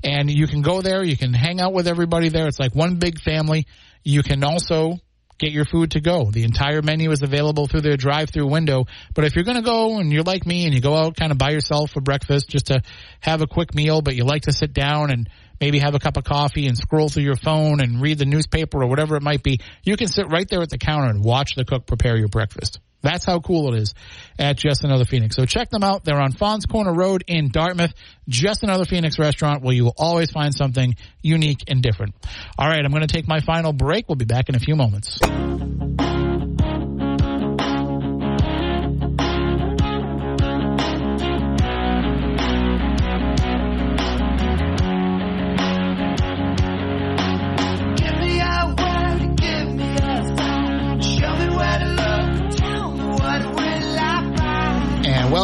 And 0.02 0.30
you 0.30 0.46
can 0.46 0.62
go 0.62 0.80
there, 0.80 1.04
you 1.04 1.16
can 1.16 1.32
hang 1.32 1.60
out 1.60 1.72
with 1.72 1.86
everybody 1.86 2.28
there. 2.28 2.46
It's 2.46 2.58
like 2.58 2.74
one 2.74 2.96
big 2.96 3.20
family. 3.20 3.66
You 4.02 4.22
can 4.22 4.42
also 4.44 4.98
get 5.38 5.52
your 5.52 5.64
food 5.64 5.92
to 5.92 6.00
go. 6.00 6.30
The 6.30 6.44
entire 6.44 6.82
menu 6.82 7.10
is 7.10 7.22
available 7.22 7.66
through 7.66 7.80
their 7.80 7.96
drive-through 7.96 8.46
window. 8.46 8.84
But 9.14 9.24
if 9.24 9.34
you're 9.34 9.44
going 9.44 9.56
to 9.56 9.62
go 9.62 9.98
and 9.98 10.12
you're 10.12 10.22
like 10.22 10.46
me 10.46 10.66
and 10.66 10.74
you 10.74 10.80
go 10.80 10.94
out 10.94 11.16
kind 11.16 11.32
of 11.32 11.38
by 11.38 11.50
yourself 11.50 11.90
for 11.90 12.00
breakfast 12.00 12.48
just 12.48 12.66
to 12.66 12.82
have 13.20 13.40
a 13.40 13.46
quick 13.46 13.74
meal, 13.74 14.02
but 14.02 14.14
you 14.14 14.24
like 14.24 14.42
to 14.42 14.52
sit 14.52 14.72
down 14.72 15.10
and 15.10 15.28
maybe 15.60 15.78
have 15.78 15.94
a 15.94 15.98
cup 15.98 16.16
of 16.16 16.24
coffee 16.24 16.66
and 16.66 16.76
scroll 16.76 17.08
through 17.08 17.24
your 17.24 17.36
phone 17.36 17.80
and 17.80 18.00
read 18.00 18.18
the 18.18 18.24
newspaper 18.26 18.82
or 18.82 18.86
whatever 18.86 19.16
it 19.16 19.22
might 19.22 19.42
be, 19.42 19.60
you 19.82 19.96
can 19.96 20.08
sit 20.08 20.30
right 20.30 20.48
there 20.48 20.62
at 20.62 20.70
the 20.70 20.78
counter 20.78 21.08
and 21.08 21.24
watch 21.24 21.54
the 21.54 21.64
cook 21.64 21.86
prepare 21.86 22.16
your 22.16 22.28
breakfast. 22.28 22.80
That's 23.02 23.24
how 23.24 23.40
cool 23.40 23.72
it 23.72 23.80
is 23.80 23.94
at 24.38 24.56
Just 24.56 24.84
Another 24.84 25.04
Phoenix. 25.04 25.36
So 25.36 25.44
check 25.46 25.70
them 25.70 25.82
out. 25.82 26.04
They're 26.04 26.20
on 26.20 26.32
Faunce 26.32 26.66
Corner 26.66 26.92
Road 26.92 27.24
in 27.26 27.48
Dartmouth. 27.50 27.92
Just 28.28 28.62
Another 28.62 28.84
Phoenix 28.84 29.18
restaurant 29.18 29.62
where 29.62 29.74
you 29.74 29.84
will 29.84 29.94
always 29.96 30.30
find 30.30 30.54
something 30.54 30.94
unique 31.22 31.60
and 31.68 31.82
different. 31.82 32.14
All 32.58 32.68
right, 32.68 32.84
I'm 32.84 32.90
going 32.90 33.06
to 33.06 33.12
take 33.12 33.26
my 33.26 33.40
final 33.40 33.72
break. 33.72 34.08
We'll 34.08 34.16
be 34.16 34.24
back 34.24 34.48
in 34.48 34.54
a 34.54 34.60
few 34.60 34.76
moments. 34.76 35.20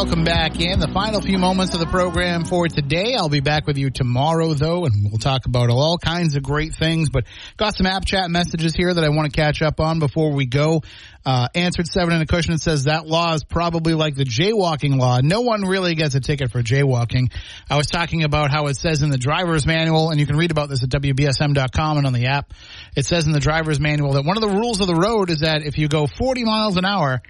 Welcome 0.07 0.23
back 0.23 0.61
in. 0.61 0.79
The 0.79 0.87
final 0.87 1.19
few 1.19 1.37
moments 1.37 1.73
of 1.73 1.81
the 1.81 1.85
program 1.85 2.45
for 2.45 2.69
today. 2.69 3.15
I'll 3.15 3.27
be 3.27 3.41
back 3.41 3.67
with 3.67 3.77
you 3.77 3.89
tomorrow, 3.89 4.53
though, 4.53 4.85
and 4.85 5.09
we'll 5.09 5.19
talk 5.19 5.45
about 5.45 5.69
all 5.69 5.97
kinds 5.97 6.37
of 6.37 6.43
great 6.43 6.73
things. 6.73 7.09
But 7.09 7.25
got 7.57 7.75
some 7.75 7.85
app 7.85 8.05
chat 8.05 8.31
messages 8.31 8.73
here 8.73 8.93
that 8.93 9.03
I 9.03 9.09
want 9.09 9.29
to 9.29 9.35
catch 9.35 9.61
up 9.61 9.81
on 9.81 9.99
before 9.99 10.31
we 10.31 10.45
go. 10.45 10.81
Uh, 11.25 11.49
answered 11.55 11.87
seven 11.87 12.15
in 12.15 12.21
a 12.21 12.25
cushion 12.25 12.53
and 12.53 12.61
says 12.61 12.85
that 12.85 13.05
law 13.05 13.33
is 13.33 13.43
probably 13.43 13.95
like 13.95 14.15
the 14.15 14.23
jaywalking 14.23 14.97
law. 14.97 15.19
No 15.21 15.41
one 15.41 15.63
really 15.63 15.93
gets 15.93 16.15
a 16.15 16.21
ticket 16.21 16.51
for 16.51 16.63
jaywalking. 16.63 17.29
I 17.69 17.75
was 17.75 17.87
talking 17.87 18.23
about 18.23 18.49
how 18.49 18.67
it 18.67 18.77
says 18.77 19.01
in 19.01 19.09
the 19.09 19.17
driver's 19.17 19.65
manual, 19.65 20.09
and 20.09 20.21
you 20.21 20.25
can 20.25 20.37
read 20.37 20.51
about 20.51 20.69
this 20.69 20.83
at 20.83 20.89
WBSM.com 20.89 21.97
and 21.97 22.07
on 22.07 22.13
the 22.13 22.27
app. 22.27 22.53
It 22.95 23.05
says 23.05 23.25
in 23.25 23.33
the 23.33 23.41
driver's 23.41 23.81
manual 23.81 24.13
that 24.13 24.23
one 24.23 24.37
of 24.37 24.41
the 24.41 24.55
rules 24.55 24.79
of 24.79 24.87
the 24.87 24.95
road 24.95 25.29
is 25.29 25.39
that 25.39 25.63
if 25.63 25.77
you 25.77 25.89
go 25.89 26.07
40 26.07 26.45
miles 26.45 26.77
an 26.77 26.85
hour, 26.85 27.21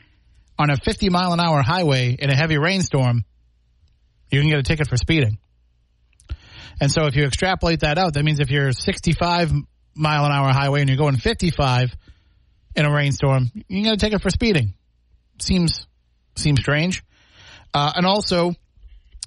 on 0.60 0.70
a 0.70 0.78
50 0.78 1.10
mile 1.10 1.34
an 1.34 1.40
hour 1.40 1.62
highway 1.62 2.16
in 2.18 2.30
a 2.30 2.36
heavy 2.36 2.58
rainstorm, 2.58 3.24
you 4.32 4.42
can 4.42 4.50
get 4.50 4.60
a 4.60 4.64
ticket 4.64 4.88
for 4.88 4.98
speeding. 4.98 5.38
And 6.80 6.92
so 6.92 7.06
if 7.06 7.16
you 7.16 7.24
extrapolate 7.26 7.80
that 7.82 7.98
out, 7.98 8.14
that 8.14 8.24
means 8.24 8.40
if 8.40 8.52
you're 8.52 8.72
65 8.72 9.52
mile 9.96 10.26
an 10.26 10.32
hour 10.32 10.52
highway 10.52 10.82
and 10.82 10.90
you're 10.90 10.98
going 10.98 11.18
55 11.18 11.96
in 12.76 12.86
a 12.86 12.94
rainstorm, 12.94 13.50
you 13.54 13.64
can 13.68 13.84
get 13.84 13.94
a 13.94 13.98
ticket 13.98 14.22
for 14.22 14.30
speeding. 14.30 14.74
Seems 15.40 15.88
seems 16.36 16.60
strange. 16.60 17.04
Uh, 17.74 17.92
and 17.96 18.06
also, 18.06 18.54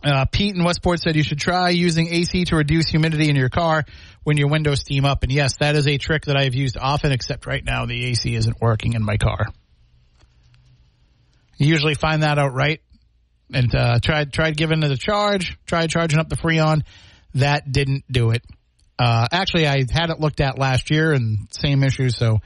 Uh, 0.03 0.25
Pete 0.25 0.57
in 0.57 0.65
Westport 0.65 0.99
said 0.99 1.15
you 1.15 1.23
should 1.23 1.39
try 1.39 1.69
using 1.69 2.09
AC 2.09 2.47
to 2.47 2.57
reduce 2.57 2.89
humidity 2.89 3.29
in 3.29 3.37
your 3.37 3.51
car 3.51 3.85
when 4.25 4.39
your 4.39 4.49
windows 4.49 4.81
steam 4.81 5.05
up. 5.05 5.23
And 5.23 5.31
yes, 5.31 5.57
that 5.59 5.77
is 5.77 5.87
a 5.87 5.99
trick 5.99 6.25
that 6.25 6.39
I've 6.39 6.55
used 6.55 6.79
often, 6.79 7.13
except 7.13 7.45
right 7.47 7.63
now 7.63 7.85
the 7.85 8.07
AC 8.07 8.35
isn't 8.35 8.63
working 8.63 8.95
in 8.95 9.05
my 9.05 9.19
car. 9.19 9.45
You 11.61 11.67
usually 11.67 11.95
find 11.95 12.23
that 12.23 12.39
out 12.39 12.55
right. 12.55 12.81
And 13.53 13.75
uh, 13.75 13.99
tried 14.03 14.33
tried 14.33 14.57
giving 14.57 14.83
it 14.83 14.91
a 14.91 14.97
charge, 14.97 15.59
tried 15.67 15.91
charging 15.91 16.19
up 16.19 16.29
the 16.29 16.37
Freon. 16.37 16.83
That 17.35 17.71
didn't 17.71 18.05
do 18.11 18.31
it. 18.31 18.43
Uh, 18.99 19.27
actually, 19.31 19.67
I 19.67 19.85
had 19.91 20.11
it 20.11 20.21
looked 20.21 20.41
at 20.41 20.59
last 20.59 20.91
year 20.91 21.13
and 21.13 21.49
same 21.51 21.83
issue, 21.83 22.09
so 22.09 22.39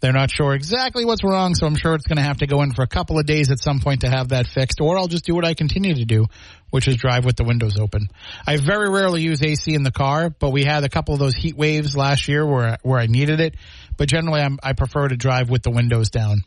they're 0.00 0.12
not 0.12 0.30
sure 0.30 0.54
exactly 0.54 1.04
what's 1.04 1.24
wrong. 1.24 1.54
So 1.54 1.66
I'm 1.66 1.74
sure 1.74 1.94
it's 1.94 2.06
going 2.06 2.18
to 2.18 2.22
have 2.22 2.38
to 2.38 2.46
go 2.46 2.62
in 2.62 2.72
for 2.72 2.82
a 2.82 2.86
couple 2.86 3.18
of 3.18 3.26
days 3.26 3.50
at 3.50 3.58
some 3.60 3.80
point 3.80 4.02
to 4.02 4.08
have 4.08 4.28
that 4.28 4.46
fixed, 4.46 4.80
or 4.80 4.96
I'll 4.96 5.08
just 5.08 5.24
do 5.24 5.34
what 5.34 5.44
I 5.44 5.54
continue 5.54 5.94
to 5.94 6.04
do, 6.04 6.26
which 6.70 6.86
is 6.86 6.96
drive 6.96 7.24
with 7.24 7.36
the 7.36 7.44
windows 7.44 7.78
open. 7.78 8.08
I 8.46 8.58
very 8.58 8.90
rarely 8.90 9.22
use 9.22 9.42
AC 9.42 9.74
in 9.74 9.82
the 9.82 9.92
car, 9.92 10.30
but 10.30 10.50
we 10.50 10.62
had 10.62 10.84
a 10.84 10.88
couple 10.88 11.14
of 11.14 11.20
those 11.20 11.34
heat 11.34 11.56
waves 11.56 11.96
last 11.96 12.28
year 12.28 12.46
where 12.46 12.78
where 12.82 13.00
I 13.00 13.06
needed 13.06 13.40
it. 13.40 13.56
But 13.96 14.08
generally, 14.08 14.40
I'm, 14.40 14.58
I 14.62 14.74
prefer 14.74 15.08
to 15.08 15.16
drive 15.16 15.50
with 15.50 15.62
the 15.62 15.70
windows 15.70 16.10
down. 16.10 16.44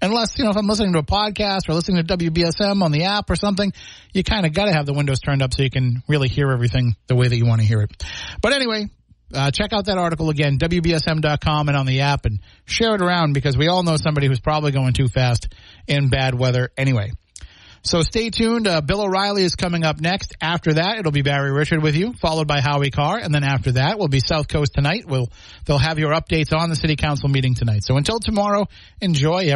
Unless, 0.00 0.38
you 0.38 0.44
know, 0.44 0.50
if 0.50 0.56
I'm 0.56 0.66
listening 0.66 0.92
to 0.92 1.00
a 1.00 1.02
podcast 1.02 1.68
or 1.68 1.74
listening 1.74 2.04
to 2.04 2.16
WBSM 2.16 2.82
on 2.82 2.92
the 2.92 3.04
app 3.04 3.30
or 3.30 3.36
something, 3.36 3.72
you 4.12 4.22
kind 4.22 4.46
of 4.46 4.52
got 4.52 4.66
to 4.66 4.72
have 4.72 4.86
the 4.86 4.92
windows 4.92 5.20
turned 5.20 5.42
up 5.42 5.52
so 5.52 5.62
you 5.62 5.70
can 5.70 6.02
really 6.08 6.28
hear 6.28 6.50
everything 6.50 6.94
the 7.08 7.16
way 7.16 7.28
that 7.28 7.36
you 7.36 7.46
want 7.46 7.60
to 7.60 7.66
hear 7.66 7.80
it. 7.82 8.04
But 8.40 8.52
anyway, 8.52 8.86
uh, 9.34 9.50
check 9.50 9.72
out 9.72 9.86
that 9.86 9.98
article 9.98 10.30
again, 10.30 10.58
WBSM.com 10.58 11.68
and 11.68 11.76
on 11.76 11.86
the 11.86 12.00
app 12.02 12.24
and 12.24 12.40
share 12.64 12.94
it 12.94 13.02
around 13.02 13.34
because 13.34 13.56
we 13.56 13.68
all 13.68 13.82
know 13.82 13.96
somebody 13.96 14.26
who's 14.26 14.40
probably 14.40 14.72
going 14.72 14.92
too 14.92 15.08
fast 15.08 15.48
in 15.86 16.08
bad 16.08 16.38
weather 16.38 16.70
anyway. 16.76 17.10
So 17.82 18.02
stay 18.02 18.30
tuned. 18.30 18.66
Uh, 18.66 18.80
Bill 18.80 19.02
O'Reilly 19.02 19.44
is 19.44 19.54
coming 19.54 19.84
up 19.84 20.00
next. 20.00 20.34
After 20.40 20.74
that, 20.74 20.98
it'll 20.98 21.12
be 21.12 21.22
Barry 21.22 21.52
Richard 21.52 21.82
with 21.82 21.94
you, 21.94 22.12
followed 22.20 22.48
by 22.48 22.60
Howie 22.60 22.90
Carr, 22.90 23.18
and 23.18 23.32
then 23.32 23.44
after 23.44 23.72
that 23.72 23.98
we'll 23.98 24.08
be 24.08 24.20
South 24.20 24.48
Coast 24.48 24.74
tonight. 24.74 25.04
We'll 25.06 25.30
they'll 25.64 25.78
have 25.78 25.98
your 25.98 26.12
updates 26.12 26.52
on 26.52 26.70
the 26.70 26.76
city 26.76 26.96
council 26.96 27.28
meeting 27.28 27.54
tonight. 27.54 27.84
So 27.84 27.96
until 27.96 28.18
tomorrow, 28.18 28.66
enjoy. 29.00 29.46